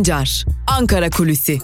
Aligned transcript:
Sancar, 0.00 0.44
Ankara 0.66 1.10
Kulüsi. 1.10 1.58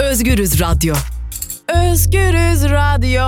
Özgürüz 0.00 0.60
Radyo. 0.60 0.94
Özgürüz 1.68 2.64
Radyo. 2.64 3.22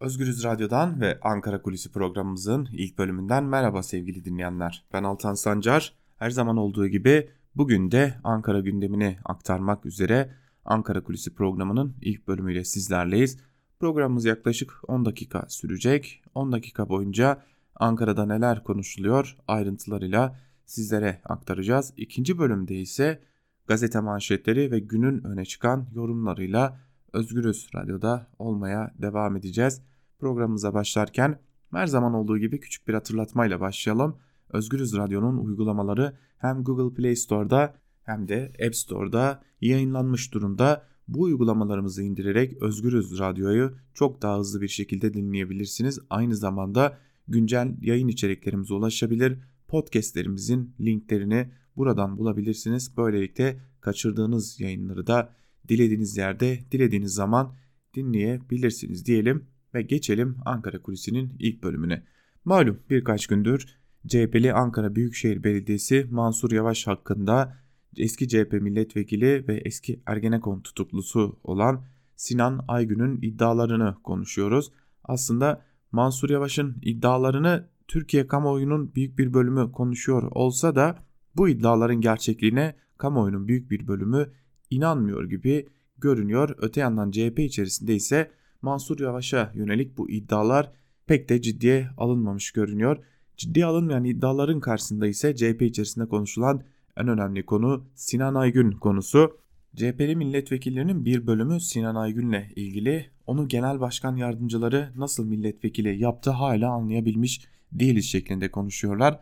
Özgürüz 0.00 0.44
Radyo'dan 0.44 1.00
ve 1.00 1.18
Ankara 1.22 1.62
Kulisi 1.62 1.92
programımızın 1.92 2.68
ilk 2.72 2.98
bölümünden 2.98 3.44
merhaba 3.44 3.82
sevgili 3.82 4.24
dinleyenler. 4.24 4.84
Ben 4.92 5.02
Altan 5.02 5.34
Sancar. 5.34 5.94
Her 6.16 6.30
zaman 6.30 6.56
olduğu 6.56 6.86
gibi 6.86 7.30
bugün 7.54 7.90
de 7.90 8.14
Ankara 8.24 8.60
gündemini 8.60 9.18
aktarmak 9.24 9.86
üzere 9.86 10.39
Ankara 10.64 11.02
Kulisi 11.02 11.34
programının 11.34 11.96
ilk 12.00 12.28
bölümüyle 12.28 12.64
sizlerleyiz. 12.64 13.38
Programımız 13.80 14.24
yaklaşık 14.24 14.72
10 14.88 15.04
dakika 15.04 15.46
sürecek. 15.48 16.22
10 16.34 16.52
dakika 16.52 16.88
boyunca 16.88 17.42
Ankara'da 17.74 18.26
neler 18.26 18.64
konuşuluyor 18.64 19.36
ayrıntılarıyla 19.48 20.36
sizlere 20.66 21.20
aktaracağız. 21.24 21.92
İkinci 21.96 22.38
bölümde 22.38 22.74
ise 22.74 23.22
gazete 23.66 24.00
manşetleri 24.00 24.70
ve 24.70 24.78
günün 24.78 25.24
öne 25.24 25.44
çıkan 25.44 25.86
yorumlarıyla 25.94 26.80
Özgürüz 27.12 27.68
Radyo'da 27.74 28.26
olmaya 28.38 28.94
devam 28.98 29.36
edeceğiz. 29.36 29.82
Programımıza 30.18 30.74
başlarken 30.74 31.38
her 31.72 31.86
zaman 31.86 32.14
olduğu 32.14 32.38
gibi 32.38 32.60
küçük 32.60 32.88
bir 32.88 32.94
hatırlatmayla 32.94 33.60
başlayalım. 33.60 34.16
Özgürüz 34.48 34.96
Radyo'nun 34.96 35.36
uygulamaları 35.38 36.16
hem 36.38 36.64
Google 36.64 36.94
Play 36.94 37.16
Store'da 37.16 37.74
hem 38.10 38.28
de 38.28 38.52
App 38.66 38.76
Store'da 38.76 39.42
yayınlanmış 39.60 40.34
durumda. 40.34 40.86
Bu 41.08 41.22
uygulamalarımızı 41.22 42.02
indirerek 42.02 42.62
Özgürüz 42.62 43.18
Radyo'yu 43.18 43.76
çok 43.94 44.22
daha 44.22 44.38
hızlı 44.38 44.60
bir 44.60 44.68
şekilde 44.68 45.14
dinleyebilirsiniz. 45.14 45.98
Aynı 46.10 46.36
zamanda 46.36 46.98
güncel 47.28 47.76
yayın 47.80 48.08
içeriklerimize 48.08 48.74
ulaşabilir. 48.74 49.38
Podcastlerimizin 49.68 50.74
linklerini 50.80 51.50
buradan 51.76 52.18
bulabilirsiniz. 52.18 52.96
Böylelikle 52.96 53.60
kaçırdığınız 53.80 54.60
yayınları 54.60 55.06
da 55.06 55.34
dilediğiniz 55.68 56.16
yerde, 56.16 56.58
dilediğiniz 56.72 57.14
zaman 57.14 57.54
dinleyebilirsiniz 57.94 59.06
diyelim 59.06 59.44
ve 59.74 59.82
geçelim 59.82 60.36
Ankara 60.44 60.82
Kulisi'nin 60.82 61.32
ilk 61.38 61.62
bölümüne. 61.62 62.02
Malum 62.44 62.78
birkaç 62.90 63.26
gündür 63.26 63.80
CHP'li 64.08 64.52
Ankara 64.52 64.94
Büyükşehir 64.94 65.44
Belediyesi 65.44 66.06
Mansur 66.10 66.52
Yavaş 66.52 66.86
hakkında 66.86 67.56
eski 67.96 68.28
CHP 68.28 68.52
milletvekili 68.52 69.48
ve 69.48 69.62
eski 69.64 70.00
Ergenekon 70.06 70.60
tutuklusu 70.60 71.38
olan 71.44 71.84
Sinan 72.16 72.64
Aygün'ün 72.68 73.22
iddialarını 73.22 73.96
konuşuyoruz. 74.04 74.72
Aslında 75.04 75.62
Mansur 75.92 76.30
Yavaş'ın 76.30 76.76
iddialarını 76.82 77.68
Türkiye 77.88 78.26
kamuoyunun 78.26 78.94
büyük 78.94 79.18
bir 79.18 79.34
bölümü 79.34 79.72
konuşuyor 79.72 80.22
olsa 80.22 80.74
da 80.74 80.98
bu 81.36 81.48
iddiaların 81.48 82.00
gerçekliğine 82.00 82.74
kamuoyunun 82.98 83.48
büyük 83.48 83.70
bir 83.70 83.88
bölümü 83.88 84.32
inanmıyor 84.70 85.24
gibi 85.24 85.68
görünüyor. 85.98 86.56
Öte 86.58 86.80
yandan 86.80 87.10
CHP 87.10 87.38
içerisinde 87.38 87.94
ise 87.94 88.30
Mansur 88.62 89.00
Yavaş'a 89.00 89.52
yönelik 89.54 89.98
bu 89.98 90.10
iddialar 90.10 90.72
pek 91.06 91.28
de 91.28 91.42
ciddiye 91.42 91.88
alınmamış 91.96 92.52
görünüyor. 92.52 93.04
Ciddiye 93.36 93.66
alınmayan 93.66 94.04
iddiaların 94.04 94.60
karşısında 94.60 95.06
ise 95.06 95.36
CHP 95.36 95.62
içerisinde 95.62 96.08
konuşulan 96.08 96.62
en 96.96 97.08
önemli 97.08 97.46
konu 97.46 97.84
Sinan 97.94 98.34
Aygün 98.34 98.70
konusu. 98.72 99.40
CHP'li 99.76 100.16
milletvekillerinin 100.16 101.04
bir 101.04 101.26
bölümü 101.26 101.60
Sinan 101.60 101.94
Aygün'le 101.94 102.42
ilgili 102.56 103.10
onu 103.26 103.48
genel 103.48 103.80
başkan 103.80 104.16
yardımcıları 104.16 104.92
nasıl 104.96 105.26
milletvekili 105.26 105.98
yaptı 105.98 106.30
hala 106.30 106.70
anlayabilmiş 106.70 107.40
değiliz 107.72 108.04
şeklinde 108.04 108.50
konuşuyorlar. 108.50 109.20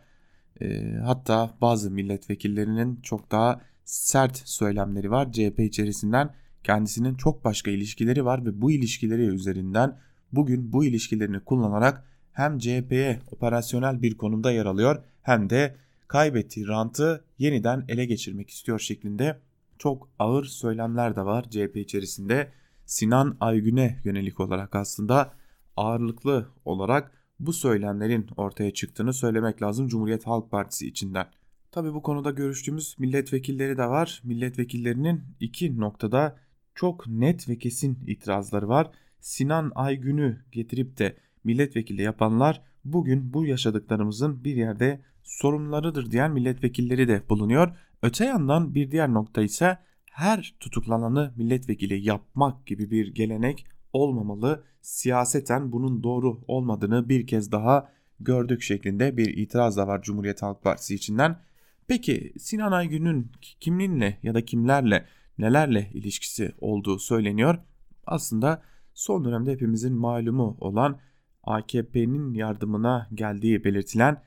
E, 0.61 0.93
hatta 1.05 1.57
bazı 1.61 1.91
milletvekillerinin 1.91 2.99
çok 3.03 3.31
daha 3.31 3.61
sert 3.85 4.37
söylemleri 4.37 5.11
var 5.11 5.31
CHP 5.31 5.59
içerisinden 5.59 6.33
kendisinin 6.63 7.15
çok 7.15 7.45
başka 7.45 7.71
ilişkileri 7.71 8.25
var 8.25 8.45
ve 8.45 8.61
bu 8.61 8.71
ilişkileri 8.71 9.21
üzerinden 9.21 9.97
bugün 10.31 10.73
bu 10.73 10.85
ilişkilerini 10.85 11.39
kullanarak 11.39 12.03
hem 12.31 12.59
CHP'ye 12.59 13.19
operasyonel 13.31 14.01
bir 14.01 14.17
konumda 14.17 14.51
yer 14.51 14.65
alıyor 14.65 15.03
hem 15.21 15.49
de 15.49 15.75
kaybettiği 16.09 16.67
rantı 16.67 17.25
yeniden 17.37 17.85
ele 17.87 18.05
geçirmek 18.05 18.49
istiyor 18.49 18.79
şeklinde 18.79 19.39
çok 19.77 20.09
ağır 20.19 20.45
söylemler 20.45 21.15
de 21.15 21.21
var 21.25 21.49
CHP 21.49 21.77
içerisinde. 21.77 22.51
Sinan 22.85 23.37
Aygün'e 23.39 23.99
yönelik 24.03 24.39
olarak 24.39 24.75
aslında 24.75 25.33
ağırlıklı 25.77 26.47
olarak 26.65 27.11
bu 27.39 27.53
söylemlerin 27.53 28.27
ortaya 28.37 28.73
çıktığını 28.73 29.13
söylemek 29.13 29.61
lazım 29.61 29.87
Cumhuriyet 29.87 30.27
Halk 30.27 30.51
Partisi 30.51 30.87
içinden. 30.87 31.27
Tabi 31.71 31.93
bu 31.93 32.01
konuda 32.01 32.31
görüştüğümüz 32.31 32.95
milletvekilleri 32.99 33.77
de 33.77 33.85
var. 33.85 34.21
Milletvekillerinin 34.23 35.23
iki 35.39 35.79
noktada 35.79 36.37
çok 36.75 37.07
net 37.07 37.49
ve 37.49 37.57
kesin 37.57 37.99
itirazları 38.07 38.67
var. 38.67 38.91
Sinan 39.19 39.71
Aygün'ü 39.75 40.45
getirip 40.51 40.97
de 40.97 41.17
milletvekili 41.43 42.01
yapanlar 42.01 42.61
bugün 42.85 43.33
bu 43.33 43.45
yaşadıklarımızın 43.45 44.43
bir 44.43 44.55
yerde 44.55 45.01
sorunlarıdır 45.23 46.11
diyen 46.11 46.31
milletvekilleri 46.31 47.07
de 47.07 47.23
bulunuyor. 47.29 47.77
Öte 48.03 48.25
yandan 48.25 48.75
bir 48.75 48.91
diğer 48.91 49.13
nokta 49.13 49.41
ise 49.41 49.77
her 50.11 50.55
tutuklananı 50.59 51.33
milletvekili 51.35 52.05
yapmak 52.07 52.65
gibi 52.65 52.91
bir 52.91 53.07
gelenek 53.13 53.65
olmamalı. 53.93 54.63
Siyaseten 54.81 55.71
bunun 55.71 56.03
doğru 56.03 56.41
olmadığını 56.47 57.09
bir 57.09 57.27
kez 57.27 57.51
daha 57.51 57.89
gördük 58.19 58.61
şeklinde 58.61 59.17
bir 59.17 59.37
itiraz 59.37 59.77
da 59.77 59.87
var 59.87 60.01
Cumhuriyet 60.01 60.41
Halk 60.41 60.63
Partisi 60.63 60.95
içinden. 60.95 61.39
Peki 61.87 62.33
Sinan 62.39 62.71
Aygün'ün 62.71 63.31
kiminle 63.59 64.19
ya 64.23 64.33
da 64.33 64.45
kimlerle 64.45 65.05
nelerle 65.37 65.89
ilişkisi 65.93 66.51
olduğu 66.61 66.99
söyleniyor. 66.99 67.57
Aslında 68.05 68.61
son 68.93 69.25
dönemde 69.25 69.51
hepimizin 69.51 69.93
malumu 69.93 70.57
olan 70.59 70.99
AKP'nin 71.43 72.33
yardımına 72.33 73.09
geldiği 73.13 73.63
belirtilen 73.63 74.23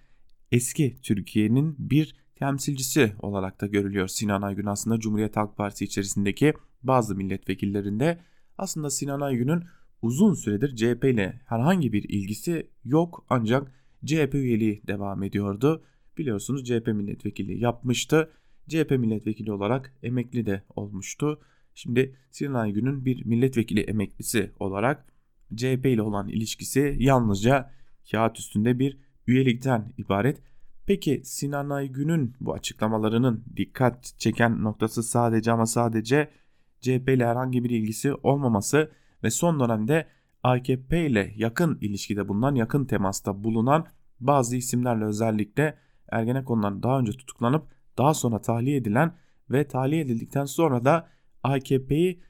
eski 0.53 0.97
Türkiye'nin 1.03 1.77
bir 1.79 2.17
temsilcisi 2.37 3.13
olarak 3.19 3.61
da 3.61 3.67
görülüyor 3.67 4.09
Sinan 4.09 4.43
Aygün 4.43 4.67
aslında 4.67 5.01
Cumhuriyet 5.01 5.37
Halk 5.37 5.57
Partisi 5.57 5.85
içerisindeki 5.85 6.55
bazı 6.83 7.17
milletvekillerinde 7.17 8.19
aslında 8.59 8.91
Sinan 8.91 9.21
Aygün'ün 9.21 9.65
uzun 10.03 10.35
süredir 10.35 10.77
CHP 10.77 11.05
ile 11.05 11.41
herhangi 11.47 11.93
bir 11.93 12.03
ilgisi 12.09 12.71
yok 12.85 13.27
ancak 13.29 13.73
CHP 14.05 14.35
üyeliği 14.35 14.83
devam 14.87 15.23
ediyordu. 15.23 15.85
Biliyorsunuz 16.19 16.65
CHP 16.65 16.87
milletvekili 16.87 17.59
yapmıştı. 17.59 18.31
CHP 18.69 18.91
milletvekili 18.91 19.53
olarak 19.53 19.95
emekli 20.03 20.47
de 20.47 20.63
olmuştu. 20.77 21.41
Şimdi 21.75 22.17
Sinan 22.31 22.55
Aygün'ün 22.55 23.05
bir 23.05 23.25
milletvekili 23.25 23.81
emeklisi 23.81 24.53
olarak 24.59 25.07
CHP 25.57 25.87
ile 25.87 26.03
olan 26.03 26.29
ilişkisi 26.29 26.97
yalnızca 26.99 27.71
kağıt 28.11 28.39
üstünde 28.39 28.79
bir 28.79 28.99
üyelikten 29.27 29.93
ibaret. 29.99 30.43
Peki 30.87 31.21
Sinan 31.25 31.71
Aygün'ün 31.71 32.35
bu 32.41 32.55
açıklamalarının 32.55 33.45
dikkat 33.57 34.15
çeken 34.19 34.63
noktası 34.63 35.03
sadece 35.03 35.53
ama 35.53 35.67
sadece 35.67 36.31
CHP 36.81 37.09
ile 37.09 37.27
herhangi 37.27 37.65
bir 37.65 37.71
ilgisi 37.71 38.15
olmaması 38.15 38.91
ve 39.23 39.31
son 39.31 39.61
dönemde 39.61 40.07
AKP 40.43 41.07
ile 41.07 41.33
yakın 41.37 41.79
ilişkide 41.81 42.29
bulunan, 42.29 42.55
yakın 42.55 42.85
temasta 42.85 43.45
bulunan 43.45 43.87
bazı 44.21 44.57
isimlerle 44.57 45.05
özellikle 45.05 45.79
Ergenekon'dan 46.13 46.83
daha 46.83 46.99
önce 46.99 47.13
tutuklanıp 47.13 47.67
daha 47.99 48.15
sonra 48.15 48.41
tahliye 48.41 48.77
edilen 48.77 49.15
ve 49.51 49.69
tahliye 49.69 50.01
edildikten 50.01 50.45
sonra 50.45 50.85
da 50.85 51.09
AKP'yi 51.43 52.21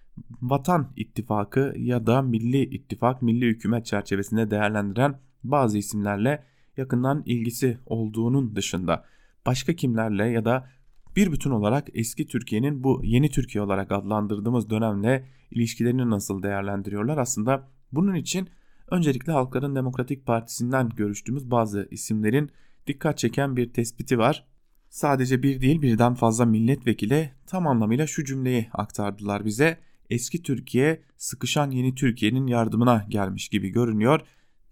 Vatan 0.42 0.92
İttifakı 0.96 1.74
ya 1.76 2.06
da 2.06 2.22
Milli 2.22 2.62
İttifak, 2.62 3.22
Milli 3.22 3.46
Hükümet 3.46 3.86
çerçevesinde 3.86 4.50
değerlendiren 4.50 5.20
bazı 5.44 5.78
isimlerle 5.78 6.44
yakından 6.76 7.22
ilgisi 7.26 7.78
olduğunun 7.86 8.56
dışında 8.56 9.04
başka 9.46 9.72
kimlerle 9.72 10.24
ya 10.24 10.44
da 10.44 10.68
bir 11.16 11.32
bütün 11.32 11.50
olarak 11.50 11.88
eski 11.94 12.26
Türkiye'nin 12.26 12.84
bu 12.84 13.00
yeni 13.04 13.30
Türkiye 13.30 13.62
olarak 13.62 13.92
adlandırdığımız 13.92 14.70
dönemle 14.70 15.28
ilişkilerini 15.50 16.10
nasıl 16.10 16.42
değerlendiriyorlar? 16.42 17.18
Aslında 17.18 17.68
bunun 17.92 18.14
için 18.14 18.48
öncelikle 18.90 19.32
Halkların 19.32 19.76
Demokratik 19.76 20.26
Partisi'nden 20.26 20.88
görüştüğümüz 20.88 21.50
bazı 21.50 21.88
isimlerin 21.90 22.50
dikkat 22.86 23.18
çeken 23.18 23.56
bir 23.56 23.72
tespiti 23.72 24.18
var. 24.18 24.46
Sadece 24.90 25.42
bir 25.42 25.60
değil 25.60 25.82
birden 25.82 26.14
fazla 26.14 26.44
milletvekili 26.44 27.32
tam 27.46 27.66
anlamıyla 27.66 28.06
şu 28.06 28.24
cümleyi 28.24 28.68
aktardılar 28.72 29.44
bize. 29.44 29.78
Eski 30.10 30.42
Türkiye 30.42 31.02
sıkışan 31.16 31.70
yeni 31.70 31.94
Türkiye'nin 31.94 32.46
yardımına 32.46 33.06
gelmiş 33.08 33.48
gibi 33.48 33.68
görünüyor. 33.68 34.20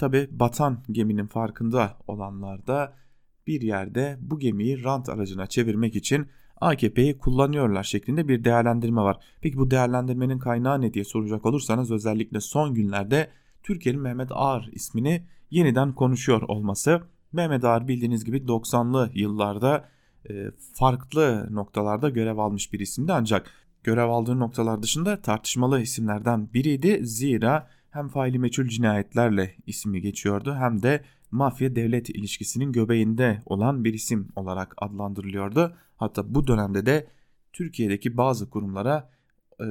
Tabi 0.01 0.29
batan 0.31 0.79
geminin 0.91 1.27
farkında 1.27 1.97
olanlar 2.07 2.67
da 2.67 2.95
bir 3.47 3.61
yerde 3.61 4.19
bu 4.21 4.39
gemiyi 4.39 4.85
rant 4.85 5.09
aracına 5.09 5.47
çevirmek 5.47 5.97
için 5.97 6.27
AKP'yi 6.61 7.19
kullanıyorlar 7.19 7.85
şeklinde 7.85 8.29
bir 8.29 8.45
değerlendirme 8.45 9.03
var. 9.03 9.19
Peki 9.41 9.59
bu 9.59 9.71
değerlendirmenin 9.71 10.39
kaynağı 10.39 10.81
ne 10.81 10.95
diye 10.95 11.05
soracak 11.05 11.47
olursanız 11.47 11.91
özellikle 11.91 12.41
son 12.41 12.75
günlerde 12.75 13.31
Türkiye'nin 13.63 14.03
Mehmet 14.03 14.29
Ağar 14.33 14.69
ismini 14.73 15.27
yeniden 15.51 15.95
konuşuyor 15.95 16.43
olması. 16.43 17.03
Mehmet 17.33 17.65
Ağar 17.65 17.89
bildiğiniz 17.89 18.25
gibi 18.25 18.37
90'lı 18.37 19.11
yıllarda 19.15 19.89
e, 20.31 20.33
farklı 20.75 21.49
noktalarda 21.51 22.09
görev 22.09 22.39
almış 22.39 22.73
bir 22.73 22.81
isimdi 22.81 23.13
ancak 23.13 23.51
görev 23.85 24.09
aldığı 24.09 24.39
noktalar 24.39 24.83
dışında 24.83 25.23
tartışmalı 25.23 25.81
isimlerden 25.81 26.53
biriydi. 26.55 27.07
Zira 27.07 27.69
hem 27.91 28.09
faili 28.09 28.39
meçhul 28.39 28.67
cinayetlerle 28.67 29.55
ismi 29.67 30.01
geçiyordu 30.01 30.55
hem 30.55 30.83
de 30.83 31.05
mafya 31.31 31.77
devlet 31.77 32.11
ilişkisinin 32.11 32.73
göbeğinde 32.73 33.43
olan 33.47 33.85
bir 33.85 33.95
isim 33.95 34.29
olarak 34.37 34.75
adlandırılıyordu. 34.79 35.77
Hatta 35.97 36.35
bu 36.35 36.47
dönemde 36.47 36.87
de 36.87 37.07
Türkiye'deki 37.53 38.17
bazı 38.17 38.51
kurumlara 38.51 39.11
e, 39.61 39.65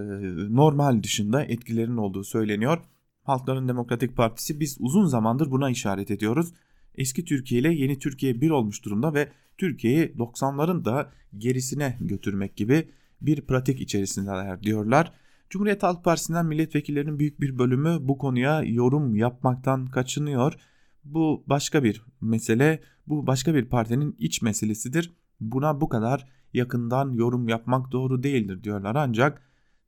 normal 0.50 1.04
dışında 1.04 1.44
etkilerinin 1.44 1.98
olduğu 1.98 2.24
söyleniyor. 2.24 2.78
Halkların 3.24 3.68
Demokratik 3.68 4.18
Partisi 4.18 4.60
biz 4.60 4.78
uzun 4.80 5.06
zamandır 5.06 5.52
buna 5.52 5.70
işaret 5.70 6.12
ediyoruz. 6.12 6.54
Eski 6.96 7.26
Türkiye 7.26 7.62
ile 7.62 7.74
yeni 7.74 8.00
Türkiye 8.00 8.42
bir 8.42 8.50
olmuş 8.50 8.86
durumda 8.86 9.14
ve 9.14 9.30
Türkiye'yi 9.58 10.14
90'ların 10.18 10.86
da 10.86 11.12
gerisine 11.38 11.98
götürmek 12.02 12.56
gibi 12.56 12.90
bir 13.22 13.42
pratik 13.42 13.82
içerisindeler 13.82 14.64
diyorlar. 14.64 15.14
Cumhuriyet 15.50 15.84
Halk 15.84 16.04
Partisi'nden 16.04 16.46
milletvekillerinin 16.46 17.20
büyük 17.20 17.42
bir 17.42 17.60
bölümü 17.60 17.98
bu 18.02 18.18
konuya 18.18 18.62
yorum 18.64 19.16
yapmaktan 19.16 19.86
kaçınıyor. 19.86 20.54
Bu 21.04 21.44
başka 21.48 21.84
bir 21.84 22.04
mesele, 22.22 22.82
bu 23.08 23.28
başka 23.28 23.54
bir 23.54 23.66
partinin 23.66 24.16
iç 24.20 24.42
meselesidir. 24.42 25.14
Buna 25.40 25.82
bu 25.82 25.90
kadar 25.90 26.28
yakından 26.54 27.12
yorum 27.12 27.48
yapmak 27.48 27.92
doğru 27.92 28.24
değildir 28.24 28.64
diyorlar 28.64 28.96
ancak 28.96 29.42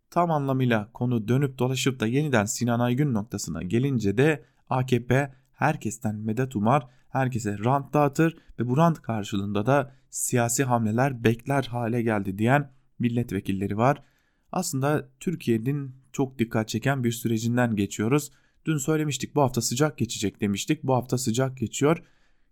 tam 0.10 0.32
anlamıyla 0.32 0.90
konu 0.94 1.28
dönüp 1.28 1.60
dolaşıp 1.60 2.00
da 2.00 2.08
yeniden 2.08 2.46
Sinan 2.46 2.80
Aygün 2.80 3.14
noktasına 3.14 3.64
gelince 3.64 4.18
de 4.18 4.46
AKP 4.70 5.34
herkesten 5.54 6.16
medet 6.16 6.56
umar, 6.56 6.88
herkese 7.10 7.60
rant 7.60 7.94
dağıtır 7.94 8.38
ve 8.60 8.68
bu 8.68 8.78
rant 8.78 9.02
karşılığında 9.02 9.66
da 9.66 9.92
siyasi 10.10 10.64
hamleler 10.64 11.24
bekler 11.24 11.64
hale 11.64 12.02
geldi 12.02 12.38
diyen 12.38 12.72
milletvekilleri 13.00 13.78
var. 13.78 14.04
Aslında 14.52 15.10
Türkiye'nin 15.20 15.96
çok 16.12 16.40
dikkat 16.40 16.68
çeken 16.68 17.04
bir 17.04 17.12
sürecinden 17.12 17.76
geçiyoruz. 17.76 18.32
Dün 18.66 18.78
söylemiştik 18.78 19.36
bu 19.36 19.42
hafta 19.42 19.62
sıcak 19.62 19.98
geçecek 19.98 20.42
demiştik. 20.42 20.84
Bu 20.84 20.94
hafta 20.94 21.18
sıcak 21.18 21.58
geçiyor. 21.58 22.04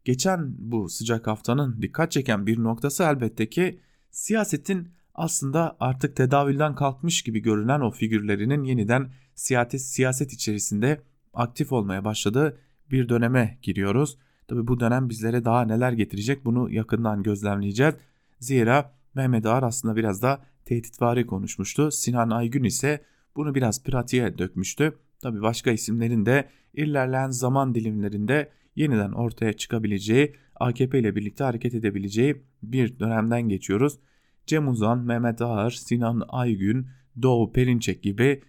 Geçen 0.05 0.55
bu 0.57 0.89
sıcak 0.89 1.27
haftanın 1.27 1.81
dikkat 1.81 2.11
çeken 2.11 2.47
bir 2.47 2.63
noktası 2.63 3.03
elbette 3.03 3.49
ki 3.49 3.79
siyasetin 4.11 4.89
aslında 5.15 5.77
artık 5.79 6.15
tedavülden 6.15 6.75
kalkmış 6.75 7.21
gibi 7.21 7.39
görünen 7.39 7.79
o 7.79 7.91
figürlerinin 7.91 8.63
yeniden 8.63 9.11
siyaset, 9.35 9.81
siyaset 9.81 10.33
içerisinde 10.33 11.01
aktif 11.33 11.71
olmaya 11.71 12.05
başladığı 12.05 12.57
bir 12.91 13.09
döneme 13.09 13.59
giriyoruz. 13.61 14.17
Tabi 14.47 14.67
bu 14.67 14.79
dönem 14.79 15.09
bizlere 15.09 15.45
daha 15.45 15.65
neler 15.65 15.91
getirecek 15.91 16.45
bunu 16.45 16.69
yakından 16.69 17.23
gözlemleyeceğiz. 17.23 17.95
Zira 18.39 18.93
Mehmet 19.15 19.45
Ağar 19.45 19.63
aslında 19.63 19.95
biraz 19.95 20.21
da 20.21 20.41
tehditvari 20.69 21.25
konuşmuştu. 21.25 21.91
Sinan 21.91 22.29
Aygün 22.29 22.63
ise 22.63 23.03
bunu 23.35 23.55
biraz 23.55 23.83
pratiğe 23.83 24.37
dökmüştü. 24.37 24.97
Tabi 25.21 25.41
başka 25.41 25.71
isimlerin 25.71 26.25
de 26.25 26.49
ilerleyen 26.73 27.29
zaman 27.29 27.75
dilimlerinde 27.75 28.51
yeniden 28.75 29.11
ortaya 29.11 29.53
çıkabileceği, 29.53 30.35
AKP 30.55 30.99
ile 30.99 31.15
birlikte 31.15 31.43
hareket 31.43 31.73
edebileceği 31.75 32.43
bir 32.63 32.99
dönemden 32.99 33.41
geçiyoruz. 33.41 33.99
Cem 34.47 34.67
Uzan, 34.67 34.99
Mehmet 34.99 35.41
Ağar, 35.41 35.71
Sinan 35.71 36.23
Aygün, 36.29 36.87
Doğu 37.21 37.53
Perinçek 37.53 38.03
gibi 38.03 38.41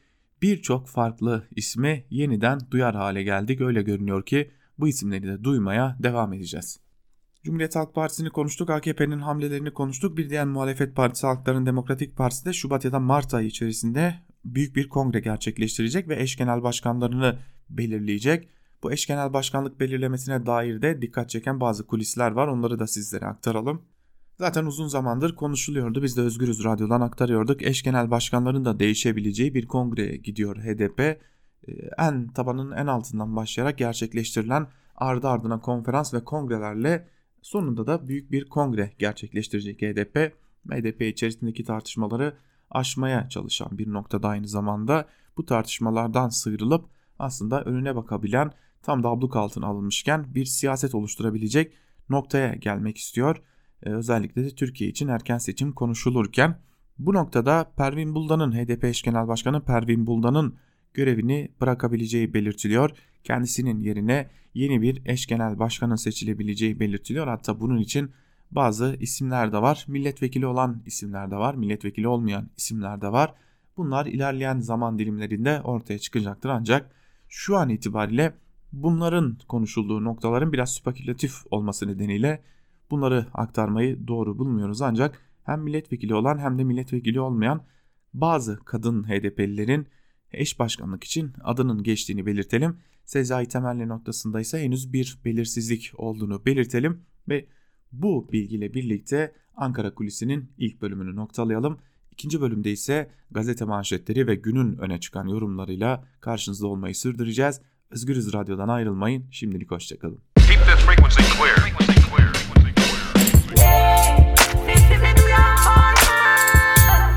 birçok 0.43 0.89
farklı 0.89 1.45
ismi 1.57 2.05
yeniden 2.11 2.61
duyar 2.71 2.95
hale 2.95 3.23
geldik. 3.23 3.61
Öyle 3.61 3.83
görünüyor 3.83 4.27
ki 4.27 4.51
bu 4.79 4.89
isimleri 4.89 5.23
de 5.23 5.45
duymaya 5.45 5.97
devam 6.03 6.33
edeceğiz. 6.33 6.81
Cumhuriyet 7.45 7.77
Halk 7.77 7.95
Partisi'ni 7.95 8.31
konuştuk, 8.31 8.71
AKP'nin 8.71 9.19
hamlelerini 9.19 9.73
konuştuk. 9.73 10.17
Bir 10.17 10.31
diğer 10.31 10.47
muhalefet 10.47 10.97
partisi 10.97 11.27
Halkların 11.27 11.67
Demokratik 11.67 12.17
Partisi 12.17 12.45
de 12.45 12.53
Şubat 12.53 12.85
ya 12.85 12.93
da 12.93 13.01
Mart 13.01 13.35
ayı 13.35 13.47
içerisinde 13.47 14.15
büyük 14.45 14.77
bir 14.77 14.89
kongre 14.89 15.21
gerçekleştirecek 15.21 16.09
ve 16.09 16.23
eş 16.23 16.37
genel 16.37 16.63
başkanlarını 16.63 17.39
belirleyecek. 17.71 18.49
Bu 18.83 18.93
eş 18.93 19.07
genel 19.07 19.33
başkanlık 19.33 19.81
belirlemesine 19.81 20.47
dair 20.47 20.83
de 20.83 21.03
dikkat 21.03 21.31
çeken 21.31 21.61
bazı 21.61 21.87
kulisler 21.87 22.31
var. 22.31 22.49
Onları 22.49 22.79
da 22.79 22.87
sizlere 22.87 23.27
aktaralım. 23.27 23.83
Zaten 24.39 24.65
uzun 24.65 24.89
zamandır 24.89 25.37
konuşuluyordu. 25.37 26.03
Biz 26.03 26.17
de 26.17 26.21
Özgürüz 26.21 26.65
Radyo'dan 26.65 27.01
aktarıyorduk. 27.01 27.63
Eş 27.63 27.83
genel 27.83 28.11
başkanların 28.11 28.65
da 28.65 28.81
değişebileceği 28.81 29.55
bir 29.55 29.67
kongreye 29.67 30.17
gidiyor 30.17 30.57
HDP. 30.57 31.01
Ee, 31.01 31.19
en 31.99 32.29
tabanın 32.29 32.71
en 32.71 32.87
altından 32.87 33.37
başlayarak 33.37 33.79
gerçekleştirilen 33.79 34.67
ardı 34.97 35.29
ardına 35.29 35.61
konferans 35.61 36.15
ve 36.15 36.25
kongrelerle 36.25 37.09
sonunda 37.43 37.87
da 37.87 38.09
büyük 38.09 38.33
bir 38.33 38.45
kongre 38.45 38.93
gerçekleştirecek 38.99 39.83
HDP. 39.83 40.33
HDP 40.71 41.03
içerisindeki 41.03 41.65
tartışmaları 41.65 42.37
aşmaya 42.71 43.29
çalışan 43.29 43.79
bir 43.79 43.93
noktada 43.93 44.29
aynı 44.29 44.49
zamanda 44.49 45.09
bu 45.37 45.47
tartışmalardan 45.47 46.29
sıyrılıp 46.29 46.85
aslında 47.19 47.63
önüne 47.65 47.97
bakabilen 47.97 48.53
tam 48.83 49.03
da 49.03 49.09
abluk 49.09 49.37
altına 49.37 49.67
alınmışken 49.67 50.35
bir 50.35 50.45
siyaset 50.45 50.95
oluşturabilecek 50.95 51.73
noktaya 52.09 52.55
gelmek 52.55 52.99
istiyor. 52.99 53.43
Ee, 53.83 53.91
özellikle 53.91 54.45
de 54.45 54.51
Türkiye 54.51 54.91
için 54.91 55.09
erken 55.09 55.39
seçim 55.39 55.73
konuşulurken 55.73 56.59
bu 56.99 57.15
noktada 57.15 57.73
Pervin 57.77 58.15
Buldan'ın 58.15 58.53
HDP 58.53 58.85
eş 58.85 59.03
genel 59.03 59.29
başkanı 59.29 59.65
Pervin 59.65 60.07
Buldan'ın 60.07 60.55
görevini 60.95 61.53
bırakabileceği 61.61 62.35
belirtiliyor. 62.35 62.91
Kendisinin 63.25 63.81
yerine 63.81 64.31
yeni 64.55 64.83
bir 64.83 65.03
eş 65.07 65.27
genel 65.27 65.59
başkanın 65.59 65.97
seçilebileceği 65.97 66.81
belirtiliyor. 66.81 67.27
Hatta 67.27 67.61
bunun 67.61 67.79
için 67.79 68.11
bazı 68.51 68.97
isimler 69.01 69.53
de 69.53 69.63
var. 69.63 69.85
Milletvekili 69.89 70.47
olan 70.47 70.83
isimler 70.87 71.31
de 71.31 71.37
var. 71.37 71.55
Milletvekili 71.55 72.09
olmayan 72.09 72.51
isimler 72.57 73.01
de 73.01 73.13
var. 73.13 73.35
Bunlar 73.77 74.07
ilerleyen 74.07 74.59
zaman 74.59 74.99
dilimlerinde 74.99 75.61
ortaya 75.61 75.99
çıkacaktır 75.99 76.49
ancak 76.49 76.91
şu 77.29 77.57
an 77.57 77.69
itibariyle 77.69 78.35
bunların 78.73 79.39
konuşulduğu 79.49 80.05
noktaların 80.05 80.53
biraz 80.53 80.75
spekülatif 80.75 81.35
olması 81.51 81.89
nedeniyle 81.89 82.43
bunları 82.91 83.27
aktarmayı 83.35 84.09
doğru 84.09 84.39
bulmuyoruz 84.39 84.83
ancak 84.83 85.19
hem 85.45 85.61
milletvekili 85.61 86.15
olan 86.15 86.39
hem 86.39 86.59
de 86.59 86.65
milletvekili 86.65 87.21
olmayan 87.21 87.63
bazı 88.15 88.59
kadın 88.65 89.05
HDP'lilerin 89.05 89.87
eş 90.33 90.59
başkanlık 90.59 91.05
için 91.05 91.33
adının 91.45 91.83
geçtiğini 91.83 92.27
belirtelim. 92.27 92.77
Sezai 93.05 93.47
Temelli 93.47 93.89
noktasında 93.89 94.41
ise 94.41 94.63
henüz 94.63 94.93
bir 94.93 95.19
belirsizlik 95.25 95.93
olduğunu 95.97 96.47
belirtelim 96.47 97.03
ve 97.29 97.47
bu 97.93 98.33
bilgiyle 98.33 98.75
birlikte 98.75 99.35
Ankara 99.57 99.95
Kulisi'nin 99.95 100.53
ilk 100.59 100.83
bölümünü 100.83 101.17
noktalayalım. 101.17 101.79
İkinci 102.11 102.41
bölümde 102.41 102.71
ise 102.71 103.11
gazete 103.31 103.65
manşetleri 103.65 104.27
ve 104.27 104.35
günün 104.35 104.79
öne 104.79 105.01
çıkan 105.01 105.27
yorumlarıyla 105.27 106.05
karşınızda 106.21 106.67
olmayı 106.67 106.95
sürdüreceğiz. 106.95 107.61
Özgürüz 107.91 108.33
Radyo'dan 108.33 108.69
ayrılmayın. 108.69 109.25
Şimdilik 109.31 109.71
hoşçakalın. 109.71 110.19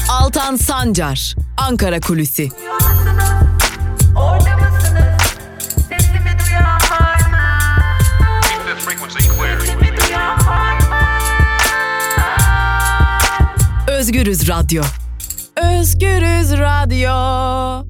Altan 0.09 0.55
Sancar, 0.55 1.35
Ankara 1.57 1.99
Kulüsi. 1.99 2.49
Özgürüz 14.03 14.49
Radyo. 14.49 14.83
Özgürüz 15.61 16.51
Radyo. 16.51 17.87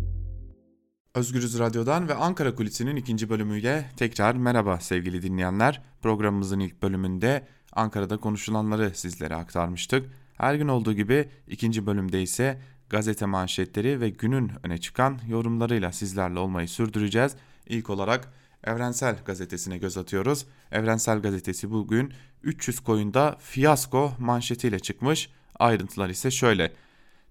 Özgürüz 1.16 1.60
Radyo'dan 1.60 2.10
ve 2.10 2.14
Ankara 2.14 2.56
Kulisi'nin 2.56 2.96
ikinci 2.96 3.30
bölümüyle 3.30 3.90
tekrar 3.98 4.36
merhaba 4.36 4.80
sevgili 4.80 5.22
dinleyenler. 5.22 5.82
Programımızın 6.02 6.60
ilk 6.60 6.82
bölümünde 6.82 7.48
Ankara'da 7.74 8.18
konuşulanları 8.18 8.92
sizlere 8.96 9.36
aktarmıştık. 9.36 10.10
Her 10.38 10.56
gün 10.56 10.68
olduğu 10.68 10.94
gibi 10.94 11.30
ikinci 11.48 11.86
bölümde 11.86 12.22
ise 12.22 12.62
gazete 12.94 13.26
manşetleri 13.26 14.02
ve 14.02 14.10
günün 14.10 14.52
öne 14.64 14.78
çıkan 14.78 15.20
yorumlarıyla 15.28 15.92
sizlerle 15.92 16.40
olmayı 16.40 16.68
sürdüreceğiz. 16.68 17.36
İlk 17.68 17.90
olarak 17.90 18.34
Evrensel 18.64 19.16
Gazetesi'ne 19.26 19.78
göz 19.78 19.98
atıyoruz. 19.98 20.46
Evrensel 20.72 21.22
Gazetesi 21.22 21.72
bugün 21.72 22.14
300 22.44 22.80
koyunda 22.80 23.38
fiyasko 23.40 24.12
manşetiyle 24.20 24.80
çıkmış. 24.80 25.30
Ayrıntılar 25.60 26.10
ise 26.10 26.32
şöyle. 26.32 26.74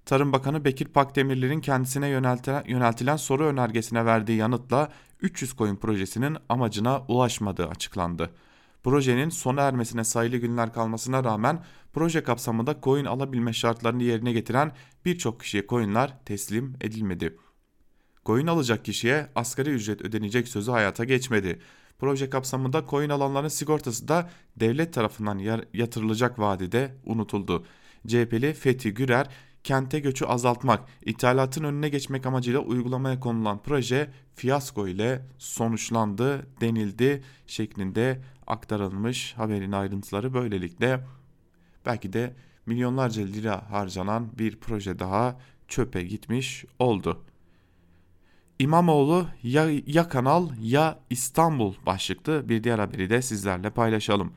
Tarım 0.04 0.32
Bakanı 0.32 0.64
Bekir 0.64 0.86
Pakdemirli'nin 0.86 1.60
kendisine 1.60 2.08
yöneltilen, 2.08 2.64
yöneltilen 2.66 3.16
soru 3.16 3.46
önergesine 3.46 4.04
verdiği 4.04 4.38
yanıtla 4.38 4.92
300 5.20 5.52
koyun 5.52 5.76
projesinin 5.76 6.36
amacına 6.48 7.02
ulaşmadığı 7.08 7.68
açıklandı. 7.68 8.30
Projenin 8.82 9.28
sona 9.28 9.62
ermesine 9.62 10.04
sayılı 10.04 10.36
günler 10.36 10.72
kalmasına 10.72 11.24
rağmen 11.24 11.64
proje 11.92 12.22
kapsamında 12.22 12.76
coin 12.82 13.04
alabilme 13.04 13.52
şartlarını 13.52 14.02
yerine 14.02 14.32
getiren 14.32 14.72
birçok 15.04 15.40
kişiye 15.40 15.66
coinler 15.66 16.24
teslim 16.24 16.74
edilmedi. 16.80 17.36
Coin 18.26 18.46
alacak 18.46 18.84
kişiye 18.84 19.28
asgari 19.34 19.70
ücret 19.70 20.02
ödenecek 20.02 20.48
sözü 20.48 20.70
hayata 20.70 21.04
geçmedi. 21.04 21.60
Proje 21.98 22.30
kapsamında 22.30 22.84
coin 22.90 23.08
alanların 23.08 23.48
sigortası 23.48 24.08
da 24.08 24.30
devlet 24.56 24.94
tarafından 24.94 25.64
yatırılacak 25.72 26.38
vadede 26.38 26.96
unutuldu. 27.04 27.66
CHP'li 28.06 28.52
Fethi 28.52 28.94
Gürer 28.94 29.28
kente 29.64 30.00
göçü 30.00 30.24
azaltmak, 30.24 30.88
ithalatın 31.04 31.64
önüne 31.64 31.88
geçmek 31.88 32.26
amacıyla 32.26 32.60
uygulamaya 32.60 33.20
konulan 33.20 33.62
proje 33.62 34.10
fiyasko 34.34 34.88
ile 34.88 35.26
sonuçlandı 35.38 36.46
denildi 36.60 37.22
şeklinde 37.46 38.22
aktarılmış 38.46 39.34
haberin 39.34 39.72
ayrıntıları 39.72 40.34
böylelikle 40.34 41.04
belki 41.86 42.12
de 42.12 42.34
milyonlarca 42.66 43.22
lira 43.22 43.70
harcanan 43.70 44.38
bir 44.38 44.56
proje 44.56 44.98
daha 44.98 45.36
çöpe 45.68 46.02
gitmiş 46.02 46.64
oldu. 46.78 47.24
İmamoğlu 48.58 49.26
ya, 49.42 49.70
ya 49.86 50.08
Kanal 50.08 50.48
ya 50.62 50.98
İstanbul 51.10 51.74
başlıklı 51.86 52.48
bir 52.48 52.64
diğer 52.64 52.78
haberi 52.78 53.10
de 53.10 53.22
sizlerle 53.22 53.70
paylaşalım. 53.70 54.32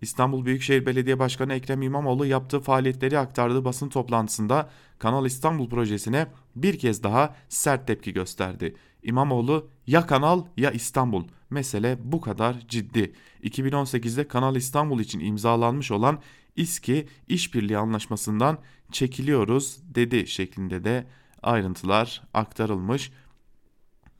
İstanbul 0.00 0.44
Büyükşehir 0.44 0.86
Belediye 0.86 1.18
Başkanı 1.18 1.54
Ekrem 1.54 1.82
İmamoğlu 1.82 2.26
yaptığı 2.26 2.60
faaliyetleri 2.60 3.18
aktardığı 3.18 3.64
basın 3.64 3.88
toplantısında 3.88 4.70
Kanal 4.98 5.26
İstanbul 5.26 5.68
projesine 5.68 6.26
bir 6.56 6.78
kez 6.78 7.02
daha 7.02 7.36
sert 7.48 7.86
tepki 7.86 8.12
gösterdi. 8.12 8.74
İmamoğlu 9.02 9.68
ya 9.86 10.06
Kanal 10.06 10.44
ya 10.56 10.70
İstanbul 10.70 11.24
mesele 11.50 11.98
bu 12.04 12.20
kadar 12.20 12.56
ciddi. 12.68 13.12
2018'de 13.42 14.28
Kanal 14.28 14.56
İstanbul 14.56 15.00
için 15.00 15.20
imzalanmış 15.20 15.90
olan 15.90 16.20
İSKİ 16.56 17.08
işbirliği 17.28 17.78
anlaşmasından 17.78 18.58
çekiliyoruz 18.92 19.78
dedi 19.94 20.26
şeklinde 20.26 20.84
de 20.84 21.06
ayrıntılar 21.42 22.22
aktarılmış. 22.34 23.12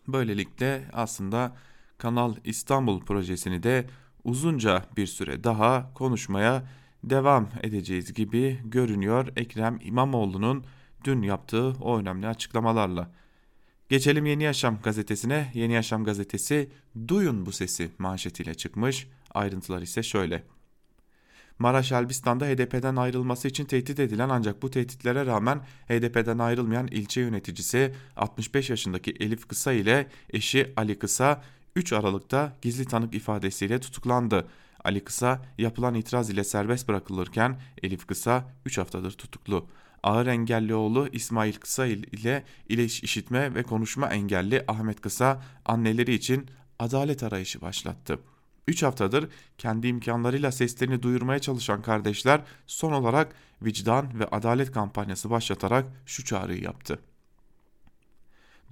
Böylelikle 0.09 0.85
aslında 0.93 1.57
Kanal 1.99 2.35
İstanbul 2.45 3.01
projesini 3.01 3.63
de 3.63 3.87
uzunca 4.25 4.85
bir 4.97 5.07
süre 5.07 5.45
daha 5.45 5.93
konuşmaya 5.95 6.63
devam 7.05 7.49
edeceğiz 7.63 8.15
gibi 8.15 8.61
görünüyor 8.65 9.29
Ekrem 9.37 9.79
İmamoğlu'nun 9.83 10.65
dün 11.05 11.23
yaptığı 11.23 11.69
o 11.81 11.99
önemli 11.99 12.27
açıklamalarla. 12.27 13.11
Geçelim 13.89 14.27
Yeni 14.27 14.43
Yaşam 14.43 14.79
gazetesine. 14.83 15.51
Yeni 15.55 15.73
Yaşam 15.73 16.05
gazetesi 16.05 16.71
duyun 17.09 17.47
bu 17.47 17.53
sesi 17.53 17.91
manşetiyle 17.99 18.55
çıkmış. 18.55 19.09
Ayrıntılar 19.35 19.83
ise 19.83 20.03
şöyle. 20.03 20.43
Maraş 21.59 21.93
Elbistan'da 21.93 22.47
HDP'den 22.47 22.97
ayrılması 22.97 23.49
için 23.49 23.65
tehdit 23.65 24.01
edilen 24.01 24.29
ancak 24.29 24.63
bu 24.63 24.71
tehditlere 24.71 25.27
rağmen 25.27 25.59
HDP'den 25.89 26.39
ayrılmayan 26.39 26.87
ilçe 26.87 27.21
yöneticisi 27.21 27.95
65 28.17 28.71
yaşındaki 28.71 29.11
Elif 29.11 29.49
Kısa 29.49 29.73
ile 29.73 30.07
eşi 30.31 30.73
Ali 30.77 30.99
Kısa 30.99 31.43
3 31.77 31.93
Aralık'ta 31.93 32.57
gizli 32.63 32.85
tanık 32.85 33.15
ifadesiyle 33.15 33.81
tutuklandı. 33.81 34.49
Ali 34.85 35.05
Kısa 35.05 35.43
yapılan 35.59 35.95
itiraz 35.95 36.31
ile 36.31 36.45
serbest 36.45 36.89
bırakılırken 36.89 37.61
Elif 37.83 38.07
Kısa 38.07 38.53
3 38.67 38.79
haftadır 38.79 39.13
tutuklu. 39.13 39.67
Ağır 40.03 40.27
engelli 40.27 40.75
oğlu 40.75 41.09
İsmail 41.13 41.55
Kısa 41.55 41.87
ile 41.87 42.45
ileş 42.69 43.03
işitme 43.03 43.55
ve 43.55 43.63
konuşma 43.63 44.09
engelli 44.09 44.65
Ahmet 44.69 45.01
Kısa 45.01 45.43
anneleri 45.65 46.15
için 46.15 46.47
adalet 46.79 47.23
arayışı 47.23 47.61
başlattı. 47.61 48.19
3 48.69 48.83
haftadır 48.83 49.29
kendi 49.59 49.87
imkanlarıyla 49.87 50.53
seslerini 50.53 51.03
duyurmaya 51.03 51.39
çalışan 51.39 51.83
kardeşler 51.83 52.41
son 52.67 52.93
olarak 52.93 53.35
vicdan 53.63 54.19
ve 54.21 54.27
adalet 54.27 54.73
kampanyası 54.73 55.31
başlatarak 55.31 55.87
şu 56.07 56.25
çağrıyı 56.25 56.63
yaptı. 56.63 56.99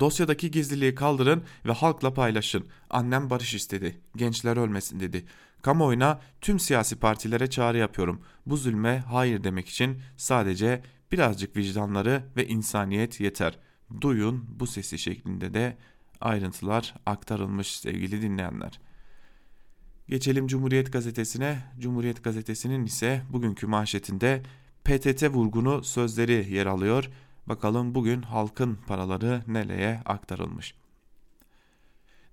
Dosyadaki 0.02 0.50
gizliliği 0.50 0.94
kaldırın 0.94 1.42
ve 1.66 1.72
halkla 1.72 2.14
paylaşın. 2.14 2.66
Annem 2.90 3.30
barış 3.30 3.54
istedi. 3.54 4.00
Gençler 4.16 4.56
ölmesin 4.56 5.00
dedi. 5.00 5.24
Kamuoyuna 5.62 6.20
tüm 6.40 6.58
siyasi 6.58 6.96
partilere 6.96 7.50
çağrı 7.50 7.78
yapıyorum. 7.78 8.22
Bu 8.46 8.56
zulme 8.56 9.04
hayır 9.08 9.44
demek 9.44 9.68
için 9.68 10.02
sadece 10.16 10.82
birazcık 11.12 11.56
vicdanları 11.56 12.24
ve 12.36 12.48
insaniyet 12.48 13.20
yeter. 13.20 13.58
Duyun 14.00 14.44
bu 14.60 14.66
sesi 14.66 14.98
şeklinde 14.98 15.54
de 15.54 15.76
ayrıntılar 16.20 16.94
aktarılmış 17.06 17.76
sevgili 17.76 18.22
dinleyenler. 18.22 18.80
Geçelim 20.08 20.46
Cumhuriyet 20.46 20.92
Gazetesi'ne. 20.92 21.58
Cumhuriyet 21.78 22.24
Gazetesi'nin 22.24 22.84
ise 22.84 23.22
bugünkü 23.32 23.66
manşetinde 23.66 24.42
PTT 24.84 25.22
vurgunu 25.22 25.84
sözleri 25.84 26.54
yer 26.54 26.66
alıyor. 26.66 27.10
Bakalım 27.46 27.94
bugün 27.94 28.22
halkın 28.22 28.78
paraları 28.86 29.42
nereye 29.46 30.02
aktarılmış. 30.04 30.74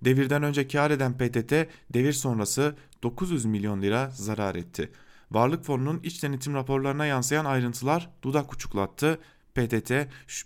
Devirden 0.04 0.42
önce 0.42 0.68
kar 0.68 0.90
eden 0.90 1.12
PTT 1.12 1.52
devir 1.94 2.12
sonrası 2.12 2.76
900 3.02 3.44
milyon 3.44 3.82
lira 3.82 4.10
zarar 4.10 4.54
etti. 4.54 4.92
Varlık 5.30 5.64
fonunun 5.64 6.00
iç 6.02 6.22
denetim 6.22 6.54
raporlarına 6.54 7.06
yansıyan 7.06 7.44
ayrıntılar 7.44 8.10
dudak 8.22 8.52
uçuklattı. 8.52 9.18
PTT, 9.54 9.92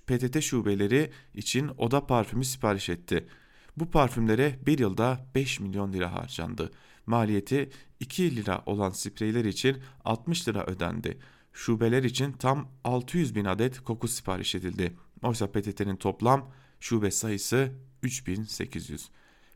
PTT 0.07 0.43
şubeleri 0.43 1.11
için 1.35 1.71
oda 1.79 2.07
parfümü 2.07 2.45
sipariş 2.45 2.89
etti. 2.89 3.29
Bu 3.77 3.91
parfümlere 3.91 4.59
bir 4.67 4.79
yılda 4.79 5.27
5 5.35 5.61
milyon 5.61 5.93
lira 5.93 6.13
harcandı. 6.13 6.71
Maliyeti 7.07 7.71
2 8.01 8.37
lira 8.37 8.63
olan 8.67 8.91
spreyler 8.91 9.45
için 9.45 9.83
60 10.05 10.49
lira 10.49 10.67
ödendi 10.67 11.19
şubeler 11.55 12.03
için 12.03 12.33
tam 12.33 12.69
600 12.85 13.35
bin 13.35 13.45
adet 13.45 13.81
koku 13.81 14.09
sipariş 14.09 14.55
edildi. 14.55 14.93
Oysa 15.23 15.47
PTT'nin 15.47 15.97
toplam 15.97 16.51
şube 16.81 17.11
sayısı 17.11 17.73
3800. 18.03 19.11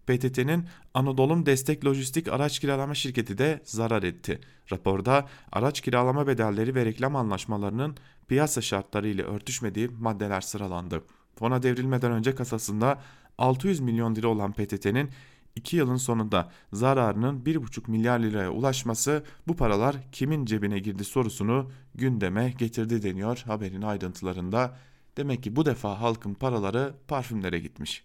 PTT'nin 0.07 0.64
Anadolu 0.95 1.47
Destek 1.47 1.85
Lojistik 1.85 2.28
Araç 2.28 2.59
Kiralama 2.59 2.95
Şirketi 2.95 3.38
de 3.38 3.61
zarar 3.64 4.02
etti. 4.02 4.40
Raporda 4.73 5.28
araç 5.52 5.81
kiralama 5.81 6.26
bedelleri 6.26 6.75
ve 6.75 6.85
reklam 6.85 7.17
anlaşmalarının 7.17 7.97
piyasa 8.28 8.61
şartları 8.61 9.09
ile 9.09 9.23
örtüşmediği 9.23 9.88
maddeler 10.00 10.40
sıralandı. 10.40 11.02
Fona 11.38 11.62
devrilmeden 11.62 12.12
önce 12.12 12.35
kasasında 12.35 13.02
600 13.38 13.81
milyon 13.81 14.14
lira 14.14 14.28
olan 14.28 14.52
PTT'nin 14.52 15.11
2 15.59 15.77
yılın 15.77 15.97
sonunda 15.97 16.50
zararının 16.73 17.41
1,5 17.45 17.91
milyar 17.91 18.19
liraya 18.19 18.50
ulaşması 18.50 19.25
bu 19.49 19.57
paralar 19.57 19.97
kimin 20.12 20.45
cebine 20.45 20.79
girdi 20.79 21.05
sorusunu 21.05 21.71
gündeme 21.95 22.50
getirdi 22.59 23.03
deniyor 23.03 23.43
haberin 23.47 23.83
ayrıntılarında. 23.83 24.77
Demek 25.17 25.43
ki 25.43 25.57
bu 25.57 25.67
defa 25.67 26.00
halkın 26.00 26.35
paraları 26.35 26.95
parfümlere 27.09 27.59
gitmiş. 27.59 28.05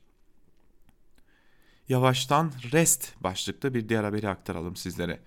Yavaştan 1.90 2.52
rest 2.72 3.24
başlıklı 3.24 3.74
bir 3.74 3.90
diğer 3.90 4.04
haberi 4.04 4.30
aktaralım 4.30 4.76
sizlere. 4.76 5.20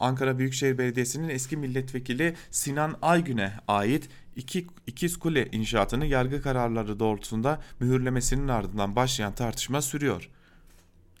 Ankara 0.00 0.38
Büyükşehir 0.38 0.78
Belediyesi'nin 0.78 1.28
eski 1.28 1.56
milletvekili 1.56 2.36
Sinan 2.50 2.96
Aygün'e 3.02 3.52
ait 3.68 4.08
iki, 4.36 4.66
İkiz 4.86 5.16
Kule 5.16 5.48
inşaatını 5.52 6.06
yargı 6.06 6.42
kararları 6.42 7.00
doğrultusunda 7.00 7.60
mühürlemesinin 7.80 8.48
ardından 8.48 8.96
başlayan 8.96 9.34
tartışma 9.34 9.82
sürüyor. 9.82 10.30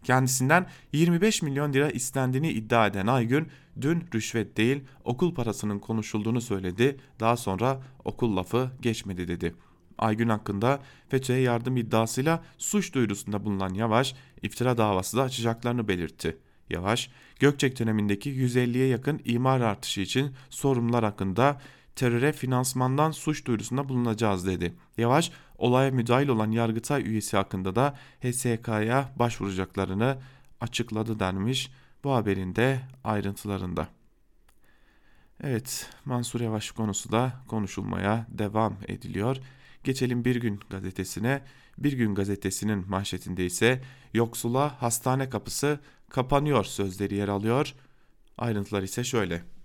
Kendisinden 0.06 0.66
25 0.92 1.42
milyon 1.42 1.72
lira 1.72 1.90
istendiğini 1.90 2.50
iddia 2.50 2.86
eden 2.86 3.06
Aygün 3.06 3.48
dün 3.80 4.04
rüşvet 4.14 4.56
değil 4.56 4.84
okul 5.04 5.34
parasının 5.34 5.78
konuşulduğunu 5.78 6.40
söyledi. 6.40 6.96
Daha 7.20 7.36
sonra 7.36 7.82
okul 8.04 8.36
lafı 8.36 8.70
geçmedi 8.82 9.28
dedi. 9.28 9.54
Aygün 9.98 10.28
hakkında 10.28 10.80
FETÖ'ye 11.08 11.40
yardım 11.40 11.76
iddiasıyla 11.76 12.44
suç 12.58 12.94
duyurusunda 12.94 13.44
bulunan 13.44 13.74
Yavaş 13.74 14.14
iftira 14.42 14.78
davası 14.78 15.16
da 15.16 15.22
açacaklarını 15.22 15.88
belirtti. 15.88 16.36
Yavaş, 16.70 17.10
Gökçek 17.40 17.78
dönemindeki 17.78 18.30
150'ye 18.30 18.86
yakın 18.86 19.20
imar 19.24 19.60
artışı 19.60 20.00
için 20.00 20.30
sorumlular 20.50 21.04
hakkında 21.04 21.60
teröre 21.96 22.32
finansmandan 22.32 23.10
suç 23.10 23.46
duyurusunda 23.46 23.88
bulunacağız 23.88 24.46
dedi. 24.46 24.74
Yavaş 24.98 25.30
olaya 25.58 25.90
müdahil 25.90 26.28
olan 26.28 26.50
Yargıtay 26.50 27.02
üyesi 27.02 27.36
hakkında 27.36 27.76
da 27.76 27.94
HSK'ya 28.22 29.12
başvuracaklarını 29.16 30.18
açıkladı 30.60 31.20
denmiş 31.20 31.70
bu 32.04 32.14
haberin 32.14 32.56
de 32.56 32.80
ayrıntılarında. 33.04 33.88
Evet 35.42 35.90
Mansur 36.04 36.40
Yavaş 36.40 36.70
konusu 36.70 37.12
da 37.12 37.32
konuşulmaya 37.48 38.26
devam 38.28 38.76
ediliyor. 38.88 39.36
Geçelim 39.84 40.24
Bir 40.24 40.36
Gün 40.36 40.60
gazetesine. 40.70 41.42
Bir 41.78 41.92
Gün 41.92 42.14
gazetesinin 42.14 42.90
manşetinde 42.90 43.46
ise 43.46 43.82
yoksula 44.14 44.82
hastane 44.82 45.30
kapısı 45.30 45.80
kapanıyor 46.08 46.64
sözleri 46.64 47.14
yer 47.14 47.28
alıyor. 47.28 47.74
Ayrıntılar 48.38 48.82
ise 48.82 49.04
şöyle. 49.04 49.55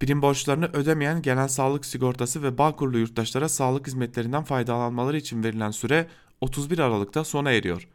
Prim 0.00 0.22
borçlarını 0.22 0.66
ödemeyen 0.66 1.22
genel 1.22 1.48
sağlık 1.48 1.86
sigortası 1.86 2.42
ve 2.42 2.58
Bağkurlu 2.58 2.98
yurttaşlara 2.98 3.48
sağlık 3.48 3.86
hizmetlerinden 3.86 4.44
faydalanmaları 4.44 5.16
için 5.16 5.44
verilen 5.44 5.70
süre 5.70 6.08
31 6.40 6.78
Aralık'ta 6.78 7.24
sona 7.24 7.50
eriyor. 7.50 7.88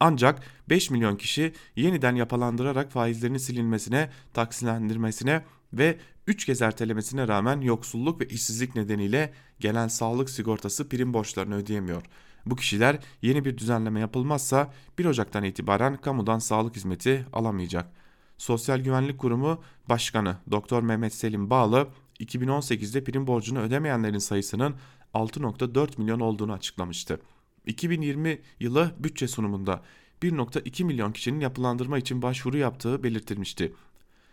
Ancak 0.00 0.42
5 0.68 0.90
milyon 0.90 1.16
kişi 1.16 1.52
yeniden 1.76 2.14
yapılandırarak 2.14 2.92
faizlerini 2.92 3.40
silinmesine, 3.40 4.10
taksilendirmesine 4.34 5.44
ve 5.72 5.98
3 6.26 6.44
kez 6.44 6.62
ertelemesine 6.62 7.28
rağmen 7.28 7.60
yoksulluk 7.60 8.20
ve 8.20 8.26
işsizlik 8.26 8.76
nedeniyle 8.76 9.32
gelen 9.60 9.88
sağlık 9.88 10.30
sigortası 10.30 10.88
prim 10.88 11.14
borçlarını 11.14 11.54
ödeyemiyor. 11.54 12.02
Bu 12.46 12.56
kişiler 12.56 12.98
yeni 13.22 13.44
bir 13.44 13.58
düzenleme 13.58 14.00
yapılmazsa 14.00 14.72
1 14.98 15.04
Ocak'tan 15.04 15.44
itibaren 15.44 15.96
kamudan 15.96 16.38
sağlık 16.38 16.76
hizmeti 16.76 17.26
alamayacak. 17.32 18.05
Sosyal 18.38 18.78
Güvenlik 18.78 19.18
Kurumu 19.18 19.62
Başkanı 19.88 20.36
Doktor 20.50 20.82
Mehmet 20.82 21.14
Selim 21.14 21.50
Bağlı 21.50 21.88
2018'de 22.20 23.04
prim 23.04 23.26
borcunu 23.26 23.60
ödemeyenlerin 23.60 24.18
sayısının 24.18 24.74
6.4 25.14 26.00
milyon 26.00 26.20
olduğunu 26.20 26.52
açıklamıştı. 26.52 27.20
2020 27.66 28.38
yılı 28.60 28.94
bütçe 28.98 29.28
sunumunda 29.28 29.82
1.2 30.22 30.84
milyon 30.84 31.12
kişinin 31.12 31.40
yapılandırma 31.40 31.98
için 31.98 32.22
başvuru 32.22 32.56
yaptığı 32.56 33.02
belirtilmişti. 33.02 33.72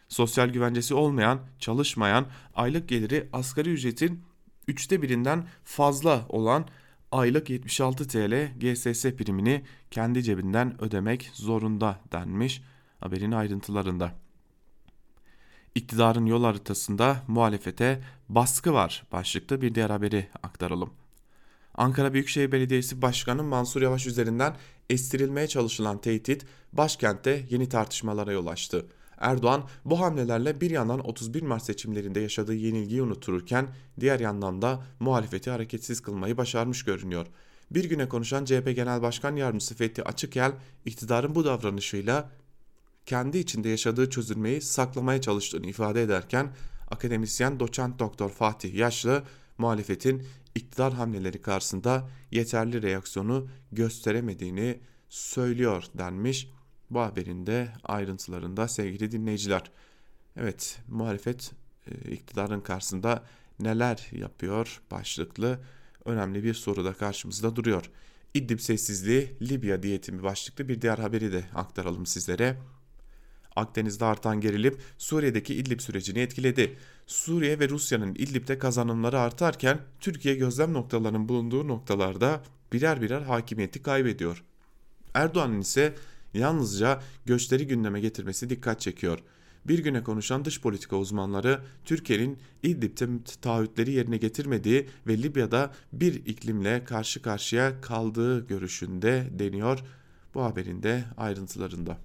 Sosyal 0.10 0.50
güvencesi 0.50 0.93
olmayan, 0.93 1.39
çalışmayan, 1.60 2.25
aylık 2.55 2.89
geliri 2.89 3.29
asgari 3.33 3.69
ücretin 3.69 4.24
üçte 4.67 5.01
birinden 5.01 5.48
fazla 5.63 6.25
olan 6.29 6.67
aylık 7.12 7.50
76 7.50 8.07
TL 8.07 8.51
GSS 8.60 9.03
primini 9.03 9.63
kendi 9.91 10.24
cebinden 10.24 10.83
ödemek 10.83 11.31
zorunda 11.33 12.00
denmiş 12.12 12.62
haberin 13.03 13.31
ayrıntılarında. 13.31 14.12
İktidarın 15.75 16.25
yol 16.25 16.43
haritasında 16.43 17.24
muhalefete 17.27 18.03
baskı 18.29 18.74
var 18.74 19.03
başlıkta 19.12 19.62
bir 19.62 19.75
diğer 19.75 19.89
haberi 19.89 20.27
aktaralım. 20.43 20.89
Ankara 21.75 22.13
Büyükşehir 22.13 22.51
Belediyesi 22.51 23.01
Başkanı 23.01 23.43
Mansur 23.43 23.81
Yavaş 23.81 24.07
üzerinden 24.07 24.55
estirilmeye 24.89 25.48
çalışılan 25.48 26.01
tehdit 26.01 26.45
başkentte 26.74 27.45
yeni 27.50 27.69
tartışmalara 27.69 28.31
yol 28.31 28.48
açtı. 28.48 28.86
Erdoğan 29.17 29.63
bu 29.86 30.00
hamlelerle 30.00 30.62
bir 30.62 30.72
yandan 30.72 31.07
31 31.07 31.41
Mart 31.41 31.63
seçimlerinde 31.63 32.19
yaşadığı 32.19 32.55
yenilgiyi 32.55 33.01
unuttururken 33.01 33.67
diğer 34.00 34.19
yandan 34.19 34.62
da 34.62 34.83
muhalefeti 35.00 35.50
hareketsiz 35.50 36.01
kılmayı 36.01 36.38
başarmış 36.38 36.83
görünüyor. 36.86 37.27
Bir 37.72 37.86
güne 37.89 38.10
konuşan 38.10 38.45
CHP 38.45 38.75
Genel 38.75 39.01
Başkan 39.01 39.36
Yardımcısı 39.36 39.75
Fethi 39.75 40.03
Açıkel 40.03 40.51
iktidarın 40.86 41.36
bu 41.36 41.45
davranışıyla 41.45 42.29
kendi 43.05 43.38
içinde 43.38 43.69
yaşadığı 43.69 44.10
çözülmeyi 44.10 44.62
saklamaya 44.62 45.22
çalıştığını 45.22 45.65
ifade 45.65 46.03
ederken 46.03 46.53
akademisyen 46.91 47.60
doçent 47.60 48.00
doktor 48.00 48.29
Fatih 48.29 48.74
Yaşlı 48.74 49.24
muhalefetin 49.57 50.27
iktidar 50.55 50.93
hamleleri 50.93 51.41
karşısında 51.41 52.10
yeterli 52.31 52.81
reaksiyonu 52.81 53.48
gösteremediğini 53.72 54.79
söylüyor 55.10 55.83
denmiş. 55.98 56.50
Bu 56.89 57.00
haberin 57.00 57.45
de 57.45 57.74
ayrıntılarında 57.83 58.67
sevgili 58.67 59.12
dinleyiciler. 59.12 59.72
Evet 60.38 60.79
muhalefet 60.88 61.51
e, 61.88 62.12
iktidarın 62.12 62.62
karşısında 62.62 63.24
neler 63.60 64.10
yapıyor 64.12 64.81
başlıklı 64.91 65.60
önemli 66.05 66.43
bir 66.43 66.53
soru 66.53 66.86
da 66.86 66.93
karşımızda 66.93 67.55
duruyor. 67.55 67.89
İdlib 68.33 68.60
sessizliği 68.60 69.38
Libya 69.41 69.83
diyetimi 69.83 70.24
başlıklı 70.24 70.69
bir 70.69 70.81
diğer 70.81 70.98
haberi 70.98 71.31
de 71.31 71.43
aktaralım 71.55 72.05
sizlere. 72.05 72.57
Akdeniz'de 73.55 74.05
artan 74.05 74.41
gerilim 74.41 74.77
Suriye'deki 74.98 75.55
İdlib 75.55 75.79
sürecini 75.79 76.19
etkiledi. 76.19 76.77
Suriye 77.07 77.60
ve 77.60 77.69
Rusya'nın 77.69 78.15
İdlib'de 78.15 78.57
kazanımları 78.57 79.19
artarken 79.19 79.79
Türkiye 80.00 80.36
gözlem 80.36 80.74
noktalarının 80.74 81.29
bulunduğu 81.29 81.67
noktalarda 81.67 82.43
birer 82.74 83.01
birer 83.01 83.22
hakimiyeti 83.22 83.81
kaybediyor. 83.81 84.43
Erdoğan'ın 85.13 85.62
ise 85.62 85.95
yalnızca 86.33 87.01
göçleri 87.25 87.67
gündeme 87.67 88.00
getirmesi 88.00 88.50
dikkat 88.50 88.81
çekiyor. 88.81 89.19
Bir 89.65 89.79
güne 89.79 90.03
konuşan 90.03 90.45
dış 90.45 90.62
politika 90.62 90.95
uzmanları 90.95 91.62
Türkiye'nin 91.86 92.38
İdlib'de 92.63 93.23
taahhütleri 93.41 93.91
yerine 93.91 94.17
getirmediği 94.17 94.89
ve 95.08 95.17
Libya'da 95.17 95.73
bir 95.93 96.13
iklimle 96.13 96.84
karşı 96.84 97.21
karşıya 97.21 97.82
kaldığı 97.82 98.47
görüşünde 98.47 99.30
deniyor 99.39 99.80
bu 100.34 100.43
haberin 100.43 100.84
de 100.84 101.04
ayrıntılarında. 101.17 101.97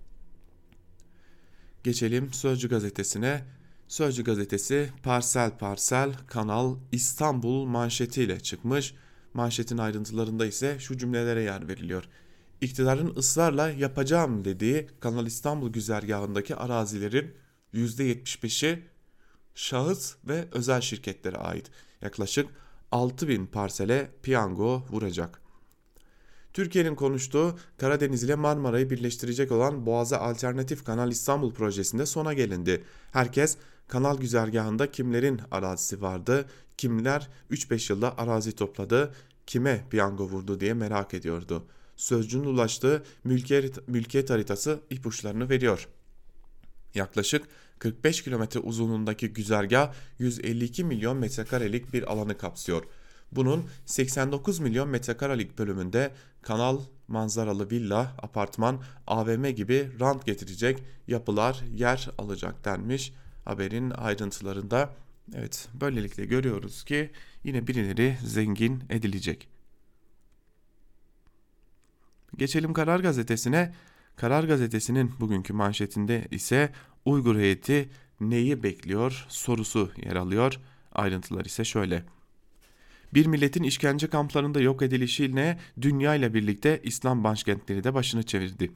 Geçelim 1.84 2.32
Sözcü 2.32 2.68
gazetesine. 2.68 3.44
Sözcü 3.88 4.24
gazetesi 4.24 4.90
parsel 5.02 5.58
parsel 5.58 6.12
Kanal 6.26 6.76
İstanbul 6.92 7.64
manşetiyle 7.64 8.40
çıkmış. 8.40 8.94
Manşetin 9.34 9.78
ayrıntılarında 9.78 10.46
ise 10.46 10.78
şu 10.78 10.98
cümlelere 10.98 11.42
yer 11.42 11.68
veriliyor. 11.68 12.04
İktidarın 12.60 13.16
ısrarla 13.16 13.70
yapacağım 13.70 14.44
dediği 14.44 14.88
Kanal 15.00 15.26
İstanbul 15.26 15.72
güzergahındaki 15.72 16.56
arazilerin 16.56 17.34
%75'i 17.74 18.84
şahıs 19.54 20.14
ve 20.24 20.48
özel 20.52 20.80
şirketlere 20.80 21.36
ait. 21.36 21.70
Yaklaşık 22.02 22.48
6000 22.92 23.46
parsele 23.46 24.10
piyango 24.22 24.86
vuracak. 24.90 25.47
Türkiye'nin 26.58 26.94
konuştuğu 26.94 27.58
Karadeniz 27.76 28.22
ile 28.22 28.34
Marmara'yı 28.34 28.90
birleştirecek 28.90 29.52
olan 29.52 29.86
Boğaz'a 29.86 30.18
Alternatif 30.18 30.84
Kanal 30.84 31.10
İstanbul 31.10 31.54
projesinde 31.54 32.06
sona 32.06 32.32
gelindi. 32.32 32.84
Herkes 33.12 33.56
kanal 33.88 34.18
güzergahında 34.18 34.90
kimlerin 34.90 35.40
arazisi 35.50 36.02
vardı, 36.02 36.46
kimler 36.76 37.28
3-5 37.50 37.92
yılda 37.92 38.18
arazi 38.18 38.52
topladı, 38.52 39.14
kime 39.46 39.84
piyango 39.90 40.24
vurdu 40.24 40.60
diye 40.60 40.74
merak 40.74 41.14
ediyordu. 41.14 41.64
Sözcünün 41.96 42.44
ulaştığı 42.44 43.02
mülkiyet, 43.24 43.88
mülkiyet 43.88 44.30
haritası 44.30 44.80
ipuçlarını 44.90 45.48
veriyor. 45.48 45.88
Yaklaşık 46.94 47.42
45 47.78 48.22
kilometre 48.22 48.60
uzunluğundaki 48.60 49.28
güzergah 49.28 49.94
152 50.18 50.84
milyon 50.84 51.16
metrekarelik 51.16 51.92
bir 51.92 52.12
alanı 52.12 52.38
kapsıyor. 52.38 52.84
Bunun 53.32 53.64
89 53.86 54.58
milyon 54.58 54.88
metrekarelik 54.88 55.58
bölümünde 55.58 56.12
kanal, 56.42 56.80
manzaralı 57.08 57.70
villa, 57.70 58.14
apartman, 58.22 58.82
AVM 59.06 59.46
gibi 59.46 59.90
rant 60.00 60.26
getirecek 60.26 60.82
yapılar 61.06 61.64
yer 61.74 62.08
alacak 62.18 62.64
denmiş 62.64 63.12
haberin 63.44 63.90
ayrıntılarında. 63.90 64.94
Evet 65.34 65.68
böylelikle 65.74 66.24
görüyoruz 66.24 66.84
ki 66.84 67.10
yine 67.44 67.66
birileri 67.66 68.18
zengin 68.24 68.82
edilecek. 68.90 69.48
Geçelim 72.36 72.72
Karar 72.72 73.00
Gazetesi'ne. 73.00 73.74
Karar 74.16 74.44
Gazetesi'nin 74.44 75.12
bugünkü 75.20 75.52
manşetinde 75.52 76.28
ise 76.30 76.72
Uygur 77.04 77.36
heyeti 77.36 77.90
neyi 78.20 78.62
bekliyor 78.62 79.26
sorusu 79.28 79.90
yer 79.96 80.16
alıyor. 80.16 80.60
Ayrıntılar 80.92 81.44
ise 81.44 81.64
şöyle. 81.64 82.04
Bir 83.14 83.26
milletin 83.26 83.62
işkence 83.62 84.06
kamplarında 84.06 84.60
yok 84.60 84.82
edilişiyle 84.82 85.58
dünya 85.80 86.14
ile 86.14 86.34
birlikte 86.34 86.80
İslam 86.82 87.24
başkentleri 87.24 87.84
de 87.84 87.94
başını 87.94 88.22
çevirdi. 88.22 88.72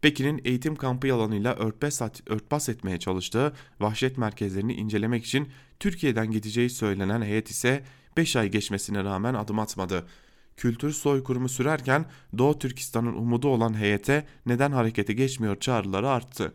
Pekin'in 0.00 0.40
eğitim 0.44 0.76
kampı 0.76 1.06
yalanıyla 1.06 1.54
örtbas, 1.54 2.02
örtbas 2.26 2.68
etmeye 2.68 2.98
çalıştığı 2.98 3.52
vahşet 3.80 4.18
merkezlerini 4.18 4.74
incelemek 4.74 5.24
için 5.24 5.48
Türkiye'den 5.80 6.30
gideceği 6.30 6.70
söylenen 6.70 7.22
heyet 7.22 7.50
ise 7.50 7.84
5 8.16 8.36
ay 8.36 8.48
geçmesine 8.48 9.04
rağmen 9.04 9.34
adım 9.34 9.58
atmadı. 9.58 10.06
Kültür 10.56 10.92
soykırımı 10.92 11.48
sürerken 11.48 12.06
Doğu 12.38 12.58
Türkistan'ın 12.58 13.14
umudu 13.14 13.48
olan 13.48 13.78
heyete 13.78 14.26
neden 14.46 14.72
harekete 14.72 15.12
geçmiyor 15.12 15.60
çağrıları 15.60 16.08
arttı. 16.08 16.52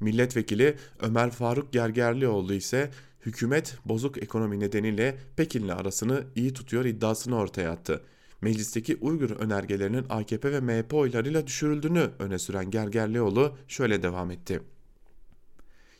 Milletvekili 0.00 0.76
Ömer 1.00 1.30
Faruk 1.30 1.72
Gergerlioğlu 1.72 2.54
ise 2.54 2.90
hükümet 3.26 3.76
bozuk 3.84 4.22
ekonomi 4.22 4.60
nedeniyle 4.60 5.18
Pekin'le 5.36 5.68
arasını 5.68 6.24
iyi 6.34 6.52
tutuyor 6.52 6.84
iddiasını 6.84 7.36
ortaya 7.36 7.70
attı. 7.70 8.02
Meclisteki 8.40 8.96
Uygur 8.96 9.30
önergelerinin 9.30 10.06
AKP 10.08 10.52
ve 10.52 10.60
MHP 10.60 10.94
oylarıyla 10.94 11.46
düşürüldüğünü 11.46 12.10
öne 12.18 12.38
süren 12.38 12.70
Gergerlioğlu 12.70 13.56
şöyle 13.68 14.02
devam 14.02 14.30
etti. 14.30 14.60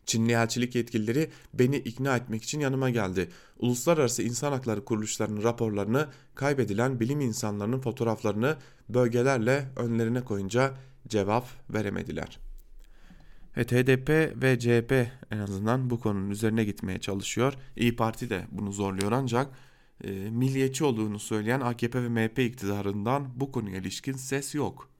Çinli 0.06 0.32
elçilik 0.32 0.74
yetkilileri 0.74 1.30
beni 1.54 1.76
ikna 1.76 2.16
etmek 2.16 2.42
için 2.42 2.60
yanıma 2.60 2.90
geldi. 2.90 3.28
Uluslararası 3.58 4.22
insan 4.22 4.52
hakları 4.52 4.84
kuruluşlarının 4.84 5.42
raporlarını, 5.42 6.08
kaybedilen 6.34 7.00
bilim 7.00 7.20
insanlarının 7.20 7.80
fotoğraflarını 7.80 8.56
bölgelerle 8.88 9.68
önlerine 9.76 10.24
koyunca 10.24 10.74
cevap 11.08 11.46
veremediler.'' 11.70 12.49
Evet 13.56 13.72
HDP 13.72 14.08
ve 14.42 14.58
CHP 14.58 14.92
en 15.30 15.38
azından 15.38 15.90
bu 15.90 16.00
konunun 16.00 16.30
üzerine 16.30 16.64
gitmeye 16.64 17.00
çalışıyor. 17.00 17.54
İyi 17.76 17.96
Parti 17.96 18.30
de 18.30 18.46
bunu 18.50 18.72
zorluyor 18.72 19.12
ancak 19.12 19.48
e, 20.04 20.10
milliyetçi 20.10 20.84
olduğunu 20.84 21.18
söyleyen 21.18 21.60
AKP 21.60 22.02
ve 22.02 22.08
MHP 22.08 22.38
iktidarından 22.38 23.28
bu 23.36 23.52
konuya 23.52 23.78
ilişkin 23.78 24.12
ses 24.12 24.54
yok. 24.54 24.90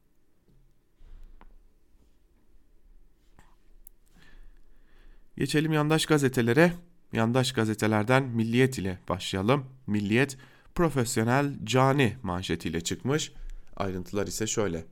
Geçelim 5.38 5.72
yandaş 5.72 6.06
gazetelere. 6.06 6.72
Yandaş 7.12 7.52
gazetelerden 7.52 8.22
Milliyet 8.22 8.78
ile 8.78 8.98
başlayalım. 9.08 9.64
Milliyet 9.86 10.36
profesyonel 10.74 11.54
cani 11.64 12.16
manşetiyle 12.22 12.80
çıkmış. 12.80 13.32
Ayrıntılar 13.76 14.26
ise 14.26 14.46
şöyle. 14.46 14.84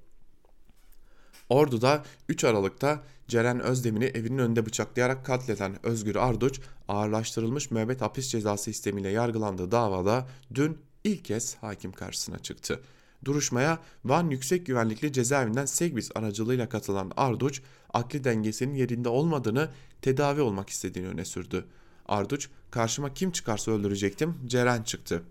Ordu'da 1.48 2.04
3 2.28 2.44
Aralık'ta 2.44 3.02
Ceren 3.28 3.60
Özdemir'i 3.60 4.04
evinin 4.04 4.38
önünde 4.38 4.66
bıçaklayarak 4.66 5.26
katleden 5.26 5.86
Özgür 5.86 6.16
Arduç 6.16 6.60
ağırlaştırılmış 6.88 7.70
müebbet 7.70 8.00
hapis 8.00 8.28
cezası 8.28 8.70
istemiyle 8.70 9.08
yargılandığı 9.08 9.70
davada 9.70 10.28
dün 10.54 10.78
ilk 11.04 11.24
kez 11.24 11.56
hakim 11.56 11.92
karşısına 11.92 12.38
çıktı. 12.38 12.80
Duruşmaya 13.24 13.78
Van 14.04 14.30
Yüksek 14.30 14.66
Güvenlikli 14.66 15.12
Cezaevinden 15.12 15.66
Segbis 15.66 16.10
aracılığıyla 16.14 16.68
katılan 16.68 17.12
Arduç, 17.16 17.62
akli 17.94 18.24
dengesinin 18.24 18.74
yerinde 18.74 19.08
olmadığını, 19.08 19.68
tedavi 20.02 20.40
olmak 20.40 20.70
istediğini 20.70 21.08
öne 21.08 21.24
sürdü. 21.24 21.64
Arduç, 22.06 22.48
karşıma 22.70 23.14
kim 23.14 23.30
çıkarsa 23.30 23.70
öldürecektim, 23.70 24.34
Ceren 24.46 24.82
çıktı. 24.82 25.22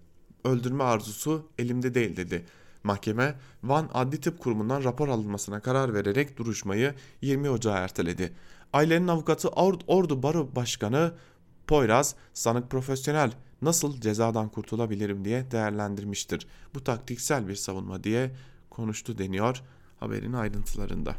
Öldürme 0.43 0.83
arzusu 0.83 1.47
elimde 1.59 1.93
değil 1.93 2.17
dedi. 2.17 2.45
Mahkeme 2.87 3.35
Van 3.63 3.89
Adli 3.93 4.21
Tıp 4.21 4.39
Kurumu'ndan 4.39 4.83
rapor 4.83 5.07
alınmasına 5.07 5.59
karar 5.59 5.93
vererek 5.93 6.37
duruşmayı 6.37 6.95
20 7.21 7.49
Ocağı 7.49 7.77
erteledi. 7.77 8.33
Ailenin 8.73 9.07
avukatı 9.07 9.49
Ordu 9.87 10.23
Baro 10.23 10.55
Başkanı 10.55 11.13
Poyraz 11.67 12.15
sanık 12.33 12.69
profesyonel 12.69 13.31
nasıl 13.61 14.01
cezadan 14.01 14.49
kurtulabilirim 14.49 15.25
diye 15.25 15.51
değerlendirmiştir. 15.51 16.47
Bu 16.75 16.83
taktiksel 16.83 17.47
bir 17.47 17.55
savunma 17.55 18.03
diye 18.03 18.31
konuştu 18.69 19.17
deniyor 19.17 19.63
haberin 19.99 20.33
ayrıntılarında. 20.33 21.15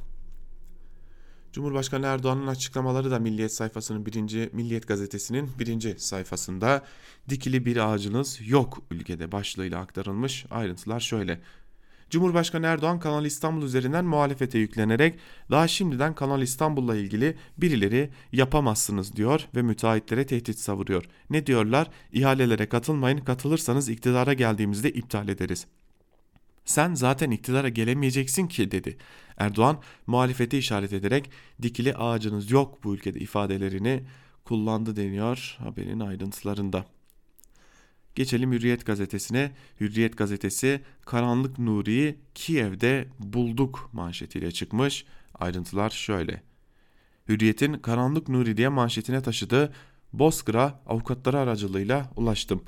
Cumhurbaşkanı 1.52 2.06
Erdoğan'ın 2.06 2.46
açıklamaları 2.46 3.10
da 3.10 3.18
Milliyet 3.18 3.52
sayfasının 3.54 4.06
birinci 4.06 4.50
Milliyet 4.52 4.88
gazetesinin 4.88 5.50
birinci 5.58 5.94
sayfasında 5.98 6.84
dikili 7.28 7.64
bir 7.66 7.76
ağacınız 7.76 8.38
yok 8.46 8.82
ülkede 8.90 9.32
başlığıyla 9.32 9.80
aktarılmış 9.80 10.46
ayrıntılar 10.50 11.00
şöyle. 11.00 11.40
Cumhurbaşkanı 12.10 12.66
Erdoğan 12.66 13.00
Kanal 13.00 13.24
İstanbul 13.24 13.62
üzerinden 13.62 14.04
muhalefete 14.04 14.58
yüklenerek 14.58 15.18
daha 15.50 15.68
şimdiden 15.68 16.14
Kanal 16.14 16.42
İstanbul'la 16.42 16.96
ilgili 16.96 17.36
birileri 17.58 18.10
yapamazsınız 18.32 19.16
diyor 19.16 19.48
ve 19.54 19.62
müteahhitlere 19.62 20.26
tehdit 20.26 20.58
savuruyor. 20.58 21.04
Ne 21.30 21.46
diyorlar? 21.46 21.90
İhalelere 22.12 22.68
katılmayın 22.68 23.18
katılırsanız 23.18 23.88
iktidara 23.88 24.32
geldiğimizde 24.32 24.90
iptal 24.90 25.28
ederiz. 25.28 25.66
Sen 26.68 26.94
zaten 26.94 27.30
iktidara 27.30 27.68
gelemeyeceksin 27.68 28.46
ki 28.46 28.70
dedi. 28.70 28.96
Erdoğan 29.36 29.80
muhalefeti 30.06 30.58
işaret 30.58 30.92
ederek 30.92 31.30
dikili 31.62 31.94
ağacınız 31.94 32.50
yok 32.50 32.84
bu 32.84 32.94
ülkede 32.94 33.20
ifadelerini 33.20 34.02
kullandı 34.44 34.96
deniyor 34.96 35.56
haberin 35.58 36.00
ayrıntılarında. 36.00 36.84
Geçelim 38.14 38.52
Hürriyet 38.52 38.86
gazetesine. 38.86 39.52
Hürriyet 39.80 40.16
gazetesi 40.16 40.80
Karanlık 41.06 41.58
Nuri'yi 41.58 42.18
Kiev'de 42.34 43.08
bulduk 43.18 43.90
manşetiyle 43.92 44.52
çıkmış. 44.52 45.04
Ayrıntılar 45.34 45.90
şöyle. 45.90 46.42
Hürriyet'in 47.28 47.72
Karanlık 47.74 48.28
Nuri 48.28 48.56
diye 48.56 48.68
manşetine 48.68 49.22
taşıdığı 49.22 49.72
Bozkır'a 50.12 50.82
avukatları 50.86 51.38
aracılığıyla 51.38 52.10
ulaştım. 52.16 52.62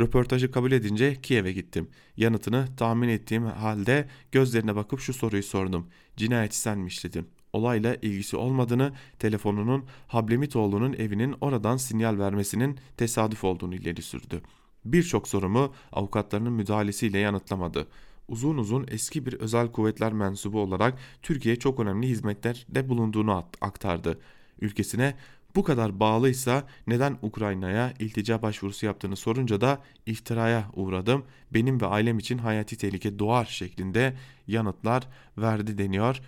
Röportajı 0.00 0.50
kabul 0.50 0.72
edince 0.72 1.20
Kiev'e 1.22 1.52
gittim. 1.52 1.88
Yanıtını 2.16 2.66
tahmin 2.76 3.08
ettiğim 3.08 3.44
halde 3.44 4.08
gözlerine 4.32 4.76
bakıp 4.76 5.00
şu 5.00 5.12
soruyu 5.12 5.42
sordum. 5.42 5.86
Cinayeti 6.16 6.56
sen 6.56 6.78
mi 6.78 6.86
işledin? 6.86 7.28
Olayla 7.52 7.94
ilgisi 7.94 8.36
olmadığını, 8.36 8.92
telefonunun 9.18 9.84
Hablemitoğlu'nun 10.06 10.92
evinin 10.92 11.34
oradan 11.40 11.76
sinyal 11.76 12.18
vermesinin 12.18 12.78
tesadüf 12.96 13.44
olduğunu 13.44 13.74
ileri 13.74 14.02
sürdü. 14.02 14.42
Birçok 14.84 15.28
sorumu 15.28 15.74
avukatlarının 15.92 16.52
müdahalesiyle 16.52 17.18
yanıtlamadı. 17.18 17.88
Uzun 18.28 18.58
uzun 18.58 18.86
eski 18.90 19.26
bir 19.26 19.32
özel 19.32 19.72
kuvvetler 19.72 20.12
mensubu 20.12 20.60
olarak 20.60 20.98
Türkiye 21.22 21.56
çok 21.56 21.80
önemli 21.80 22.08
hizmetlerde 22.08 22.88
bulunduğunu 22.88 23.44
aktardı. 23.60 24.20
Ülkesine 24.60 25.14
bu 25.56 25.64
kadar 25.64 26.00
bağlıysa 26.00 26.64
neden 26.86 27.18
Ukrayna'ya 27.22 27.92
iltica 27.98 28.42
başvurusu 28.42 28.86
yaptığını 28.86 29.16
sorunca 29.16 29.60
da 29.60 29.78
iftiraya 30.06 30.64
uğradım. 30.72 31.24
Benim 31.50 31.80
ve 31.80 31.86
ailem 31.86 32.18
için 32.18 32.38
hayati 32.38 32.76
tehlike 32.76 33.18
doğar 33.18 33.44
şeklinde 33.44 34.16
yanıtlar 34.46 35.08
verdi 35.38 35.78
deniyor. 35.78 36.20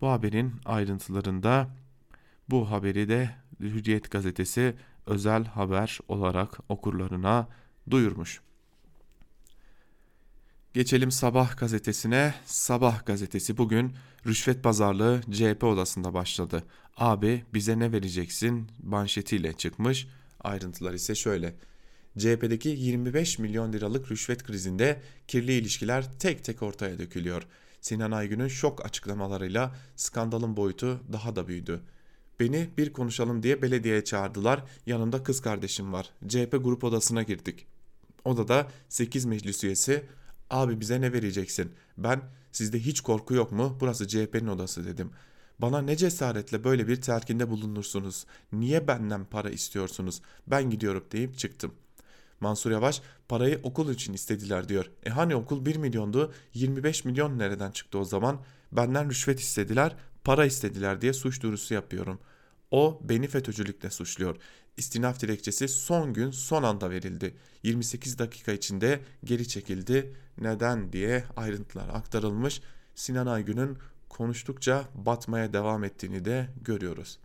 Bu 0.00 0.08
haberin 0.08 0.52
ayrıntılarında 0.64 1.68
bu 2.50 2.70
haberi 2.70 3.08
de 3.08 3.30
Hürriyet 3.60 4.10
gazetesi 4.10 4.74
özel 5.06 5.44
haber 5.44 5.98
olarak 6.08 6.58
okurlarına 6.68 7.48
duyurmuş. 7.90 8.40
Geçelim 10.74 11.10
Sabah 11.10 11.56
gazetesine. 11.56 12.34
Sabah 12.44 13.06
gazetesi 13.06 13.58
bugün 13.58 13.94
rüşvet 14.26 14.62
pazarlığı 14.62 15.20
CHP 15.30 15.64
odasında 15.64 16.14
başladı. 16.14 16.64
Abi 16.96 17.44
bize 17.54 17.78
ne 17.78 17.92
vereceksin 17.92 18.68
manşetiyle 18.82 19.52
çıkmış. 19.52 20.08
Ayrıntılar 20.40 20.94
ise 20.94 21.14
şöyle. 21.14 21.54
CHP'deki 22.18 22.68
25 22.68 23.38
milyon 23.38 23.72
liralık 23.72 24.10
rüşvet 24.10 24.42
krizinde 24.42 25.02
kirli 25.28 25.52
ilişkiler 25.52 26.18
tek 26.18 26.44
tek 26.44 26.62
ortaya 26.62 26.98
dökülüyor. 26.98 27.46
Sinan 27.80 28.10
Aygün'ün 28.10 28.48
şok 28.48 28.84
açıklamalarıyla 28.84 29.74
skandalın 29.96 30.56
boyutu 30.56 31.00
daha 31.12 31.36
da 31.36 31.48
büyüdü. 31.48 31.80
Beni 32.40 32.68
bir 32.78 32.92
konuşalım 32.92 33.42
diye 33.42 33.62
belediyeye 33.62 34.04
çağırdılar. 34.04 34.64
Yanımda 34.86 35.22
kız 35.22 35.40
kardeşim 35.40 35.92
var. 35.92 36.10
CHP 36.28 36.50
grup 36.52 36.84
odasına 36.84 37.22
girdik. 37.22 37.66
Odada 38.24 38.68
8 38.88 39.24
meclis 39.24 39.64
üyesi 39.64 40.04
abi 40.50 40.80
bize 40.80 41.00
ne 41.00 41.12
vereceksin? 41.12 41.72
Ben 41.98 42.20
sizde 42.52 42.78
hiç 42.78 43.00
korku 43.00 43.34
yok 43.34 43.52
mu? 43.52 43.76
Burası 43.80 44.08
CHP'nin 44.08 44.46
odası 44.46 44.84
dedim. 44.84 45.10
Bana 45.62 45.82
ne 45.82 45.96
cesaretle 45.96 46.64
böyle 46.64 46.88
bir 46.88 47.00
telkinde 47.00 47.50
bulunursunuz? 47.50 48.26
Niye 48.52 48.88
benden 48.88 49.24
para 49.24 49.50
istiyorsunuz? 49.50 50.22
Ben 50.46 50.70
gidiyorum 50.70 51.04
deyip 51.12 51.38
çıktım. 51.38 51.74
Mansur 52.40 52.70
Yavaş 52.70 53.02
parayı 53.28 53.60
okul 53.62 53.90
için 53.90 54.12
istediler 54.12 54.68
diyor. 54.68 54.90
E 55.06 55.10
hani 55.10 55.36
okul 55.36 55.66
1 55.66 55.76
milyondu 55.76 56.32
25 56.54 57.04
milyon 57.04 57.38
nereden 57.38 57.70
çıktı 57.70 57.98
o 57.98 58.04
zaman? 58.04 58.40
Benden 58.72 59.10
rüşvet 59.10 59.40
istediler 59.40 59.96
para 60.24 60.46
istediler 60.46 61.00
diye 61.00 61.12
suç 61.12 61.42
duyurusu 61.42 61.74
yapıyorum. 61.74 62.18
O 62.70 63.00
beni 63.04 63.26
FETÖ'cülükle 63.26 63.90
suçluyor. 63.90 64.36
İstinaf 64.76 65.20
dilekçesi 65.20 65.68
son 65.68 66.12
gün 66.12 66.30
son 66.30 66.62
anda 66.62 66.90
verildi. 66.90 67.34
28 67.62 68.18
dakika 68.18 68.52
içinde 68.52 69.00
geri 69.24 69.48
çekildi. 69.48 70.14
Neden 70.40 70.92
diye 70.92 71.24
ayrıntılar 71.36 71.88
aktarılmış. 71.88 72.62
Sinan 72.94 73.26
Aygün'ün 73.26 73.78
konuştukça 74.10 74.84
batmaya 74.94 75.52
devam 75.52 75.84
ettiğini 75.84 76.24
de 76.24 76.48
görüyoruz. 76.62 77.18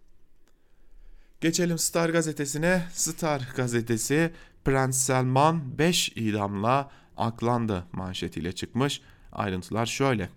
Geçelim 1.41 1.77
Star 1.77 2.09
gazetesine. 2.09 2.83
Star 2.91 3.49
gazetesi 3.55 4.31
Prens 4.65 4.97
Selman 4.97 5.77
5 5.77 6.09
idamla 6.09 6.91
aklandı 7.17 7.83
manşetiyle 7.91 8.51
çıkmış. 8.51 9.01
Ayrıntılar 9.31 9.85
şöyle. 9.85 10.29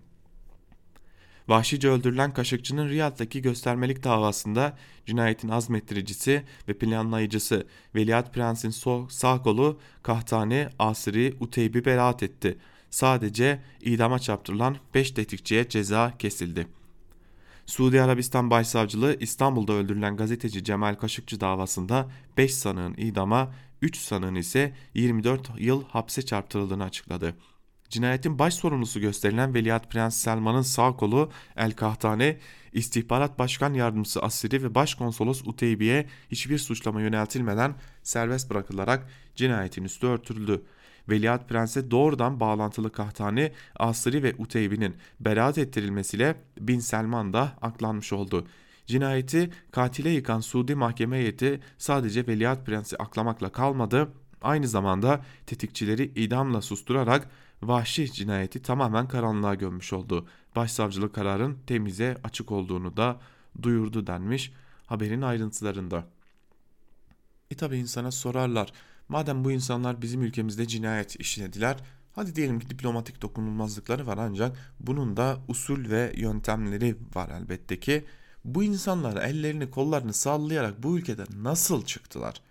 Vahşice 1.47 1.89
öldürülen 1.89 2.33
Kaşıkçı'nın 2.33 2.89
Riyad'daki 2.89 3.41
göstermelik 3.41 4.03
davasında 4.03 4.77
cinayetin 5.05 5.49
azmettiricisi 5.49 6.43
ve 6.67 6.73
planlayıcısı 6.73 7.67
Veliaht 7.95 8.33
Prens'in 8.33 8.73
sağ 9.09 9.41
kolu 9.41 9.79
Kahtani 10.03 10.69
Asri 10.79 11.35
Uteybi 11.39 11.85
beraat 11.85 12.23
etti. 12.23 12.57
Sadece 12.89 13.61
idama 13.81 14.19
çarptırılan 14.19 14.77
5 14.93 15.11
tetikçiye 15.11 15.69
ceza 15.69 16.13
kesildi. 16.19 16.67
Suudi 17.65 18.01
Arabistan 18.01 18.49
Başsavcılığı 18.49 19.17
İstanbul'da 19.19 19.73
öldürülen 19.73 20.17
gazeteci 20.17 20.63
Cemal 20.63 20.95
Kaşıkçı 20.95 21.39
davasında 21.39 22.09
5 22.37 22.53
sanığın 22.53 22.93
idama 22.93 23.53
3 23.81 23.97
sanığın 23.97 24.35
ise 24.35 24.73
24 24.93 25.51
yıl 25.57 25.83
hapse 25.83 26.21
çarptırıldığını 26.21 26.83
açıkladı. 26.83 27.35
Cinayetin 27.89 28.39
baş 28.39 28.53
sorumlusu 28.53 28.99
gösterilen 28.99 29.53
Veliaht 29.53 29.91
Prens 29.91 30.15
Selman'ın 30.15 30.61
sağ 30.61 30.91
kolu 30.91 31.31
El 31.55 31.71
Kahtane, 31.71 32.37
İstihbarat 32.73 33.39
Başkan 33.39 33.73
Yardımcısı 33.73 34.21
Asiri 34.21 34.63
ve 34.63 34.75
Başkonsolos 34.75 35.41
Uteybi'ye 35.45 36.07
hiçbir 36.31 36.57
suçlama 36.57 37.01
yöneltilmeden 37.01 37.75
serbest 38.03 38.49
bırakılarak 38.49 39.09
cinayetin 39.35 39.83
üstü 39.83 40.07
örtüldü. 40.07 40.63
Veliaht 41.09 41.49
Prens'e 41.49 41.91
doğrudan 41.91 42.39
bağlantılı 42.39 42.91
Kahtani, 42.91 43.51
Asiri 43.75 44.23
ve 44.23 44.35
Uteybi'nin 44.37 44.95
beraat 45.19 45.57
ettirilmesiyle 45.57 46.35
Bin 46.59 46.79
Selman 46.79 47.33
da 47.33 47.57
aklanmış 47.61 48.13
oldu. 48.13 48.47
Cinayeti 48.87 49.49
katile 49.71 50.09
yıkan 50.09 50.39
Suudi 50.39 50.75
mahkeme 50.75 51.17
heyeti 51.17 51.59
sadece 51.77 52.27
Veliaht 52.27 52.65
Prens'i 52.65 52.97
aklamakla 52.97 53.51
kalmadı, 53.51 54.11
aynı 54.41 54.67
zamanda 54.67 55.25
tetikçileri 55.45 56.03
idamla 56.03 56.61
susturarak 56.61 57.29
vahşi 57.61 58.11
cinayeti 58.11 58.61
tamamen 58.61 59.07
karanlığa 59.07 59.55
gömmüş 59.55 59.93
oldu. 59.93 60.27
Başsavcılık 60.55 61.15
kararın 61.15 61.57
temize 61.67 62.17
açık 62.23 62.51
olduğunu 62.51 62.97
da 62.97 63.19
duyurdu 63.61 64.07
denmiş 64.07 64.51
haberin 64.85 65.21
ayrıntılarında. 65.21 66.07
E 67.51 67.55
tabi 67.55 67.77
insana 67.77 68.11
sorarlar. 68.11 68.73
Madem 69.09 69.43
bu 69.43 69.51
insanlar 69.51 70.01
bizim 70.01 70.21
ülkemizde 70.21 70.67
cinayet 70.67 71.19
işlediler, 71.19 71.77
Hadi 72.19 72.35
diyelim 72.35 72.59
ki 72.59 72.69
diplomatik 72.69 73.21
dokunulmazlıkları 73.21 74.07
var 74.07 74.17
ancak 74.17 74.57
bunun 74.79 75.17
da 75.17 75.37
usul 75.47 75.89
ve 75.89 76.13
yöntemleri 76.15 76.95
var 77.15 77.29
elbette 77.29 77.79
ki. 77.79 78.05
Bu 78.45 78.63
insanlar 78.63 79.23
ellerini 79.23 79.69
kollarını 79.69 80.13
sallayarak 80.13 80.83
bu 80.83 80.97
ülkeden 80.97 81.27
nasıl 81.31 81.85
çıktılar? 81.85 82.41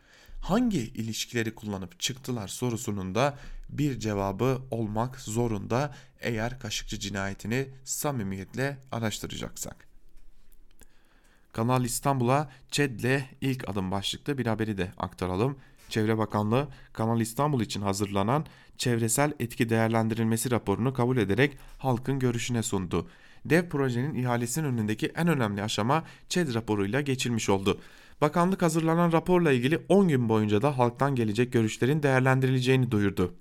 Hangi 0.40 0.79
ilişkileri 0.79 1.55
kullanıp 1.55 2.01
çıktılar 2.01 2.49
sorusunun 2.49 3.14
da 3.14 3.38
bir 3.68 4.01
cevabı 4.01 4.62
olmak 4.71 5.21
zorunda 5.21 5.94
eğer 6.21 6.61
Kaşıkçı 6.61 6.99
cinayetini 6.99 7.68
samimiyetle 7.85 8.79
araştıracaksak. 8.92 9.88
Kanal 11.53 11.85
İstanbul'a 11.85 12.51
ÇED'le 12.71 13.23
ilk 13.40 13.68
adım 13.68 13.90
başlıklı 13.90 14.38
bir 14.38 14.47
haberi 14.47 14.79
de 14.79 14.92
aktaralım. 14.99 15.59
Çevre 15.88 16.18
Bakanlığı 16.18 16.68
Kanal 16.92 17.20
İstanbul 17.20 17.61
için 17.61 17.83
hazırlanan 17.83 18.46
çevresel 18.79 19.33
etki 19.40 19.68
değerlendirilmesi 19.68 20.51
raporunu 20.51 20.94
kabul 20.94 21.16
ederek 21.16 21.59
halkın 21.79 22.18
görüşüne 22.18 22.62
sundu. 22.62 23.07
Dev 23.44 23.68
projenin 23.68 24.14
ihalesinin 24.14 24.66
önündeki 24.66 25.07
en 25.07 25.29
önemli 25.29 25.62
aşama 25.62 26.05
ÇED 26.29 26.55
raporuyla 26.55 27.01
geçilmiş 27.01 27.48
oldu. 27.48 27.81
Bakanlık 28.20 28.62
hazırlanan 28.62 29.12
raporla 29.12 29.53
ilgili 29.53 29.81
10 29.88 30.09
gün 30.09 30.29
boyunca 30.29 30.62
da 30.62 30.79
halktan 30.79 31.14
gelecek 31.14 31.53
görüşlerin 31.53 32.03
değerlendirileceğini 32.03 32.90
duyurdu. 32.90 33.35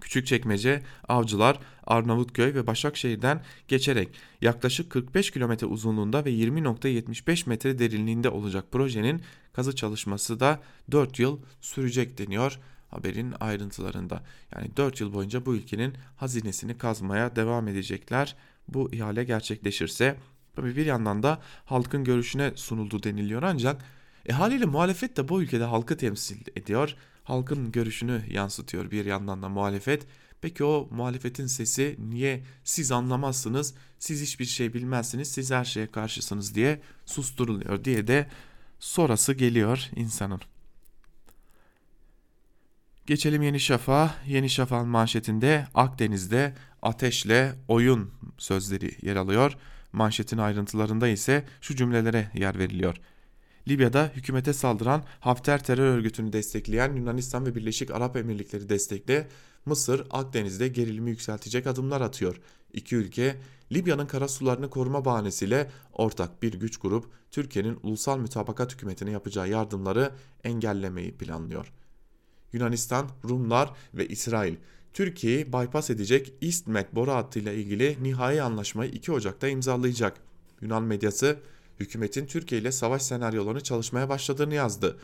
Küçükçekmece, 0.00 0.82
Avcılar, 1.08 1.58
Arnavutköy 1.86 2.54
ve 2.54 2.66
Başakşehir'den 2.66 3.42
geçerek 3.68 4.08
yaklaşık 4.40 4.90
45 4.90 5.30
kilometre 5.30 5.66
uzunluğunda 5.66 6.24
ve 6.24 6.30
20.75 6.30 7.48
metre 7.48 7.78
derinliğinde 7.78 8.28
olacak 8.28 8.64
projenin 8.72 9.22
kazı 9.52 9.76
çalışması 9.76 10.40
da 10.40 10.60
4 10.90 11.18
yıl 11.18 11.38
sürecek 11.60 12.18
deniyor 12.18 12.58
haberin 12.88 13.34
ayrıntılarında. 13.40 14.22
Yani 14.54 14.76
4 14.76 15.00
yıl 15.00 15.12
boyunca 15.12 15.46
bu 15.46 15.54
ülkenin 15.54 15.94
hazinesini 16.16 16.78
kazmaya 16.78 17.36
devam 17.36 17.68
edecekler. 17.68 18.36
Bu 18.68 18.92
ihale 18.92 19.24
gerçekleşirse 19.24 20.16
tabii 20.56 20.76
bir 20.76 20.86
yandan 20.86 21.22
da 21.22 21.40
halkın 21.64 22.04
görüşüne 22.04 22.52
sunuldu 22.54 23.02
deniliyor 23.02 23.42
ancak 23.42 23.84
e 24.26 24.32
haliyle 24.32 24.64
muhalefet 24.64 25.16
de 25.16 25.28
bu 25.28 25.42
ülkede 25.42 25.64
halkı 25.64 25.96
temsil 25.96 26.38
ediyor 26.56 26.94
halkın 27.28 27.72
görüşünü 27.72 28.22
yansıtıyor 28.30 28.90
bir 28.90 29.04
yandan 29.04 29.42
da 29.42 29.48
muhalefet. 29.48 30.06
Peki 30.40 30.64
o 30.64 30.88
muhalefetin 30.90 31.46
sesi 31.46 31.96
niye 31.98 32.42
siz 32.64 32.92
anlamazsınız, 32.92 33.74
siz 33.98 34.22
hiçbir 34.22 34.44
şey 34.44 34.74
bilmezsiniz, 34.74 35.28
siz 35.30 35.50
her 35.50 35.64
şeye 35.64 35.86
karşısınız 35.86 36.54
diye 36.54 36.80
susturuluyor 37.06 37.84
diye 37.84 38.06
de 38.06 38.28
sonrası 38.78 39.32
geliyor 39.32 39.88
insanın. 39.96 40.40
Geçelim 43.06 43.42
Yeni 43.42 43.60
Şafak'a. 43.60 44.14
Yeni 44.26 44.50
Şafak'ın 44.50 44.88
manşetinde 44.88 45.66
Akdeniz'de 45.74 46.54
ateşle 46.82 47.54
oyun 47.68 48.10
sözleri 48.38 48.96
yer 49.02 49.16
alıyor. 49.16 49.56
Manşetin 49.92 50.38
ayrıntılarında 50.38 51.08
ise 51.08 51.44
şu 51.60 51.76
cümlelere 51.76 52.30
yer 52.34 52.58
veriliyor. 52.58 52.96
Libya'da 53.68 54.10
hükümete 54.16 54.52
saldıran 54.52 55.04
Hafter 55.20 55.64
terör 55.64 55.96
örgütünü 55.96 56.32
destekleyen 56.32 56.96
Yunanistan 56.96 57.46
ve 57.46 57.54
Birleşik 57.54 57.90
Arap 57.90 58.16
Emirlikleri 58.16 58.68
destekli 58.68 59.26
Mısır 59.66 60.06
Akdeniz'de 60.10 60.68
gerilimi 60.68 61.10
yükseltecek 61.10 61.66
adımlar 61.66 62.00
atıyor. 62.00 62.40
İki 62.72 62.96
ülke 62.96 63.36
Libya'nın 63.72 64.06
kara 64.06 64.28
sularını 64.28 64.70
koruma 64.70 65.04
bahanesiyle 65.04 65.70
ortak 65.92 66.42
bir 66.42 66.52
güç 66.52 66.76
kurup 66.76 67.06
Türkiye'nin 67.30 67.78
ulusal 67.82 68.18
mütabakat 68.18 68.72
hükümetine 68.72 69.10
yapacağı 69.10 69.48
yardımları 69.48 70.12
engellemeyi 70.44 71.12
planlıyor. 71.12 71.72
Yunanistan, 72.52 73.10
Rumlar 73.28 73.70
ve 73.94 74.08
İsrail 74.08 74.54
Türkiye'yi 74.92 75.52
bypass 75.52 75.90
edecek 75.90 76.32
İstmed 76.40 76.86
boru 76.92 77.12
hattıyla 77.12 77.52
ilgili 77.52 77.96
nihai 78.02 78.42
anlaşmayı 78.42 78.90
2 78.90 79.12
Ocak'ta 79.12 79.48
imzalayacak. 79.48 80.16
Yunan 80.60 80.82
medyası 80.82 81.38
hükümetin 81.80 82.26
Türkiye 82.26 82.60
ile 82.60 82.72
savaş 82.72 83.02
senaryolarını 83.02 83.60
çalışmaya 83.60 84.08
başladığını 84.08 84.54
yazdı. 84.54 84.98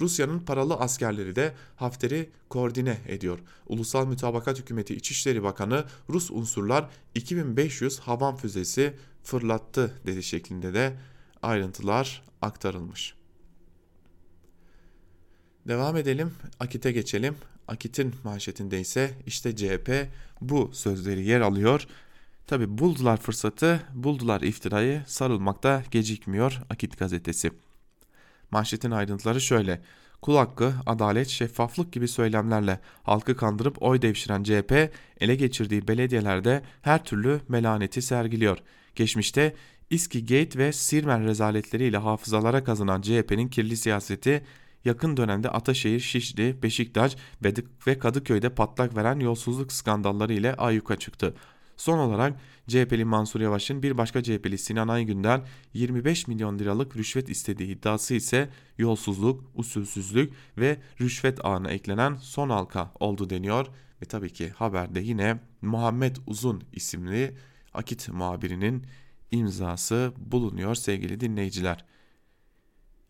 Rusya'nın 0.00 0.38
paralı 0.38 0.74
askerleri 0.74 1.36
de 1.36 1.54
Hafter'i 1.76 2.30
koordine 2.48 2.98
ediyor. 3.08 3.38
Ulusal 3.66 4.06
Mütabakat 4.06 4.58
Hükümeti 4.58 4.94
İçişleri 4.94 5.42
Bakanı 5.42 5.84
Rus 6.10 6.30
unsurlar 6.30 6.90
2500 7.14 7.98
havan 7.98 8.36
füzesi 8.36 8.94
fırlattı 9.22 9.94
dedi 10.06 10.22
şeklinde 10.22 10.74
de 10.74 10.96
ayrıntılar 11.42 12.22
aktarılmış. 12.42 13.14
Devam 15.68 15.96
edelim. 15.96 16.32
Akit'e 16.60 16.92
geçelim. 16.92 17.34
Akit'in 17.68 18.14
manşetinde 18.24 18.80
ise 18.80 19.14
işte 19.26 19.56
CHP 19.56 20.08
bu 20.40 20.70
sözleri 20.72 21.26
yer 21.26 21.40
alıyor. 21.40 21.86
Tabi 22.46 22.78
buldular 22.78 23.16
fırsatı, 23.16 23.82
buldular 23.94 24.40
iftirayı, 24.40 25.02
sarılmakta 25.06 25.82
gecikmiyor 25.90 26.62
Akit 26.70 26.98
gazetesi. 26.98 27.50
Manşetin 28.50 28.90
ayrıntıları 28.90 29.40
şöyle. 29.40 29.82
Kul 30.22 30.36
hakkı, 30.36 30.74
adalet, 30.86 31.28
şeffaflık 31.28 31.92
gibi 31.92 32.08
söylemlerle 32.08 32.80
halkı 33.02 33.36
kandırıp 33.36 33.82
oy 33.82 34.02
devşiren 34.02 34.42
CHP 34.42 34.92
ele 35.20 35.34
geçirdiği 35.34 35.88
belediyelerde 35.88 36.62
her 36.82 37.04
türlü 37.04 37.40
melaneti 37.48 38.02
sergiliyor. 38.02 38.58
Geçmişte 38.94 39.54
İSKİ 39.90 40.26
Gate 40.26 40.58
ve 40.58 40.72
Sirmen 40.72 41.24
rezaletleriyle 41.24 41.96
hafızalara 41.96 42.64
kazanan 42.64 43.00
CHP'nin 43.00 43.48
kirli 43.48 43.76
siyaseti 43.76 44.44
yakın 44.84 45.16
dönemde 45.16 45.50
Ataşehir, 45.50 46.00
Şişli, 46.00 46.62
Beşiktaş 46.62 47.16
ve 47.86 47.98
Kadıköy'de 47.98 48.48
patlak 48.48 48.96
veren 48.96 49.20
yolsuzluk 49.20 49.72
skandalları 49.72 50.32
ile 50.32 50.54
ayyuka 50.54 50.96
çıktı. 50.96 51.34
Son 51.76 51.98
olarak 51.98 52.40
CHP'li 52.68 53.04
Mansur 53.04 53.40
Yavaş'ın 53.40 53.82
bir 53.82 53.98
başka 53.98 54.22
CHP'li 54.22 54.58
Sinan 54.58 54.88
Aygün'den 54.88 55.46
25 55.74 56.28
milyon 56.28 56.58
liralık 56.58 56.96
rüşvet 56.96 57.28
istediği 57.28 57.68
iddiası 57.68 58.14
ise 58.14 58.50
yolsuzluk, 58.78 59.44
usulsüzlük 59.54 60.32
ve 60.58 60.78
rüşvet 61.00 61.44
ağına 61.44 61.70
eklenen 61.70 62.14
son 62.14 62.50
halka 62.50 62.92
oldu 63.00 63.30
deniyor. 63.30 63.66
Ve 64.02 64.06
tabii 64.06 64.32
ki 64.32 64.50
haberde 64.50 65.00
yine 65.00 65.40
Muhammed 65.62 66.16
Uzun 66.26 66.62
isimli 66.72 67.36
Akit 67.74 68.08
muhabirinin 68.08 68.86
imzası 69.30 70.12
bulunuyor 70.16 70.74
sevgili 70.74 71.20
dinleyiciler. 71.20 71.84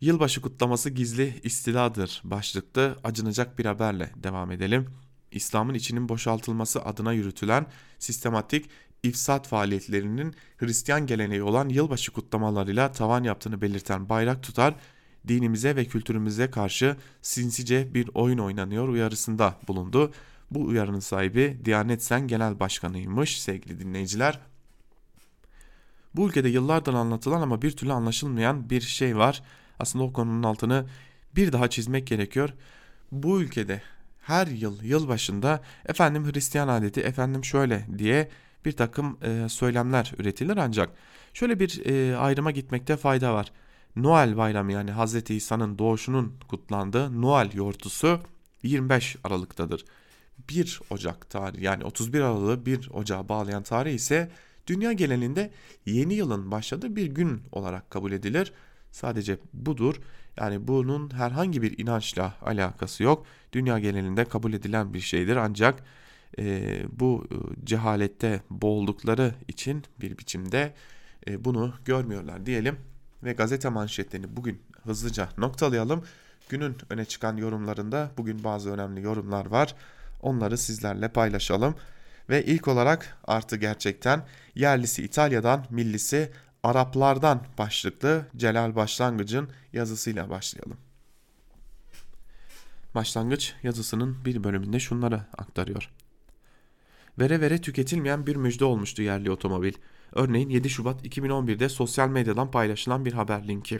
Yılbaşı 0.01 0.41
kutlaması 0.41 0.89
gizli 0.89 1.39
istiladır 1.43 2.21
başlıklı 2.23 2.97
acınacak 3.03 3.59
bir 3.59 3.65
haberle 3.65 4.11
devam 4.15 4.51
edelim. 4.51 4.87
İslam'ın 5.31 5.73
içinin 5.73 6.09
boşaltılması 6.09 6.81
adına 6.81 7.13
yürütülen 7.13 7.65
sistematik 7.99 8.69
ifsat 9.03 9.47
faaliyetlerinin 9.47 10.35
Hristiyan 10.57 11.07
geleneği 11.07 11.43
olan 11.43 11.69
yılbaşı 11.69 12.11
kutlamalarıyla 12.11 12.91
tavan 12.91 13.23
yaptığını 13.23 13.61
belirten 13.61 14.09
bayrak 14.09 14.43
tutar, 14.43 14.75
dinimize 15.27 15.75
ve 15.75 15.85
kültürümüze 15.85 16.51
karşı 16.51 16.95
sinsice 17.21 17.93
bir 17.93 18.09
oyun 18.13 18.37
oynanıyor 18.37 18.87
uyarısında 18.87 19.55
bulundu. 19.67 20.11
Bu 20.51 20.61
uyarının 20.65 20.99
sahibi 20.99 21.57
Diyanet 21.65 22.03
Sen 22.03 22.27
Genel 22.27 22.59
Başkanıymış 22.59 23.41
sevgili 23.41 23.79
dinleyiciler. 23.79 24.39
Bu 26.15 26.27
ülkede 26.27 26.49
yıllardır 26.49 26.93
anlatılan 26.93 27.41
ama 27.41 27.61
bir 27.61 27.71
türlü 27.71 27.93
anlaşılmayan 27.93 28.69
bir 28.69 28.81
şey 28.81 29.17
var. 29.17 29.43
Aslında 29.79 30.05
o 30.05 30.13
konunun 30.13 30.43
altını 30.43 30.85
bir 31.35 31.51
daha 31.51 31.69
çizmek 31.69 32.07
gerekiyor. 32.07 32.53
Bu 33.11 33.41
ülkede 33.41 33.81
her 34.27 34.47
yıl 34.47 34.83
yıl 34.83 35.07
başında 35.07 35.61
efendim 35.85 36.31
Hristiyan 36.31 36.67
adeti 36.67 37.01
efendim 37.01 37.45
şöyle 37.45 37.85
diye 37.97 38.29
bir 38.65 38.71
takım 38.71 39.17
e, 39.23 39.49
söylemler 39.49 40.13
üretilir 40.17 40.57
ancak 40.57 40.89
şöyle 41.33 41.59
bir 41.59 41.85
e, 41.85 42.17
ayrıma 42.17 42.51
gitmekte 42.51 42.97
fayda 42.97 43.33
var. 43.33 43.51
Noel 43.95 44.37
bayramı 44.37 44.71
yani 44.71 44.91
Hz. 44.91 45.29
İsa'nın 45.29 45.79
doğuşunun 45.79 46.33
kutlandığı 46.47 47.21
Noel 47.21 47.53
yortusu 47.53 48.21
25 48.63 49.15
Aralık'tadır. 49.23 49.85
1 50.49 50.79
Ocak 50.89 51.29
tarihi 51.29 51.63
yani 51.63 51.83
31 51.83 52.21
Aralık'ı 52.21 52.65
1 52.65 52.89
Ocak'a 52.93 53.29
bağlayan 53.29 53.63
tarih 53.63 53.93
ise 53.93 54.31
dünya 54.67 54.93
genelinde 54.93 55.51
yeni 55.85 56.13
yılın 56.13 56.51
başladığı 56.51 56.95
bir 56.95 57.07
gün 57.07 57.41
olarak 57.51 57.91
kabul 57.91 58.11
edilir. 58.11 58.53
Sadece 58.91 59.37
budur. 59.53 59.95
Yani 60.37 60.67
bunun 60.67 61.09
herhangi 61.13 61.61
bir 61.61 61.79
inançla 61.79 62.33
alakası 62.41 63.03
yok. 63.03 63.25
Dünya 63.53 63.79
genelinde 63.79 64.25
kabul 64.25 64.53
edilen 64.53 64.93
bir 64.93 64.99
şeydir 64.99 65.35
ancak 65.35 65.83
e, 66.39 66.79
bu 66.99 67.27
e, 67.31 67.65
cehalette 67.65 68.41
boğuldukları 68.49 69.33
için 69.47 69.83
bir 70.01 70.17
biçimde 70.17 70.73
e, 71.27 71.45
bunu 71.45 71.73
görmüyorlar 71.85 72.45
diyelim. 72.45 72.77
Ve 73.23 73.33
gazete 73.33 73.69
manşetlerini 73.69 74.35
bugün 74.35 74.61
hızlıca 74.83 75.29
noktalayalım. 75.37 76.03
Günün 76.49 76.75
öne 76.89 77.05
çıkan 77.05 77.37
yorumlarında 77.37 78.11
bugün 78.17 78.43
bazı 78.43 78.71
önemli 78.71 79.01
yorumlar 79.01 79.45
var. 79.45 79.75
Onları 80.21 80.57
sizlerle 80.57 81.07
paylaşalım. 81.07 81.75
Ve 82.29 82.45
ilk 82.45 82.67
olarak 82.67 83.17
artı 83.23 83.55
gerçekten 83.55 84.25
yerlisi 84.55 85.03
İtalya'dan 85.03 85.65
millisi 85.69 86.31
Araplardan 86.63 87.43
başlıklı 87.57 88.27
Celal 88.37 88.75
Başlangıç'ın 88.75 89.49
yazısıyla 89.73 90.29
başlayalım. 90.29 90.77
Başlangıç 92.95 93.53
yazısının 93.63 94.25
bir 94.25 94.43
bölümünde 94.43 94.79
şunları 94.79 95.21
aktarıyor. 95.37 95.89
Vere 97.19 97.41
vere 97.41 97.61
tüketilmeyen 97.61 98.27
bir 98.27 98.35
müjde 98.35 98.65
olmuştu 98.65 99.01
yerli 99.01 99.31
otomobil. 99.31 99.73
Örneğin 100.13 100.49
7 100.49 100.69
Şubat 100.69 101.05
2011'de 101.05 101.69
sosyal 101.69 102.09
medyadan 102.09 102.51
paylaşılan 102.51 103.05
bir 103.05 103.13
haber 103.13 103.47
linki. 103.47 103.79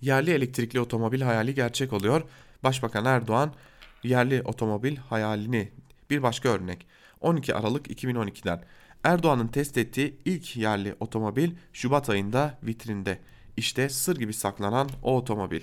Yerli 0.00 0.30
elektrikli 0.30 0.80
otomobil 0.80 1.20
hayali 1.20 1.54
gerçek 1.54 1.92
oluyor. 1.92 2.22
Başbakan 2.64 3.04
Erdoğan 3.04 3.54
yerli 4.02 4.42
otomobil 4.42 4.96
hayalini 4.96 5.72
bir 6.10 6.22
başka 6.22 6.48
örnek. 6.48 6.86
12 7.20 7.54
Aralık 7.54 7.86
2012'den 7.86 8.64
Erdoğan'ın 9.06 9.48
test 9.48 9.78
ettiği 9.78 10.16
ilk 10.24 10.56
yerli 10.56 10.96
otomobil 11.00 11.50
Şubat 11.72 12.10
ayında 12.10 12.58
vitrinde. 12.62 13.18
İşte 13.56 13.88
sır 13.88 14.16
gibi 14.16 14.32
saklanan 14.32 14.88
o 15.02 15.16
otomobil. 15.16 15.60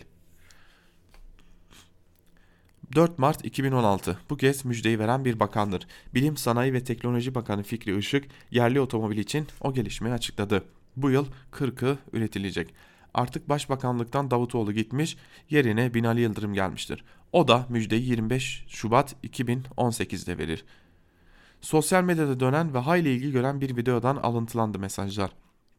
4 2.96 3.20
Mart 3.20 3.46
2016 3.46 4.20
bu 4.30 4.38
kez 4.38 4.66
müjdeyi 4.66 5.00
veren 5.00 5.26
bir 5.26 5.40
bakandır. 5.40 5.88
Bilim 6.14 6.38
Sanayi 6.38 6.74
ve 6.74 6.84
Teknoloji 6.84 7.36
Bakanı 7.36 7.64
Fikri 7.64 7.98
Işık 7.98 8.26
yerli 8.52 8.80
otomobil 8.80 9.18
için 9.18 9.48
o 9.62 9.74
gelişmeyi 9.74 10.16
açıkladı. 10.16 10.64
Bu 10.96 11.12
yıl 11.12 11.28
40'ı 11.52 11.98
üretilecek. 12.14 12.74
Artık 13.14 13.50
başbakanlıktan 13.50 14.32
Davutoğlu 14.32 14.74
gitmiş 14.74 15.18
yerine 15.50 15.94
Binali 15.94 16.22
Yıldırım 16.22 16.54
gelmiştir. 16.54 17.04
O 17.32 17.48
da 17.48 17.66
müjdeyi 17.70 18.10
25 18.10 18.66
Şubat 18.68 19.16
2018'de 19.24 20.38
verir. 20.38 20.66
Sosyal 21.64 22.04
medyada 22.04 22.40
dönen 22.40 22.74
ve 22.74 22.78
hayli 22.78 23.10
ilgi 23.10 23.32
gören 23.32 23.62
bir 23.62 23.78
videodan 23.78 24.16
alıntılandı 24.16 24.80
mesajlar. 24.80 25.32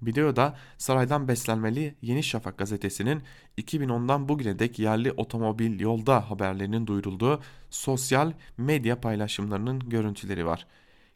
Videoda 0.02 0.56
saraydan 0.78 1.28
beslenmeli 1.28 1.94
Yeni 2.02 2.22
Şafak 2.22 2.58
gazetesinin 2.58 3.22
2010'dan 3.58 4.28
bugüne 4.28 4.58
dek 4.58 4.78
yerli 4.78 5.12
otomobil 5.12 5.80
yolda 5.80 6.30
haberlerinin 6.30 6.86
duyurulduğu 6.86 7.40
sosyal 7.70 8.32
medya 8.58 9.00
paylaşımlarının 9.00 9.80
görüntüleri 9.80 10.46
var. 10.46 10.66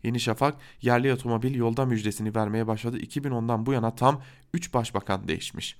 Yeni 0.03 0.21
Şafak 0.21 0.55
yerli 0.83 1.13
otomobil 1.13 1.55
yolda 1.55 1.87
müjdesini 1.87 2.35
vermeye 2.35 2.67
başladı. 2.67 2.99
2010'dan 2.99 3.67
bu 3.67 3.73
yana 3.73 3.95
tam 3.95 4.23
3 4.55 4.75
başbakan 4.75 5.29
değişmiş. 5.29 5.77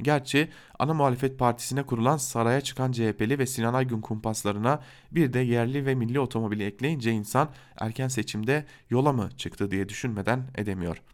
Gerçi 0.00 0.48
ana 0.78 0.94
muhalefet 0.94 1.38
partisine 1.38 1.82
kurulan 1.82 2.16
saraya 2.16 2.60
çıkan 2.60 2.92
CHP'li 2.92 3.38
ve 3.38 3.46
Sinan 3.46 3.74
Aygün 3.74 4.00
kumpaslarına 4.00 4.80
bir 5.12 5.32
de 5.32 5.38
yerli 5.38 5.86
ve 5.86 5.94
milli 5.94 6.20
otomobili 6.20 6.64
ekleyince 6.64 7.12
insan 7.12 7.50
erken 7.80 8.08
seçimde 8.08 8.64
yola 8.90 9.12
mı 9.12 9.30
çıktı 9.36 9.70
diye 9.70 9.88
düşünmeden 9.88 10.46
edemiyor.'' 10.54 11.12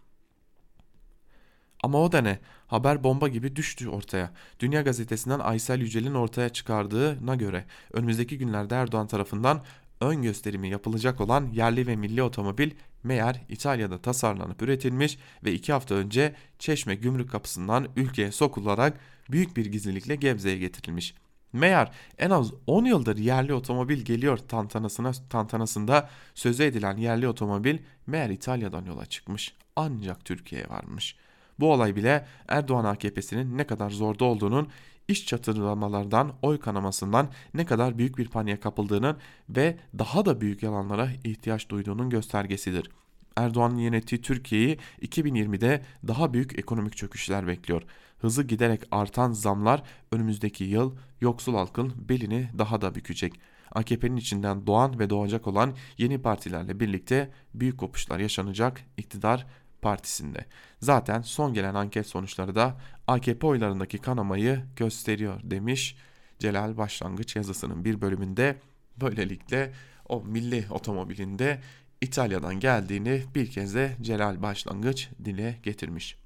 Ama 1.83 1.99
o 2.03 2.13
da 2.13 2.21
ne? 2.21 2.39
Haber 2.67 3.05
bomba 3.05 3.29
gibi 3.29 3.57
düştü 3.57 3.89
ortaya. 3.89 4.33
Dünya 4.61 4.83
Gazetesi'nden 4.83 5.39
Aysel 5.39 5.81
Yücel'in 5.81 6.15
ortaya 6.15 6.49
çıkardığına 6.49 7.35
göre 7.35 7.65
önümüzdeki 7.93 8.39
günlerde 8.39 8.75
Erdoğan 8.75 9.07
tarafından 9.07 9.65
ön 10.01 10.23
gösterimi 10.23 10.69
yapılacak 10.69 11.21
olan 11.21 11.49
yerli 11.53 11.87
ve 11.87 11.97
milli 11.97 12.23
otomobil 12.23 12.71
meğer 13.03 13.43
İtalya'da 13.49 13.99
tasarlanıp 13.99 14.63
üretilmiş 14.63 15.19
ve 15.45 15.53
iki 15.53 15.73
hafta 15.73 15.95
önce 15.95 16.35
Çeşme 16.59 16.95
gümrük 16.95 17.31
kapısından 17.31 17.89
ülkeye 17.97 18.33
sokularak 18.33 19.01
büyük 19.31 19.57
bir 19.57 19.67
gizlilikle 19.67 20.17
Gebze'ye 20.17 20.59
getirilmiş. 20.59 21.15
Meğer 21.53 21.93
en 22.19 22.31
az 22.31 22.53
10 22.67 22.85
yıldır 22.85 23.17
yerli 23.17 23.55
otomobil 23.55 24.03
geliyor 24.03 24.39
tantanasına, 24.39 25.13
tantanasında 25.31 26.11
sözü 26.35 26.63
edilen 26.63 26.97
yerli 26.97 27.29
otomobil 27.29 27.79
meğer 28.07 28.31
İtalya'dan 28.31 28.85
yola 28.85 29.07
çıkmış 29.07 29.55
ancak 29.77 30.25
Türkiye'ye 30.25 30.69
varmış.'' 30.69 31.28
Bu 31.61 31.73
olay 31.73 31.97
bile 31.97 32.27
Erdoğan 32.49 32.85
AKP'sinin 32.85 33.59
ne 33.59 33.67
kadar 33.67 33.91
zorda 33.91 34.25
olduğunun, 34.25 34.69
iş 35.09 35.27
çatırlamalardan, 35.27 36.33
oy 36.43 36.61
kanamasından 36.61 37.29
ne 37.55 37.67
kadar 37.67 37.99
büyük 37.99 38.19
bir 38.19 38.29
paniğe 38.29 38.61
kapıldığının 38.61 39.17
ve 39.49 39.79
daha 39.99 40.27
da 40.27 40.41
büyük 40.41 40.63
yalanlara 40.63 41.09
ihtiyaç 41.25 41.69
duyduğunun 41.69 42.11
göstergesidir. 42.11 42.91
Erdoğan'ın 43.37 43.79
yönettiği 43.79 44.23
Türkiye'yi 44.23 44.79
2020'de 45.03 45.83
daha 46.09 46.33
büyük 46.33 46.59
ekonomik 46.59 46.97
çöküşler 46.97 47.47
bekliyor. 47.47 47.83
Hızı 48.19 48.43
giderek 48.43 48.83
artan 48.91 49.33
zamlar 49.33 49.83
önümüzdeki 50.13 50.65
yıl 50.65 50.97
yoksul 51.21 51.55
halkın 51.55 51.93
belini 52.09 52.49
daha 52.59 52.81
da 52.81 52.95
bükecek. 52.95 53.33
AKP'nin 53.73 54.17
içinden 54.17 54.67
doğan 54.67 54.99
ve 54.99 55.11
doğacak 55.11 55.47
olan 55.47 55.75
yeni 55.99 56.23
partilerle 56.23 56.81
birlikte 56.81 57.31
büyük 57.55 57.79
kopuşlar 57.79 58.19
yaşanacak 58.19 58.81
iktidar 58.97 59.47
Partisi'nde. 59.83 60.45
Zaten 60.81 61.23
son 61.23 61.55
gelen 61.55 61.75
anket 61.75 62.07
sonuçları 62.07 62.55
da 62.55 62.77
AKP 63.07 63.47
oylarındaki 63.47 63.99
kanamayı 63.99 64.65
gösteriyor 64.77 65.41
demiş 65.45 65.97
Celal 66.39 66.77
Başlangıç 66.77 67.37
yazısının 67.37 67.85
bir 67.85 68.01
bölümünde. 68.01 68.57
Böylelikle 68.97 69.73
o 70.09 70.23
milli 70.23 70.67
otomobilinde 70.71 71.61
İtalya'dan 72.01 72.61
geldiğini 72.61 73.23
bir 73.35 73.51
kez 73.51 73.75
de 73.75 73.97
Celal 74.03 74.43
Başlangıç 74.43 75.09
dile 75.25 75.59
getirmiş. 75.63 76.19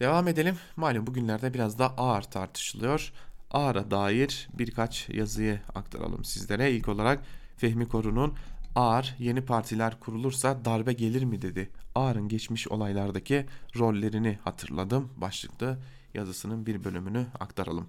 Devam 0.00 0.28
edelim. 0.28 0.56
Malum 0.76 1.06
bugünlerde 1.06 1.54
biraz 1.54 1.78
da 1.78 1.98
ağır 1.98 2.22
tartışılıyor. 2.22 3.12
Ağır'a 3.50 3.90
dair 3.90 4.48
birkaç 4.54 5.08
yazıyı 5.08 5.60
aktaralım 5.74 6.24
sizlere. 6.24 6.72
İlk 6.72 6.88
olarak 6.88 7.24
Fehmi 7.56 7.88
Korun'un 7.88 8.34
Ağar 8.74 9.16
yeni 9.18 9.44
partiler 9.44 10.00
kurulursa 10.00 10.64
darbe 10.64 10.92
gelir 10.92 11.24
mi 11.24 11.42
dedi. 11.42 11.70
Ağar'ın 11.94 12.28
geçmiş 12.28 12.68
olaylardaki 12.68 13.46
rollerini 13.78 14.38
hatırladım 14.44 15.08
başlıklı 15.16 15.78
yazısının 16.14 16.66
bir 16.66 16.84
bölümünü 16.84 17.26
aktaralım. 17.40 17.86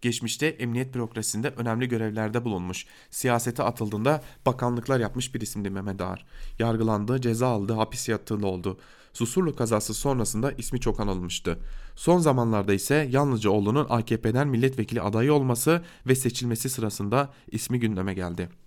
Geçmişte 0.00 0.46
emniyet 0.46 0.94
bürokrasisinde 0.94 1.48
önemli 1.48 1.88
görevlerde 1.88 2.44
bulunmuş. 2.44 2.86
Siyasete 3.10 3.62
atıldığında 3.62 4.22
bakanlıklar 4.46 5.00
yapmış 5.00 5.34
bir 5.34 5.40
isimdi 5.40 5.70
Mehmet 5.70 6.00
Ağar. 6.00 6.26
Yargılandı, 6.58 7.20
ceza 7.20 7.48
aldı, 7.48 7.72
hapis 7.72 8.08
yatılı 8.08 8.46
oldu. 8.46 8.78
Susurlu 9.12 9.56
kazası 9.56 9.94
sonrasında 9.94 10.52
ismi 10.52 10.80
çok 10.80 11.00
anılmıştı. 11.00 11.58
Son 11.96 12.18
zamanlarda 12.18 12.74
ise 12.74 13.08
yalnızca 13.10 13.50
oğlunun 13.50 13.86
AKP'den 13.88 14.48
milletvekili 14.48 15.02
adayı 15.02 15.34
olması 15.34 15.82
ve 16.06 16.14
seçilmesi 16.14 16.70
sırasında 16.70 17.32
ismi 17.50 17.80
gündeme 17.80 18.14
geldi.'' 18.14 18.61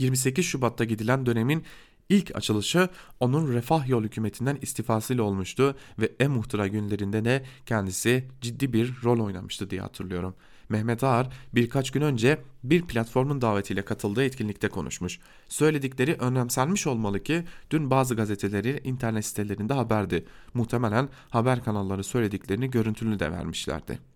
28 0.00 0.44
Şubat'ta 0.44 0.84
gidilen 0.84 1.26
dönemin 1.26 1.64
ilk 2.08 2.36
açılışı 2.36 2.88
onun 3.20 3.52
Refah 3.52 3.88
Yol 3.88 4.04
hükümetinden 4.04 4.58
istifasıyla 4.62 5.24
olmuştu 5.24 5.76
ve 5.98 6.12
e-muhtıra 6.20 6.66
günlerinde 6.68 7.24
de 7.24 7.44
kendisi 7.66 8.28
ciddi 8.40 8.72
bir 8.72 8.94
rol 9.04 9.20
oynamıştı 9.24 9.70
diye 9.70 9.80
hatırlıyorum. 9.80 10.34
Mehmet 10.68 11.04
Ağar 11.04 11.28
birkaç 11.54 11.90
gün 11.90 12.00
önce 12.00 12.38
bir 12.64 12.82
platformun 12.82 13.40
davetiyle 13.40 13.82
katıldığı 13.82 14.24
etkinlikte 14.24 14.68
konuşmuş. 14.68 15.18
Söyledikleri 15.48 16.14
önemsenmiş 16.14 16.86
olmalı 16.86 17.22
ki 17.22 17.44
dün 17.70 17.90
bazı 17.90 18.16
gazeteleri 18.16 18.80
internet 18.84 19.26
sitelerinde 19.26 19.74
haberdi. 19.74 20.24
Muhtemelen 20.54 21.08
haber 21.30 21.64
kanalları 21.64 22.04
söylediklerini 22.04 22.70
görüntülü 22.70 23.18
de 23.18 23.32
vermişlerdi 23.32 24.09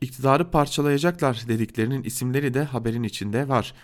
iktidarı 0.00 0.50
parçalayacaklar 0.50 1.44
dediklerinin 1.48 2.02
isimleri 2.02 2.54
de 2.54 2.64
haberin 2.64 3.02
içinde 3.02 3.48
var. 3.48 3.74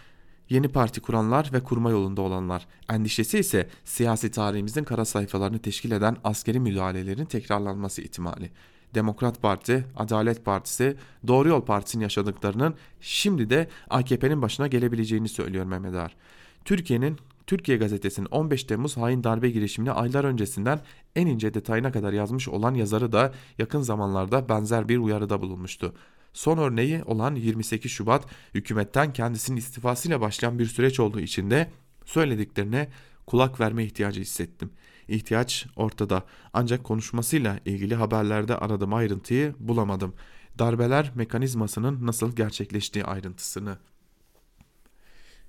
Yeni 0.48 0.68
parti 0.68 1.00
kuranlar 1.00 1.50
ve 1.52 1.60
kurma 1.60 1.90
yolunda 1.90 2.22
olanlar. 2.22 2.66
Endişesi 2.88 3.38
ise 3.38 3.68
siyasi 3.84 4.30
tarihimizin 4.30 4.84
kara 4.84 5.04
sayfalarını 5.04 5.58
teşkil 5.58 5.90
eden 5.90 6.16
askeri 6.24 6.60
müdahalelerin 6.60 7.24
tekrarlanması 7.24 8.02
ihtimali. 8.02 8.50
Demokrat 8.94 9.42
Parti, 9.42 9.84
Adalet 9.96 10.44
Partisi, 10.44 10.96
Doğru 11.26 11.48
Yol 11.48 11.64
Partisi'nin 11.64 12.02
yaşadıklarının 12.02 12.74
şimdi 13.00 13.50
de 13.50 13.68
AKP'nin 13.90 14.42
başına 14.42 14.66
gelebileceğini 14.66 15.28
söylüyor 15.28 15.64
Mehmet 15.64 15.94
Ağar. 15.94 16.16
Türkiye'nin 16.64 17.18
Türkiye 17.46 17.78
Gazetesi'nin 17.78 18.26
15 18.26 18.64
Temmuz 18.64 18.96
hain 18.96 19.24
darbe 19.24 19.50
girişimini 19.50 19.92
aylar 19.92 20.24
öncesinden 20.24 20.80
en 21.16 21.26
ince 21.26 21.54
detayına 21.54 21.92
kadar 21.92 22.12
yazmış 22.12 22.48
olan 22.48 22.74
yazarı 22.74 23.12
da 23.12 23.32
yakın 23.58 23.80
zamanlarda 23.80 24.48
benzer 24.48 24.88
bir 24.88 24.98
uyarıda 24.98 25.42
bulunmuştu. 25.42 25.94
Son 26.32 26.58
örneği 26.58 27.02
olan 27.04 27.34
28 27.34 27.92
Şubat 27.92 28.26
hükümetten 28.54 29.12
kendisinin 29.12 29.56
istifasıyla 29.56 30.20
başlayan 30.20 30.58
bir 30.58 30.66
süreç 30.66 31.00
olduğu 31.00 31.20
için 31.20 31.50
de 31.50 31.70
söylediklerine 32.04 32.88
kulak 33.26 33.60
verme 33.60 33.84
ihtiyacı 33.84 34.20
hissettim. 34.20 34.70
İhtiyaç 35.08 35.66
ortada 35.76 36.22
ancak 36.52 36.84
konuşmasıyla 36.84 37.58
ilgili 37.64 37.94
haberlerde 37.94 38.56
aradığım 38.56 38.94
ayrıntıyı 38.94 39.54
bulamadım. 39.58 40.14
Darbeler 40.58 41.12
mekanizmasının 41.14 42.06
nasıl 42.06 42.36
gerçekleştiği 42.36 43.04
ayrıntısını 43.04 43.78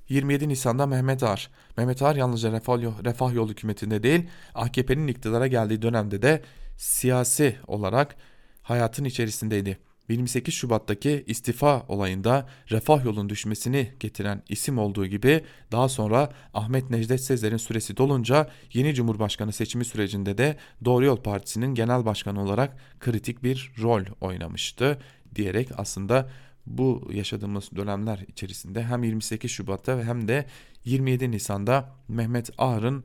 27 0.10 0.50
Nisan'da 0.50 0.86
Mehmet 0.86 1.24
Ağar. 1.24 1.50
Mehmet 1.78 2.02
Ağar 2.02 2.16
yalnızca 2.16 2.52
Refah, 2.52 3.04
Refah 3.06 3.34
Yol 3.34 3.50
hükümetinde 3.50 4.04
değil 4.04 4.28
AKP'nin 4.56 5.08
iktidara 5.08 5.48
geldiği 5.48 5.82
dönemde 5.82 6.22
de 6.22 6.42
siyasi 6.78 7.56
olarak 7.68 8.16
hayatın 8.64 9.04
içerisindeydi. 9.04 9.78
28 10.10 10.54
Şubat'taki 10.54 11.24
istifa 11.28 11.86
olayında 11.88 12.48
Refah 12.72 13.06
Yol'un 13.06 13.30
düşmesini 13.30 13.94
getiren 14.00 14.44
isim 14.50 14.78
olduğu 14.78 15.06
gibi 15.06 15.44
daha 15.72 15.90
sonra 15.90 16.34
Ahmet 16.54 16.90
Necdet 16.90 17.22
Sezer'in 17.22 17.58
süresi 17.58 17.98
dolunca 17.98 18.50
yeni 18.74 18.94
Cumhurbaşkanı 18.94 19.54
seçimi 19.54 19.86
sürecinde 19.86 20.38
de 20.38 20.58
Doğru 20.86 21.06
Yol 21.06 21.18
Partisi'nin 21.18 21.76
genel 21.76 22.06
başkanı 22.06 22.44
olarak 22.44 22.78
kritik 23.00 23.44
bir 23.44 23.72
rol 23.82 24.04
oynamıştı 24.22 25.00
diyerek 25.36 25.70
aslında 25.78 26.30
bu 26.68 27.10
yaşadığımız 27.14 27.70
dönemler 27.76 28.26
içerisinde 28.28 28.84
hem 28.84 29.04
28 29.04 29.52
Şubat'ta 29.52 30.04
hem 30.04 30.28
de 30.28 30.46
27 30.86 31.32
Nisan'da 31.32 31.90
Mehmet 32.08 32.50
Ağar'ın 32.58 33.04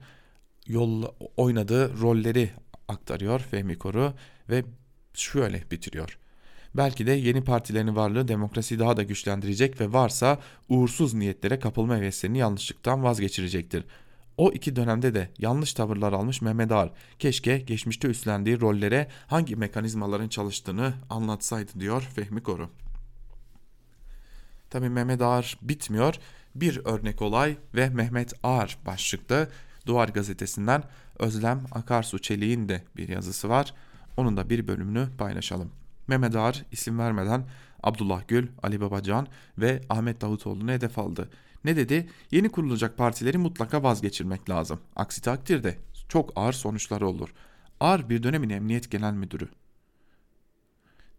yol 0.66 1.04
oynadığı 1.36 2.00
rolleri 2.00 2.50
aktarıyor 2.88 3.40
Fehmi 3.40 3.78
Koru 3.78 4.14
ve 4.50 4.64
şöyle 5.14 5.64
bitiriyor. 5.70 6.18
Belki 6.74 7.06
de 7.06 7.12
yeni 7.12 7.44
partilerin 7.44 7.96
varlığı 7.96 8.28
demokrasiyi 8.28 8.80
daha 8.80 8.96
da 8.96 9.02
güçlendirecek 9.02 9.80
ve 9.80 9.92
varsa 9.92 10.38
uğursuz 10.68 11.14
niyetlere 11.14 11.58
kapılma 11.58 11.96
heveslerini 11.96 12.38
yanlışlıktan 12.38 13.02
vazgeçirecektir. 13.02 13.84
O 14.36 14.52
iki 14.52 14.76
dönemde 14.76 15.14
de 15.14 15.30
yanlış 15.38 15.74
tavırlar 15.74 16.12
almış 16.12 16.42
Mehmet 16.42 16.72
Ağar 16.72 16.90
keşke 17.18 17.58
geçmişte 17.58 18.08
üstlendiği 18.08 18.60
rollere 18.60 19.08
hangi 19.26 19.56
mekanizmaların 19.56 20.28
çalıştığını 20.28 20.94
anlatsaydı 21.10 21.80
diyor 21.80 22.02
Fehmi 22.14 22.42
Koru. 22.42 22.70
Tabi 24.70 24.88
Mehmet 24.88 25.22
Ağar 25.22 25.58
bitmiyor. 25.62 26.14
Bir 26.54 26.80
örnek 26.84 27.22
olay 27.22 27.56
ve 27.74 27.88
Mehmet 27.88 28.32
Ağar 28.42 28.78
başlıklı 28.86 29.48
Duvar 29.86 30.08
gazetesinden 30.08 30.82
Özlem 31.18 31.60
Akarsu 31.72 32.18
Çelik'in 32.18 32.68
de 32.68 32.82
bir 32.96 33.08
yazısı 33.08 33.48
var. 33.48 33.74
Onun 34.16 34.36
da 34.36 34.50
bir 34.50 34.68
bölümünü 34.68 35.08
paylaşalım. 35.18 35.72
Mehmet 36.08 36.36
Ağar 36.36 36.64
isim 36.72 36.98
vermeden 36.98 37.44
Abdullah 37.82 38.28
Gül, 38.28 38.48
Ali 38.62 38.80
Babacan 38.80 39.26
ve 39.58 39.80
Ahmet 39.88 40.20
Davutoğlu'nu 40.20 40.70
hedef 40.70 40.98
aldı. 40.98 41.30
Ne 41.64 41.76
dedi? 41.76 42.08
Yeni 42.30 42.48
kurulacak 42.48 42.96
partileri 42.96 43.38
mutlaka 43.38 43.82
vazgeçirmek 43.82 44.50
lazım. 44.50 44.80
Aksi 44.96 45.22
takdirde 45.22 45.78
çok 46.08 46.32
ağır 46.36 46.52
sonuçları 46.52 47.08
olur. 47.08 47.28
Ağır 47.80 48.08
bir 48.08 48.22
dönemin 48.22 48.50
emniyet 48.50 48.90
genel 48.90 49.12
müdürü. 49.12 49.48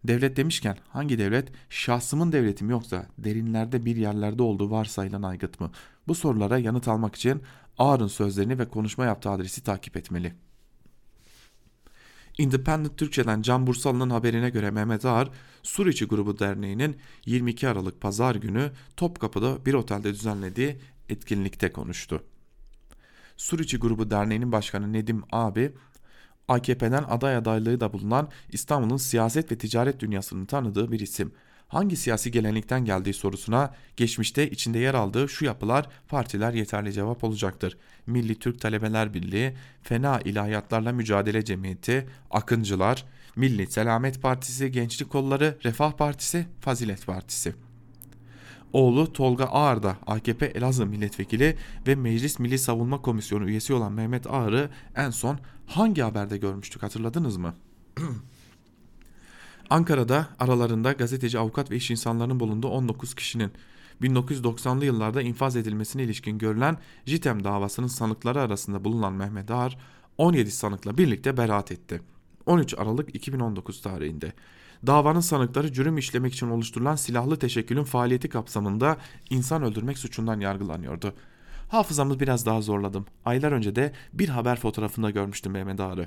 Devlet 0.04 0.36
demişken 0.36 0.76
hangi 0.88 1.18
devlet? 1.18 1.52
Şahsımın 1.70 2.32
devletim 2.32 2.70
yoksa 2.70 3.06
derinlerde 3.18 3.84
bir 3.84 3.96
yerlerde 3.96 4.42
olduğu 4.42 4.70
varsayılan 4.70 5.22
aygıt 5.22 5.60
mı? 5.60 5.70
Bu 6.08 6.14
sorulara 6.14 6.58
yanıt 6.58 6.88
almak 6.88 7.14
için 7.14 7.42
Ağar'ın 7.78 8.06
sözlerini 8.06 8.58
ve 8.58 8.68
konuşma 8.68 9.04
yaptığı 9.04 9.30
adresi 9.30 9.62
takip 9.62 9.96
etmeli. 9.96 10.34
Independent 12.38 12.98
Türkçe'den 12.98 13.42
Can 13.42 13.66
Bursalı'nın 13.66 14.10
haberine 14.10 14.50
göre 14.50 14.70
Mehmet 14.70 15.04
Ağar, 15.04 15.30
Suriçi 15.62 16.04
Grubu 16.04 16.38
Derneği'nin 16.38 16.96
22 17.26 17.68
Aralık 17.68 18.00
Pazar 18.00 18.34
günü 18.34 18.70
Topkapı'da 18.96 19.66
bir 19.66 19.74
otelde 19.74 20.14
düzenlediği 20.14 20.78
etkinlikte 21.08 21.72
konuştu. 21.72 22.24
Suriçi 23.36 23.78
Grubu 23.78 24.10
Derneği'nin 24.10 24.52
başkanı 24.52 24.92
Nedim 24.92 25.22
abi, 25.32 25.72
AKP'den 26.48 27.04
aday 27.08 27.36
adaylığı 27.36 27.80
da 27.80 27.92
bulunan 27.92 28.28
İstanbul'un 28.48 28.96
siyaset 28.96 29.52
ve 29.52 29.58
ticaret 29.58 30.00
dünyasının 30.00 30.46
tanıdığı 30.46 30.92
bir 30.92 31.00
isim 31.00 31.32
hangi 31.72 31.96
siyasi 31.96 32.30
gelenekten 32.30 32.84
geldiği 32.84 33.14
sorusuna 33.14 33.74
geçmişte 33.96 34.50
içinde 34.50 34.78
yer 34.78 34.94
aldığı 34.94 35.28
şu 35.28 35.44
yapılar 35.44 35.88
partiler 36.08 36.52
yeterli 36.52 36.92
cevap 36.92 37.24
olacaktır. 37.24 37.78
Milli 38.06 38.38
Türk 38.38 38.60
Talebeler 38.60 39.14
Birliği, 39.14 39.54
Fena 39.82 40.20
İlahiyatlarla 40.20 40.92
Mücadele 40.92 41.44
Cemiyeti, 41.44 42.08
Akıncılar, 42.30 43.04
Milli 43.36 43.66
Selamet 43.66 44.22
Partisi, 44.22 44.72
Gençlik 44.72 45.10
Kolları, 45.10 45.58
Refah 45.64 45.92
Partisi, 45.92 46.46
Fazilet 46.60 47.06
Partisi. 47.06 47.54
Oğlu 48.72 49.12
Tolga 49.12 49.44
Ağar 49.44 49.82
da 49.82 49.96
AKP 50.06 50.46
Elazığ 50.46 50.86
milletvekili 50.86 51.56
ve 51.86 51.94
Meclis 51.94 52.38
Milli 52.38 52.58
Savunma 52.58 53.02
Komisyonu 53.02 53.48
üyesi 53.48 53.74
olan 53.74 53.92
Mehmet 53.92 54.26
Ağar'ı 54.26 54.70
en 54.96 55.10
son 55.10 55.38
hangi 55.66 56.02
haberde 56.02 56.36
görmüştük 56.36 56.82
hatırladınız 56.82 57.36
mı? 57.36 57.54
Ankara'da 59.70 60.28
aralarında 60.38 60.92
gazeteci, 60.92 61.38
avukat 61.38 61.70
ve 61.70 61.76
iş 61.76 61.90
insanlarının 61.90 62.40
bulunduğu 62.40 62.68
19 62.68 63.14
kişinin 63.14 63.52
1990'lı 64.02 64.84
yıllarda 64.84 65.22
infaz 65.22 65.56
edilmesine 65.56 66.02
ilişkin 66.02 66.38
görülen 66.38 66.78
JITEM 67.06 67.44
davasının 67.44 67.86
sanıkları 67.86 68.40
arasında 68.40 68.84
bulunan 68.84 69.12
Mehmet 69.12 69.50
Ağar 69.50 69.78
17 70.18 70.50
sanıkla 70.50 70.98
birlikte 70.98 71.36
beraat 71.36 71.72
etti. 71.72 72.00
13 72.46 72.74
Aralık 72.78 73.14
2019 73.14 73.82
tarihinde. 73.82 74.32
Davanın 74.86 75.20
sanıkları 75.20 75.72
cürüm 75.72 75.98
işlemek 75.98 76.34
için 76.34 76.50
oluşturulan 76.50 76.96
silahlı 76.96 77.38
teşekkülün 77.38 77.84
faaliyeti 77.84 78.28
kapsamında 78.28 78.96
insan 79.30 79.62
öldürmek 79.62 79.98
suçundan 79.98 80.40
yargılanıyordu. 80.40 81.14
Hafızamı 81.68 82.20
biraz 82.20 82.46
daha 82.46 82.60
zorladım. 82.60 83.06
Aylar 83.24 83.52
önce 83.52 83.76
de 83.76 83.92
bir 84.12 84.28
haber 84.28 84.56
fotoğrafında 84.60 85.10
görmüştüm 85.10 85.52
Mehmet 85.52 85.80
Ağar'ı. 85.80 86.06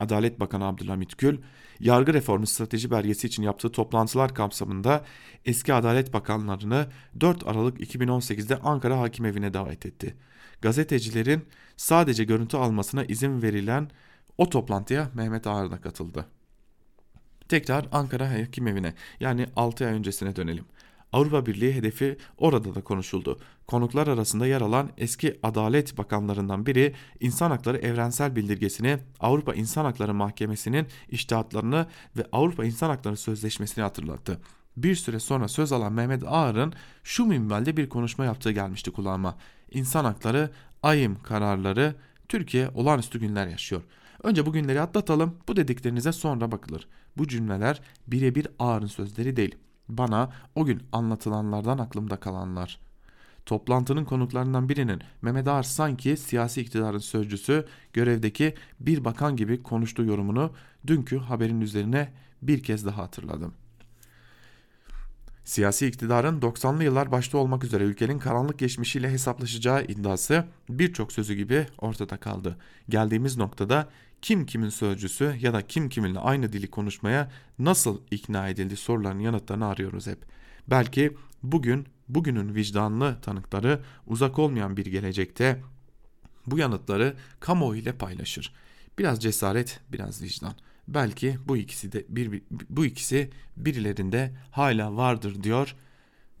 Adalet 0.00 0.40
Bakanı 0.40 0.64
Abdülhamit 0.64 1.18
Gül, 1.18 1.38
yargı 1.80 2.14
reformu 2.14 2.46
strateji 2.46 2.90
belgesi 2.90 3.26
için 3.26 3.42
yaptığı 3.42 3.72
toplantılar 3.72 4.34
kapsamında 4.34 5.04
eski 5.44 5.74
Adalet 5.74 6.12
Bakanlarını 6.12 6.86
4 7.20 7.46
Aralık 7.46 7.80
2018'de 7.80 8.56
Ankara 8.56 9.00
Hakim 9.00 9.24
Evi'ne 9.24 9.54
davet 9.54 9.86
etti. 9.86 10.16
Gazetecilerin 10.62 11.44
sadece 11.76 12.24
görüntü 12.24 12.56
almasına 12.56 13.04
izin 13.04 13.42
verilen 13.42 13.90
o 14.38 14.48
toplantıya 14.48 15.10
Mehmet 15.14 15.46
Ağar 15.46 15.70
da 15.70 15.80
katıldı. 15.80 16.26
Tekrar 17.48 17.86
Ankara 17.92 18.32
Hakim 18.32 18.66
Evi'ne 18.66 18.94
yani 19.20 19.46
6 19.56 19.86
ay 19.86 19.92
öncesine 19.92 20.36
dönelim. 20.36 20.64
Avrupa 21.12 21.46
Birliği 21.46 21.74
hedefi 21.74 22.16
orada 22.38 22.74
da 22.74 22.80
konuşuldu. 22.80 23.38
Konuklar 23.66 24.06
arasında 24.06 24.46
yer 24.46 24.60
alan 24.60 24.90
eski 24.98 25.38
Adalet 25.42 25.98
Bakanlarından 25.98 26.66
biri 26.66 26.94
İnsan 27.20 27.50
Hakları 27.50 27.78
Evrensel 27.78 28.36
Bildirgesini, 28.36 28.98
Avrupa 29.20 29.54
İnsan 29.54 29.84
Hakları 29.84 30.14
Mahkemesi'nin 30.14 30.86
iştihatlarını 31.08 31.86
ve 32.16 32.26
Avrupa 32.32 32.64
İnsan 32.64 32.88
Hakları 32.88 33.16
Sözleşmesi'ni 33.16 33.82
hatırlattı. 33.82 34.40
Bir 34.76 34.94
süre 34.94 35.20
sonra 35.20 35.48
söz 35.48 35.72
alan 35.72 35.92
Mehmet 35.92 36.22
Ağar'ın 36.26 36.72
şu 37.04 37.24
minvalde 37.24 37.76
bir 37.76 37.88
konuşma 37.88 38.24
yaptığı 38.24 38.52
gelmişti 38.52 38.90
kulağıma. 38.90 39.36
İnsan 39.70 40.04
hakları, 40.04 40.50
ayım 40.82 41.22
kararları, 41.22 41.94
Türkiye 42.28 42.68
olağanüstü 42.68 43.20
günler 43.20 43.46
yaşıyor. 43.46 43.82
Önce 44.26 44.46
bu 44.46 44.52
günleri 44.52 44.80
atlatalım, 44.80 45.34
bu 45.48 45.56
dediklerinize 45.56 46.12
sonra 46.12 46.52
bakılır. 46.52 46.88
Bu 47.16 47.28
cümleler 47.28 47.80
birebir 48.06 48.48
Ağar'ın 48.58 48.86
sözleri 48.86 49.36
değil. 49.36 49.54
Bana 49.88 50.32
o 50.54 50.64
gün 50.64 50.82
anlatılanlardan 50.92 51.78
aklımda 51.78 52.16
kalanlar. 52.16 52.80
Toplantının 53.46 54.04
konuklarından 54.04 54.68
birinin 54.68 55.00
Mehmet 55.22 55.48
Ağar 55.48 55.62
sanki 55.62 56.16
siyasi 56.16 56.60
iktidarın 56.60 56.98
sözcüsü 56.98 57.66
görevdeki 57.92 58.54
bir 58.80 59.04
bakan 59.04 59.36
gibi 59.36 59.62
konuştuğu 59.62 60.04
yorumunu 60.04 60.50
dünkü 60.86 61.18
haberin 61.18 61.60
üzerine 61.60 62.12
bir 62.42 62.62
kez 62.62 62.86
daha 62.86 63.02
hatırladım. 63.02 63.54
Siyasi 65.46 65.86
iktidarın 65.86 66.40
90'lı 66.40 66.84
yıllar 66.84 67.12
başta 67.12 67.38
olmak 67.38 67.64
üzere 67.64 67.84
ülkenin 67.84 68.18
karanlık 68.18 68.58
geçmişiyle 68.58 69.10
hesaplaşacağı 69.10 69.84
iddiası 69.84 70.44
birçok 70.68 71.12
sözü 71.12 71.34
gibi 71.34 71.66
ortada 71.78 72.16
kaldı. 72.16 72.56
Geldiğimiz 72.88 73.36
noktada 73.36 73.88
kim 74.22 74.46
kimin 74.46 74.68
sözcüsü 74.68 75.36
ya 75.40 75.52
da 75.52 75.66
kim 75.66 75.88
kiminle 75.88 76.18
aynı 76.18 76.52
dili 76.52 76.70
konuşmaya 76.70 77.30
nasıl 77.58 78.00
ikna 78.10 78.48
edildi 78.48 78.76
sorularının 78.76 79.22
yanıtlarını 79.22 79.66
arıyoruz 79.66 80.06
hep. 80.06 80.18
Belki 80.68 81.16
bugün 81.42 81.86
bugünün 82.08 82.54
vicdanlı 82.54 83.20
tanıkları 83.20 83.82
uzak 84.06 84.38
olmayan 84.38 84.76
bir 84.76 84.86
gelecekte 84.86 85.62
bu 86.46 86.58
yanıtları 86.58 87.16
kamuoyu 87.40 87.80
ile 87.80 87.92
paylaşır. 87.92 88.52
Biraz 88.98 89.22
cesaret, 89.22 89.80
biraz 89.92 90.22
vicdan. 90.22 90.54
Belki 90.88 91.38
bu 91.48 91.56
ikisi 91.56 91.92
de 91.92 92.04
bir, 92.08 92.42
bu 92.50 92.86
ikisi 92.86 93.30
birilerinde 93.56 94.36
hala 94.50 94.96
vardır 94.96 95.42
diyor 95.42 95.76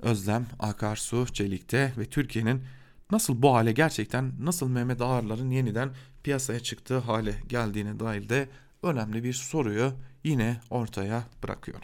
Özlem 0.00 0.46
Akarsu 0.58 1.26
Çelik'te 1.32 1.92
ve 1.98 2.04
Türkiye'nin 2.04 2.62
nasıl 3.10 3.42
bu 3.42 3.54
hale 3.54 3.72
gerçekten 3.72 4.32
nasıl 4.40 4.68
Mehmet 4.68 5.00
Ağarların 5.00 5.50
yeniden 5.50 5.90
piyasaya 6.22 6.60
çıktığı 6.60 6.98
hale 6.98 7.34
geldiğine 7.48 8.00
dair 8.00 8.28
de 8.28 8.48
önemli 8.82 9.24
bir 9.24 9.32
soruyu 9.32 9.92
yine 10.24 10.60
ortaya 10.70 11.24
bırakıyor. 11.42 11.78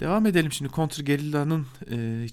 Devam 0.00 0.26
edelim 0.26 0.52
şimdi 0.52 0.70
kontrgerilla'nın 0.70 1.66
e, 1.90 2.26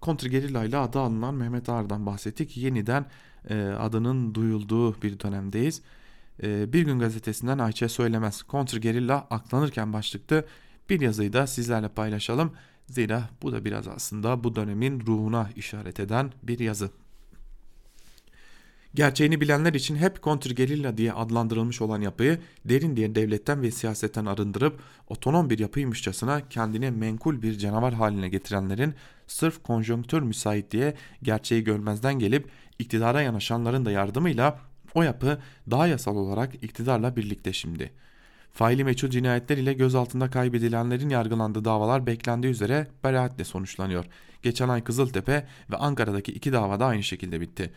kontrgerilla 0.00 0.64
ile 0.64 0.76
adı 0.76 0.98
alınan 0.98 1.34
Mehmet 1.34 1.68
Ağar'dan 1.68 2.06
bahsettik. 2.06 2.56
Yeniden 2.56 3.06
e, 3.50 3.54
adının 3.60 4.34
duyulduğu 4.34 5.02
bir 5.02 5.20
dönemdeyiz. 5.20 5.82
E, 6.42 6.72
bir 6.72 6.82
gün 6.82 6.98
gazetesinden 6.98 7.58
Ayça 7.58 7.88
Söylemez 7.88 8.42
kontrgerilla 8.42 9.26
aklanırken 9.30 9.92
başlıklı 9.92 10.44
bir 10.90 11.00
yazıyı 11.00 11.32
da 11.32 11.46
sizlerle 11.46 11.88
paylaşalım. 11.88 12.52
Zira 12.88 13.28
bu 13.42 13.52
da 13.52 13.64
biraz 13.64 13.88
aslında 13.88 14.44
bu 14.44 14.56
dönemin 14.56 15.00
ruhuna 15.06 15.50
işaret 15.56 16.00
eden 16.00 16.32
bir 16.42 16.58
yazı. 16.58 16.90
Gerçeğini 18.94 19.40
bilenler 19.40 19.74
için 19.74 19.96
hep 19.96 20.22
kontrgerilla 20.22 20.96
diye 20.96 21.12
adlandırılmış 21.12 21.82
olan 21.82 22.00
yapıyı 22.00 22.38
derin 22.64 22.96
diye 22.96 23.14
devletten 23.14 23.62
ve 23.62 23.70
siyasetten 23.70 24.26
arındırıp 24.26 24.80
otonom 25.08 25.50
bir 25.50 25.58
yapıymışçasına 25.58 26.48
kendine 26.48 26.90
menkul 26.90 27.42
bir 27.42 27.58
canavar 27.58 27.94
haline 27.94 28.28
getirenlerin 28.28 28.94
sırf 29.26 29.62
konjonktür 29.62 30.22
müsait 30.22 30.70
diye 30.70 30.94
gerçeği 31.22 31.64
görmezden 31.64 32.18
gelip 32.18 32.50
iktidara 32.78 33.22
yanaşanların 33.22 33.84
da 33.84 33.90
yardımıyla 33.90 34.60
o 34.94 35.02
yapı 35.02 35.38
daha 35.70 35.86
yasal 35.86 36.16
olarak 36.16 36.54
iktidarla 36.54 37.16
birlikte 37.16 37.52
şimdi. 37.52 37.92
Faili 38.56 38.84
meçhul 38.84 39.10
cinayetler 39.10 39.56
ile 39.56 39.72
gözaltında 39.72 40.30
kaybedilenlerin 40.30 41.08
yargılandığı 41.08 41.64
davalar 41.64 42.06
beklendiği 42.06 42.52
üzere 42.52 42.86
beraatle 43.04 43.44
sonuçlanıyor. 43.44 44.04
Geçen 44.42 44.68
ay 44.68 44.84
Kızıltepe 44.84 45.46
ve 45.70 45.76
Ankara'daki 45.76 46.32
iki 46.32 46.52
davada 46.52 46.86
aynı 46.86 47.02
şekilde 47.02 47.40
bitti. 47.40 47.72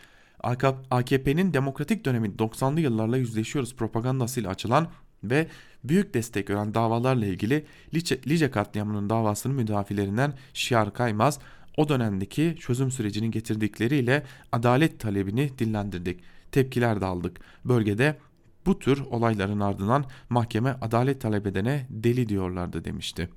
AKP'nin 0.91 1.53
demokratik 1.53 2.05
dönemi 2.05 2.27
90'lı 2.27 2.80
yıllarla 2.80 3.17
yüzleşiyoruz 3.17 3.75
propagandasıyla 3.75 4.49
açılan 4.49 4.88
ve 5.23 5.47
büyük 5.84 6.13
destek 6.13 6.47
gören 6.47 6.73
davalarla 6.73 7.25
ilgili 7.25 7.65
Lice, 7.93 8.19
Lice 8.27 8.51
katliamının 8.51 9.09
davasının 9.09 9.55
müdafilerinden 9.55 10.34
Şiar 10.53 10.93
Kaymaz 10.93 11.39
o 11.77 11.89
dönemdeki 11.89 12.55
çözüm 12.59 12.91
sürecinin 12.91 13.32
getirdikleriyle 13.32 14.23
adalet 14.51 14.99
talebini 14.99 15.59
dillendirdik. 15.59 16.19
Tepkiler 16.51 17.01
de 17.01 17.05
aldık. 17.05 17.39
Bölgede 17.65 18.17
bu 18.66 18.80
tür 18.80 18.99
olayların 18.99 19.60
ardından 19.60 20.05
mahkeme 20.30 20.78
adalet 20.82 21.22
talep 21.22 21.47
edene 21.47 21.88
deli 21.89 22.30
diyorlardı 22.30 22.84
demişti. 22.84 23.30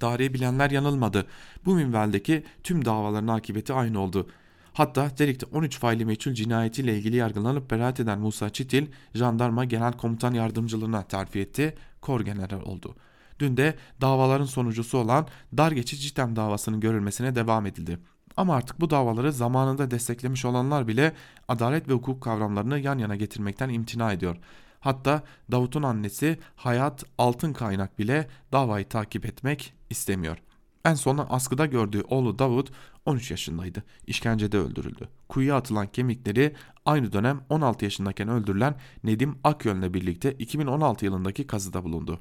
Tarihi 0.00 0.34
bilenler 0.34 0.70
yanılmadı. 0.70 1.26
Bu 1.64 1.74
minvaldeki 1.74 2.44
tüm 2.62 2.84
davaların 2.84 3.28
akıbeti 3.28 3.72
aynı 3.72 4.00
oldu. 4.00 4.30
Hatta 4.72 5.10
Derik'te 5.18 5.46
13 5.52 5.78
faili 5.78 6.04
meçhul 6.04 6.32
cinayetiyle 6.32 6.98
ilgili 6.98 7.16
yargılanıp 7.16 7.70
beraat 7.70 8.00
eden 8.00 8.18
Musa 8.18 8.50
Çitil, 8.50 8.86
jandarma 9.14 9.64
genel 9.64 9.92
komutan 9.92 10.34
yardımcılığına 10.34 11.02
terfi 11.02 11.40
etti, 11.40 11.74
kor 12.00 12.20
general 12.20 12.62
oldu. 12.62 12.94
Dün 13.38 13.56
de 13.56 13.74
davaların 14.00 14.44
sonucusu 14.44 14.98
olan 14.98 15.26
dar 15.56 15.72
geçici 15.72 16.02
Citem 16.02 16.36
davasının 16.36 16.80
görülmesine 16.80 17.34
devam 17.34 17.66
edildi. 17.66 17.98
Ama 18.36 18.54
artık 18.54 18.80
bu 18.80 18.90
davaları 18.90 19.32
zamanında 19.32 19.90
desteklemiş 19.90 20.44
olanlar 20.44 20.88
bile 20.88 21.12
adalet 21.48 21.88
ve 21.88 21.92
hukuk 21.92 22.22
kavramlarını 22.22 22.78
yan 22.78 22.98
yana 22.98 23.16
getirmekten 23.16 23.68
imtina 23.68 24.12
ediyor. 24.12 24.36
Hatta 24.80 25.22
Davut'un 25.52 25.82
annesi 25.82 26.38
Hayat 26.56 27.04
Altın 27.18 27.52
Kaynak 27.52 27.98
bile 27.98 28.28
davayı 28.52 28.88
takip 28.88 29.26
etmek 29.26 29.74
istemiyor. 29.90 30.38
En 30.84 30.94
sona 30.94 31.22
askıda 31.22 31.66
gördüğü 31.66 32.02
oğlu 32.02 32.38
Davut 32.38 32.70
13 33.06 33.30
yaşındaydı. 33.30 33.82
İşkencede 34.06 34.58
öldürüldü. 34.58 35.08
Kuyuya 35.28 35.56
atılan 35.56 35.86
kemikleri 35.86 36.54
aynı 36.84 37.12
dönem 37.12 37.40
16 37.48 37.84
yaşındayken 37.84 38.28
öldürülen 38.28 38.74
Nedim 39.04 39.38
Akyöl'le 39.44 39.94
birlikte 39.94 40.32
2016 40.32 41.04
yılındaki 41.04 41.46
kazıda 41.46 41.84
bulundu. 41.84 42.20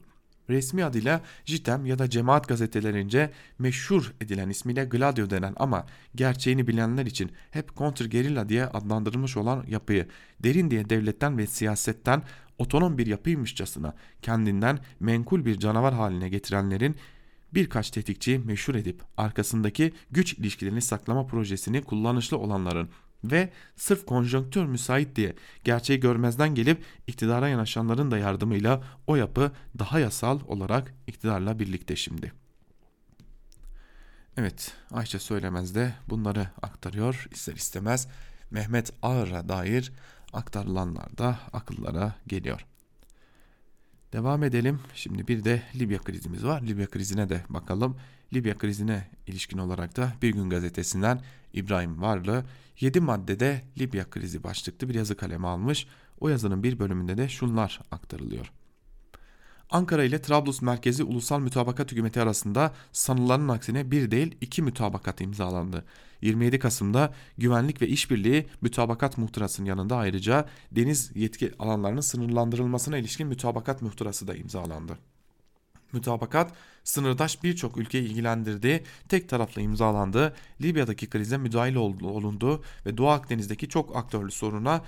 Resmi 0.49 0.85
adıyla 0.85 1.21
JITEM 1.45 1.85
ya 1.85 1.99
da 1.99 2.09
cemaat 2.09 2.47
gazetelerince 2.47 3.31
meşhur 3.59 4.13
edilen 4.21 4.49
ismiyle 4.49 4.85
Gladio 4.85 5.29
denen 5.29 5.53
ama 5.57 5.85
gerçeğini 6.15 6.67
bilenler 6.67 7.05
için 7.05 7.31
hep 7.51 7.75
kontrgerilla 7.75 8.49
diye 8.49 8.65
adlandırılmış 8.65 9.37
olan 9.37 9.65
yapıyı 9.67 10.07
derin 10.39 10.71
diye 10.71 10.89
devletten 10.89 11.37
ve 11.37 11.47
siyasetten 11.47 12.23
otonom 12.57 12.97
bir 12.97 13.07
yapıymışçasına 13.07 13.93
kendinden 14.21 14.79
menkul 14.99 15.45
bir 15.45 15.59
canavar 15.59 15.93
haline 15.93 16.29
getirenlerin 16.29 16.95
birkaç 17.53 17.91
tetikçiyi 17.91 18.39
meşhur 18.39 18.75
edip 18.75 19.01
arkasındaki 19.17 19.93
güç 20.11 20.33
ilişkilerini 20.33 20.81
saklama 20.81 21.27
projesini 21.27 21.81
kullanışlı 21.81 22.37
olanların 22.37 22.89
ve 23.23 23.49
sırf 23.75 24.05
konjonktür 24.05 24.65
müsait 24.65 25.15
diye 25.15 25.35
gerçeği 25.63 25.99
görmezden 25.99 26.55
gelip 26.55 26.83
iktidara 27.07 27.47
yanaşanların 27.47 28.11
da 28.11 28.17
yardımıyla 28.17 28.83
o 29.07 29.15
yapı 29.15 29.51
daha 29.79 29.99
yasal 29.99 30.39
olarak 30.47 30.93
iktidarla 31.07 31.59
birlikte 31.59 31.95
şimdi. 31.95 32.33
Evet 34.37 34.73
Ayşe 34.91 35.19
Söylemez 35.19 35.75
de 35.75 35.93
bunları 36.09 36.47
aktarıyor 36.61 37.27
ister 37.31 37.53
istemez 37.53 38.07
Mehmet 38.51 38.93
Ağır'a 39.01 39.49
dair 39.49 39.91
aktarılanlar 40.33 41.17
da 41.17 41.39
akıllara 41.53 42.15
geliyor. 42.27 42.65
Devam 44.13 44.43
edelim. 44.43 44.79
Şimdi 44.95 45.27
bir 45.27 45.43
de 45.43 45.63
Libya 45.75 45.99
krizimiz 45.99 46.45
var. 46.45 46.61
Libya 46.61 46.87
krizine 46.87 47.29
de 47.29 47.43
bakalım. 47.49 47.97
Libya 48.33 48.57
krizine 48.57 49.07
ilişkin 49.27 49.57
olarak 49.57 49.97
da 49.97 50.13
Bir 50.21 50.33
Gün 50.33 50.49
Gazetesi'nden 50.49 51.21
İbrahim 51.55 52.01
Varlı 52.01 52.43
7 52.79 52.99
maddede 52.99 53.61
Libya 53.79 54.09
krizi 54.09 54.43
başlıklı 54.43 54.89
bir 54.89 54.95
yazı 54.95 55.17
kalemi 55.17 55.47
almış. 55.47 55.87
O 56.19 56.29
yazının 56.29 56.63
bir 56.63 56.79
bölümünde 56.79 57.17
de 57.17 57.29
şunlar 57.29 57.79
aktarılıyor. 57.91 58.51
Ankara 59.69 60.03
ile 60.03 60.21
Trablus 60.21 60.61
merkezi 60.61 61.03
ulusal 61.03 61.39
mütabakat 61.39 61.91
hükümeti 61.91 62.21
arasında 62.21 62.73
sanılanın 62.91 63.49
aksine 63.49 63.91
bir 63.91 64.11
değil 64.11 64.37
iki 64.41 64.61
mütabakat 64.61 65.21
imzalandı. 65.21 65.85
27 66.21 66.59
Kasım'da 66.59 67.13
güvenlik 67.37 67.81
ve 67.81 67.87
işbirliği 67.87 68.47
mütabakat 68.61 69.17
muhtırasının 69.17 69.67
yanında 69.67 69.97
ayrıca 69.97 70.45
deniz 70.71 71.11
yetki 71.15 71.51
alanlarının 71.59 72.01
sınırlandırılmasına 72.01 72.97
ilişkin 72.97 73.27
mütabakat 73.27 73.81
muhtırası 73.81 74.27
da 74.27 74.35
imzalandı. 74.35 74.97
Mütabakat 75.93 76.51
sınırdaş 76.83 77.43
birçok 77.43 77.77
ülkeyi 77.77 78.03
ilgilendirdiği 78.03 78.83
tek 79.09 79.29
taraflı 79.29 79.61
imzalandı. 79.61 80.35
Libya'daki 80.61 81.09
krize 81.09 81.37
müdahil 81.37 81.75
olundu 81.75 82.63
ve 82.85 82.97
Doğu 82.97 83.09
Akdeniz'deki 83.09 83.69
çok 83.69 83.95
aktörlü 83.95 84.31
soruna 84.31 84.81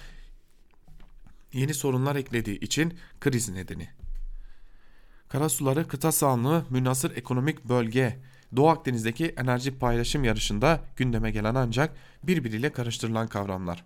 yeni 1.53 1.73
sorunlar 1.73 2.15
eklediği 2.15 2.59
için 2.59 2.93
kriz 3.19 3.49
nedeni. 3.49 3.89
Karasuları 5.29 5.87
kıta 5.87 6.11
sahanlığı 6.11 6.65
münasır 6.69 7.17
ekonomik 7.17 7.65
bölge 7.65 8.19
Doğu 8.55 8.69
Akdeniz'deki 8.69 9.25
enerji 9.25 9.79
paylaşım 9.79 10.23
yarışında 10.23 10.81
gündeme 10.95 11.31
gelen 11.31 11.55
ancak 11.55 11.95
birbiriyle 12.23 12.71
karıştırılan 12.71 13.27
kavramlar. 13.27 13.85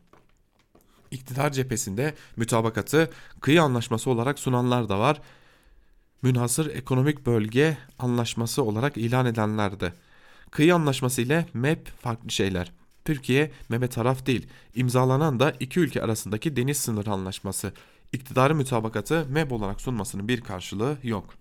İktidar 1.12 1.52
cephesinde 1.52 2.16
mütabakatı 2.36 3.10
kıyı 3.42 3.62
anlaşması 3.62 4.10
olarak 4.10 4.40
sunanlar 4.40 4.90
da 4.90 5.00
var. 5.00 5.22
Münhasır 6.22 6.76
ekonomik 6.76 7.26
bölge 7.26 7.78
anlaşması 8.00 8.64
olarak 8.64 8.98
ilan 8.98 9.26
edenler 9.26 9.80
de. 9.80 9.94
Kıyı 10.52 10.76
anlaşması 10.76 11.22
ile 11.22 11.46
MEP 11.54 11.88
farklı 11.88 12.32
şeyler. 12.32 12.72
Türkiye 13.06 13.52
MEP'e 13.70 13.88
taraf 13.88 14.26
değil. 14.26 14.48
İmzalanan 14.76 15.40
da 15.40 15.54
iki 15.60 15.80
ülke 15.80 16.02
arasındaki 16.02 16.56
deniz 16.56 16.78
sınırı 16.78 17.12
anlaşması. 17.12 17.74
İktidarı 18.14 18.56
mütabakatı 18.56 19.26
MEP 19.30 19.52
olarak 19.52 19.82
sunmasının 19.82 20.28
bir 20.28 20.42
karşılığı 20.42 20.98
yok. 21.04 21.34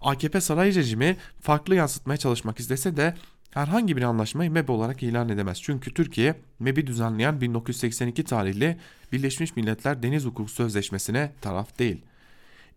AKP 0.00 0.40
saray 0.40 0.74
rejimi 0.74 1.16
farklı 1.40 1.74
yansıtmaya 1.74 2.16
çalışmak 2.16 2.60
istese 2.60 2.96
de 2.96 3.14
herhangi 3.50 3.96
bir 3.96 4.02
anlaşmayı 4.02 4.50
MEB 4.50 4.68
olarak 4.68 5.02
ilan 5.02 5.28
edemez. 5.28 5.62
Çünkü 5.62 5.94
Türkiye 5.94 6.34
MEB'i 6.58 6.86
düzenleyen 6.86 7.40
1982 7.40 8.24
tarihli 8.24 8.78
Birleşmiş 9.12 9.56
Milletler 9.56 10.02
Deniz 10.02 10.24
Hukuku 10.24 10.50
Sözleşmesi'ne 10.52 11.32
taraf 11.40 11.78
değil. 11.78 12.02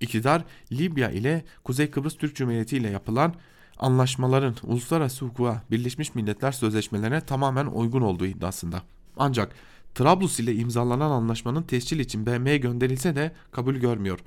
İktidar 0.02 0.44
Libya 0.72 1.10
ile 1.10 1.46
Kuzey 1.64 1.92
Kıbrıs 1.92 2.18
Türk 2.18 2.36
Cumhuriyeti 2.36 2.78
ile 2.78 2.90
yapılan 2.90 3.34
anlaşmaların 3.80 4.56
uluslararası 4.64 5.26
hukuka 5.26 5.62
Birleşmiş 5.72 6.16
Milletler 6.16 6.52
Sözleşmelerine 6.52 7.22
tamamen 7.22 7.66
uygun 7.66 8.02
olduğu 8.02 8.26
iddiasında. 8.26 8.82
Ancak 9.18 9.56
Trablus 9.96 10.40
ile 10.40 10.56
imzalanan 10.56 11.12
anlaşmanın 11.12 11.64
tescil 11.64 12.00
için 12.00 12.26
BM'ye 12.26 12.58
gönderilse 12.58 13.16
de 13.16 13.32
kabul 13.52 13.76
görmüyor. 13.76 14.20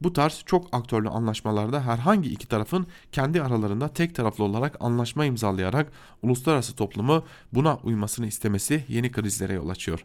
Bu 0.00 0.12
tarz 0.12 0.42
çok 0.46 0.68
aktörlü 0.72 1.08
anlaşmalarda 1.08 1.80
herhangi 1.80 2.30
iki 2.30 2.48
tarafın 2.48 2.86
kendi 3.12 3.42
aralarında 3.42 3.88
tek 3.88 4.14
taraflı 4.14 4.44
olarak 4.44 4.76
anlaşma 4.80 5.24
imzalayarak 5.24 5.92
uluslararası 6.22 6.76
toplumu 6.76 7.24
buna 7.52 7.76
uymasını 7.76 8.26
istemesi 8.26 8.84
yeni 8.88 9.12
krizlere 9.12 9.52
yol 9.52 9.68
açıyor. 9.68 10.04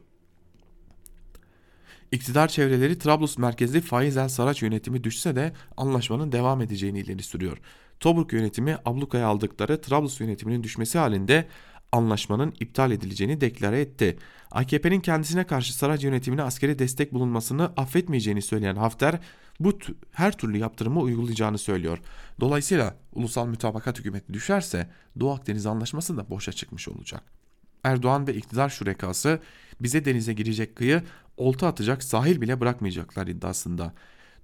İktidar 2.12 2.48
çevreleri 2.48 3.00
Trablus 3.00 3.38
merkezli 3.38 3.82
Faiz 3.82 4.18
El 4.18 4.28
Saraç 4.28 4.62
yönetimi 4.62 5.04
düşse 5.04 5.36
de 5.36 5.54
anlaşmanın 5.78 6.32
devam 6.32 6.62
edeceğini 6.62 7.00
ileri 7.00 7.24
sürüyor. 7.24 7.58
Tobruk 8.00 8.34
yönetimi 8.34 8.78
ablukaya 8.86 9.28
aldıkları 9.28 9.82
Trablus 9.82 10.20
yönetiminin 10.20 10.64
düşmesi 10.64 10.98
halinde 10.98 11.48
anlaşmanın 11.92 12.54
iptal 12.60 12.92
edileceğini 12.92 13.42
deklare 13.42 13.82
etti. 13.82 14.18
AKP'nin 14.52 15.00
kendisine 15.00 15.44
karşı 15.48 15.74
Saraç 15.74 16.04
yönetimine 16.04 16.42
askeri 16.42 16.80
destek 16.80 17.14
bulunmasını 17.14 17.74
affetmeyeceğini 17.78 18.42
söyleyen 18.42 18.76
Hafter 18.76 19.20
bu 19.60 19.80
her 20.12 20.38
türlü 20.38 20.58
yaptırımı 20.58 21.00
uygulayacağını 21.00 21.58
söylüyor. 21.58 21.98
Dolayısıyla 22.40 22.96
ulusal 23.14 23.48
mütabakat 23.48 24.00
hükümeti 24.00 24.34
düşerse 24.34 24.90
Doğu 25.20 25.32
Akdeniz 25.32 25.66
Anlaşması 25.66 26.18
da 26.18 26.30
boşa 26.30 26.52
çıkmış 26.52 26.88
olacak. 26.88 27.24
Erdoğan 27.84 28.28
ve 28.28 28.34
iktidar 28.34 28.70
şurekası 28.70 29.40
bize 29.82 30.06
denize 30.06 30.34
girecek 30.34 30.76
kıyı 30.76 31.04
olta 31.42 31.68
atacak 31.68 32.04
sahil 32.04 32.42
bile 32.42 32.60
bırakmayacaklar 32.60 33.28
iddiasında. 33.28 33.94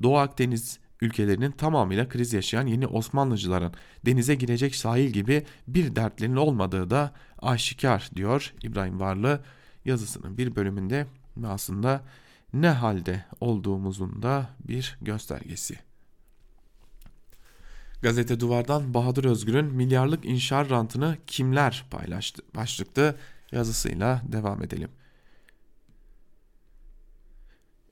Doğu 0.03 0.17
Akdeniz 0.17 0.79
ülkelerinin 1.01 1.51
tamamıyla 1.51 2.09
kriz 2.09 2.33
yaşayan 2.33 2.67
yeni 2.67 2.87
Osmanlıcıların 2.87 3.73
denize 4.05 4.35
girecek 4.35 4.75
sahil 4.75 5.09
gibi 5.09 5.45
bir 5.67 5.95
dertlerinin 5.95 6.35
olmadığı 6.35 6.89
da 6.89 7.11
aşikar 7.41 8.09
diyor 8.15 8.53
İbrahim 8.63 8.99
Varlı 8.99 9.41
yazısının 9.85 10.37
bir 10.37 10.55
bölümünde 10.55 11.07
aslında 11.45 12.03
ne 12.53 12.69
halde 12.69 13.25
olduğumuzun 13.41 14.21
da 14.21 14.49
bir 14.59 14.97
göstergesi. 15.01 15.79
Gazete 18.01 18.39
Duvar'dan 18.39 18.93
Bahadır 18.93 19.25
Özgür'ün 19.25 19.65
milyarlık 19.65 20.25
inşaat 20.25 20.71
rantını 20.71 21.17
kimler 21.27 21.85
paylaştı 21.91 22.41
başlıklı 22.55 23.15
yazısıyla 23.51 24.21
devam 24.31 24.63
edelim. 24.63 24.89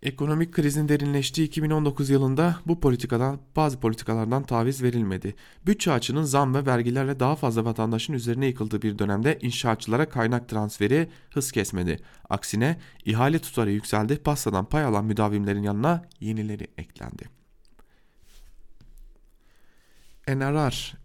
Ekonomik 0.06 0.52
krizin 0.54 0.90
derinleştiği 0.90 1.48
2019 1.48 2.10
yılında 2.10 2.60
bu 2.66 2.80
politikadan 2.80 3.40
bazı 3.56 3.80
politikalardan 3.80 4.44
taviz 4.44 4.84
verilmedi. 4.84 5.36
Bütçe 5.66 5.92
açının 5.92 6.24
zam 6.24 6.56
ve 6.56 6.66
vergilerle 6.66 7.20
daha 7.20 7.36
fazla 7.36 7.66
vatandaşın 7.66 8.14
üzerine 8.14 8.46
yıkıldığı 8.46 8.82
bir 8.82 9.00
dönemde 9.00 9.40
inşaatçılara 9.42 10.10
kaynak 10.10 10.50
transferi 10.50 11.10
hız 11.34 11.52
kesmedi. 11.52 12.00
Aksine 12.30 12.80
ihale 13.06 13.40
tutarı 13.40 13.72
yükseldi, 13.72 14.18
pastadan 14.18 14.66
pay 14.66 14.84
alan 14.84 15.06
müdavimlerin 15.06 15.64
yanına 15.64 16.06
yenileri 16.20 16.68
eklendi. 16.78 17.30
NRR, 20.28 20.98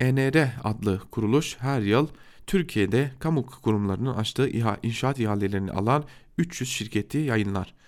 NR 0.00 0.52
adlı 0.64 1.00
kuruluş 1.10 1.56
her 1.58 1.80
yıl 1.80 2.08
Türkiye'de 2.46 3.12
kamu 3.18 3.46
kurumlarının 3.46 4.14
açtığı 4.14 4.48
inşaat 4.82 5.18
ihalelerini 5.18 5.72
alan 5.72 6.04
300 6.38 6.70
şirketi 6.70 7.18
yayınlar. 7.18 7.79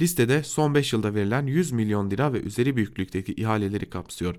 Listede 0.00 0.42
son 0.42 0.74
5 0.74 0.92
yılda 0.92 1.14
verilen 1.14 1.46
100 1.46 1.72
milyon 1.72 2.10
lira 2.10 2.32
ve 2.32 2.40
üzeri 2.40 2.76
büyüklükteki 2.76 3.32
ihaleleri 3.32 3.90
kapsıyor. 3.90 4.36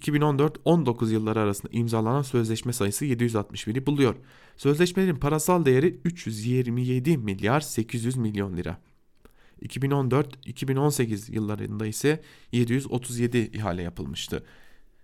2014-19 0.00 1.10
yılları 1.12 1.40
arasında 1.40 1.72
imzalanan 1.72 2.22
sözleşme 2.22 2.72
sayısı 2.72 3.04
761'i 3.04 3.86
buluyor. 3.86 4.14
Sözleşmelerin 4.56 5.16
parasal 5.16 5.64
değeri 5.64 6.00
327 6.04 7.18
milyar 7.18 7.60
800 7.60 8.16
milyon 8.16 8.56
lira. 8.56 8.78
2014-2018 9.62 11.32
yıllarında 11.32 11.86
ise 11.86 12.22
737 12.52 13.38
ihale 13.38 13.82
yapılmıştı. 13.82 14.44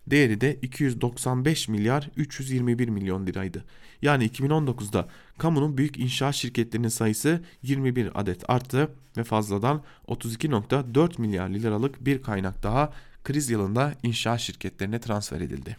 Değeri 0.07 0.41
de 0.41 0.59
295 0.63 1.69
milyar 1.69 2.11
321 2.17 2.89
milyon 2.89 3.27
liraydı. 3.27 3.65
Yani 4.03 4.27
2019'da 4.27 5.09
kamunun 5.39 5.79
büyük 5.79 5.99
inşaat 5.99 6.35
şirketlerinin 6.35 6.89
sayısı 6.89 7.45
21 7.63 8.21
adet 8.21 8.51
arttı 8.51 8.91
ve 9.17 9.25
fazladan 9.25 9.83
32.4 10.09 11.21
milyar 11.21 11.49
liralık 11.49 12.05
bir 12.05 12.23
kaynak 12.23 12.63
daha 12.63 12.93
kriz 13.25 13.51
yılında 13.51 13.95
inşaat 14.03 14.41
şirketlerine 14.41 15.01
transfer 15.01 15.41
edildi. 15.41 15.77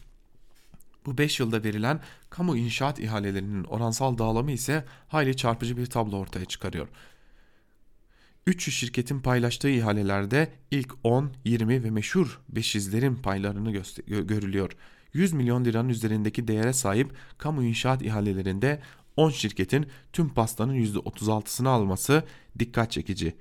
Bu 1.06 1.18
5 1.18 1.40
yılda 1.40 1.64
verilen 1.64 2.00
kamu 2.30 2.58
inşaat 2.58 3.00
ihalelerinin 3.00 3.64
oransal 3.64 4.18
dağılımı 4.18 4.52
ise 4.52 4.86
hayli 5.08 5.38
çarpıcı 5.38 5.78
bir 5.78 5.86
tablo 5.86 6.18
ortaya 6.18 6.46
çıkarıyor. 6.46 6.88
300 8.48 8.76
şirketin 8.76 9.20
paylaştığı 9.20 9.70
ihalelerde 9.70 10.52
ilk 10.72 10.94
10, 11.04 11.32
20 11.46 11.84
ve 11.84 11.90
meşhur 11.90 12.42
beşizlerin 12.50 13.16
paylarını 13.16 13.72
görülüyor. 14.08 14.72
100 15.14 15.34
milyon 15.34 15.66
liranın 15.66 15.90
üzerindeki 15.90 16.48
değere 16.48 16.74
sahip 16.74 17.12
kamu 17.38 17.64
inşaat 17.64 18.02
ihalelerinde 18.02 18.82
10 19.18 19.30
şirketin 19.30 19.88
tüm 20.14 20.30
pastanın 20.30 20.76
%36'sını 20.76 21.68
alması 21.68 22.24
dikkat 22.60 22.92
çekici. 22.92 23.36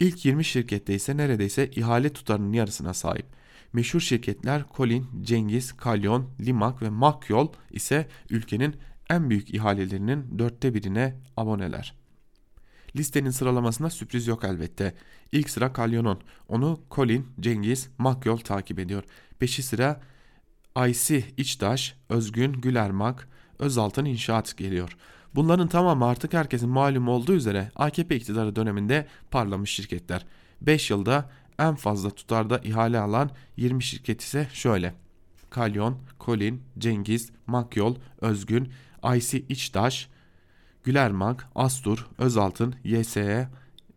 İlk 0.00 0.24
20 0.24 0.44
şirkette 0.44 0.94
ise 0.94 1.16
neredeyse 1.16 1.70
ihale 1.70 2.12
tutarının 2.12 2.52
yarısına 2.52 2.94
sahip. 2.94 3.26
Meşhur 3.72 4.00
şirketler 4.00 4.64
Colin, 4.76 5.06
Cengiz, 5.22 5.72
Kalyon, 5.72 6.30
Limak 6.40 6.82
ve 6.82 6.90
Makyol 6.90 7.52
ise 7.70 8.08
ülkenin 8.30 8.76
en 9.10 9.30
büyük 9.30 9.54
ihalelerinin 9.54 10.38
dörtte 10.38 10.74
birine 10.74 11.16
aboneler. 11.36 11.97
Listenin 12.96 13.30
sıralamasında 13.30 13.90
sürpriz 13.90 14.26
yok 14.26 14.44
elbette. 14.44 14.94
İlk 15.32 15.50
sıra 15.50 15.72
Kalyon'un. 15.72 16.18
Onu 16.48 16.80
Colin, 16.90 17.26
Cengiz, 17.40 17.88
Makyol 17.98 18.36
takip 18.36 18.78
ediyor. 18.78 19.04
Peşi 19.38 19.62
sıra 19.62 20.00
Aysi 20.74 21.24
İçtaş, 21.36 21.96
Özgün, 22.08 22.52
Gülermak, 22.52 23.28
Özaltın 23.58 24.04
İnşaat 24.04 24.56
geliyor. 24.56 24.96
Bunların 25.34 25.68
tamamı 25.68 26.06
artık 26.06 26.32
herkesin 26.32 26.68
malum 26.68 27.08
olduğu 27.08 27.32
üzere 27.32 27.70
AKP 27.76 28.16
iktidarı 28.16 28.56
döneminde 28.56 29.06
parlamış 29.30 29.70
şirketler. 29.70 30.26
5 30.60 30.90
yılda 30.90 31.30
en 31.58 31.74
fazla 31.74 32.10
tutarda 32.10 32.58
ihale 32.58 32.98
alan 32.98 33.30
20 33.56 33.82
şirket 33.82 34.20
ise 34.22 34.48
şöyle. 34.52 34.94
Kalyon, 35.50 35.98
Colin, 36.20 36.62
Cengiz, 36.78 37.30
Makyol, 37.46 37.96
Özgün, 38.20 38.72
Aysi 39.02 39.46
İçtaş, 39.48 40.08
Gülermak, 40.84 41.48
Astur, 41.54 42.06
Özaltın, 42.18 42.74
YSE, 42.84 43.48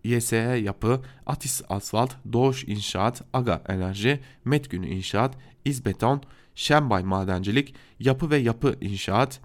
YSE 0.04 0.36
Yapı, 0.38 1.02
Atis 1.26 1.62
Asfalt, 1.70 2.12
Doğuş 2.34 2.64
İnşaat, 2.64 3.22
Aga 3.34 3.64
Enerji, 3.68 4.20
Metgün 4.46 4.84
İnşaat, 4.84 5.36
İzbeton, 5.66 6.22
Şembay 6.56 7.04
Madencilik, 7.04 7.76
Yapı 8.00 8.30
ve 8.30 8.38
Yapı 8.38 8.76
İnşaat, 8.82 9.40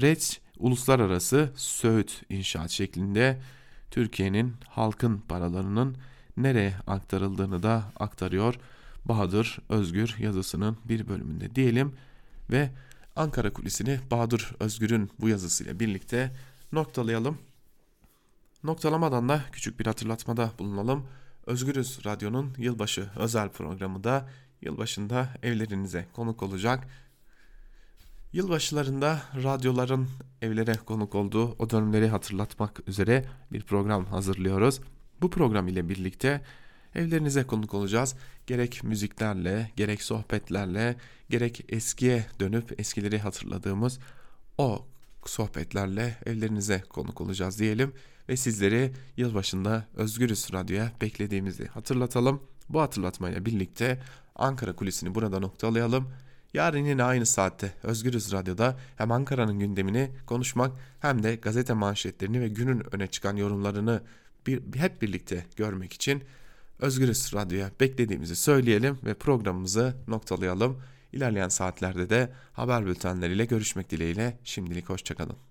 REÇ 0.00 0.40
Uluslararası 0.58 1.50
Söğüt 1.56 2.22
İnşaat 2.28 2.70
şeklinde 2.70 3.40
Türkiye'nin 3.90 4.54
halkın 4.68 5.18
paralarının 5.18 5.96
nereye 6.36 6.74
aktarıldığını 6.86 7.62
da 7.62 7.84
aktarıyor. 7.96 8.54
Bahadır 9.04 9.58
Özgür 9.68 10.16
yazısının 10.18 10.76
bir 10.84 11.08
bölümünde 11.08 11.54
diyelim 11.54 11.92
ve 12.50 12.70
Ankara 13.16 13.52
Kulisi'ni 13.52 13.98
Bahadır 14.10 14.52
Özgür'ün 14.60 15.10
bu 15.20 15.28
yazısıyla 15.28 15.80
birlikte 15.80 16.32
noktalayalım. 16.72 17.38
Noktalamadan 18.64 19.28
da 19.28 19.44
küçük 19.52 19.80
bir 19.80 19.86
hatırlatmada 19.86 20.50
bulunalım. 20.58 21.06
Özgürüz 21.46 22.00
Radyo'nun 22.06 22.54
yılbaşı 22.58 23.10
özel 23.16 23.48
programı 23.48 24.04
da 24.04 24.28
yılbaşında 24.60 25.28
evlerinize 25.42 26.06
konuk 26.12 26.42
olacak. 26.42 26.88
Yılbaşılarında 28.32 29.22
radyoların 29.42 30.08
evlere 30.42 30.76
konuk 30.86 31.14
olduğu 31.14 31.52
o 31.58 31.70
dönemleri 31.70 32.08
hatırlatmak 32.08 32.88
üzere 32.88 33.24
bir 33.52 33.62
program 33.62 34.06
hazırlıyoruz. 34.06 34.80
Bu 35.20 35.30
program 35.30 35.68
ile 35.68 35.88
birlikte 35.88 36.42
evlerinize 36.94 37.44
konuk 37.44 37.74
olacağız. 37.74 38.14
Gerek 38.46 38.84
müziklerle, 38.84 39.70
gerek 39.76 40.02
sohbetlerle, 40.02 40.96
gerek 41.30 41.64
eskiye 41.68 42.26
dönüp 42.40 42.80
eskileri 42.80 43.18
hatırladığımız 43.18 43.98
o 44.58 44.86
sohbetlerle 45.30 46.18
evlerinize 46.26 46.82
konuk 46.90 47.20
olacağız 47.20 47.58
diyelim 47.58 47.92
ve 48.28 48.36
sizleri 48.36 48.92
yılbaşında 49.16 49.86
Özgürüz 49.94 50.52
Radyo'ya 50.52 50.92
beklediğimizi 51.00 51.66
hatırlatalım. 51.66 52.42
Bu 52.68 52.80
hatırlatmayla 52.80 53.46
birlikte 53.46 54.02
Ankara 54.36 54.76
Kulisi'ni 54.76 55.14
burada 55.14 55.38
noktalayalım. 55.38 56.08
Yarın 56.54 56.84
yine 56.84 57.02
aynı 57.02 57.26
saatte 57.26 57.74
Özgürüz 57.82 58.32
Radyo'da 58.32 58.78
hem 58.96 59.12
Ankara'nın 59.12 59.58
gündemini 59.58 60.10
konuşmak 60.26 60.72
hem 61.00 61.22
de 61.22 61.36
gazete 61.36 61.72
manşetlerini 61.72 62.40
ve 62.40 62.48
günün 62.48 62.94
öne 62.94 63.06
çıkan 63.06 63.36
yorumlarını 63.36 64.02
bir, 64.46 64.62
hep 64.76 65.02
birlikte 65.02 65.46
görmek 65.56 65.92
için 65.92 66.22
Özgürüz 66.78 67.34
Radyo'ya 67.34 67.70
beklediğimizi 67.80 68.36
söyleyelim 68.36 68.98
ve 69.04 69.14
programımızı 69.14 69.94
noktalayalım. 70.08 70.82
İlerleyen 71.12 71.48
saatlerde 71.48 72.10
de 72.10 72.32
haber 72.52 72.86
bültenleriyle 72.86 73.44
görüşmek 73.44 73.90
dileğiyle 73.90 74.38
şimdilik 74.44 74.88
hoşçakalın. 74.88 75.36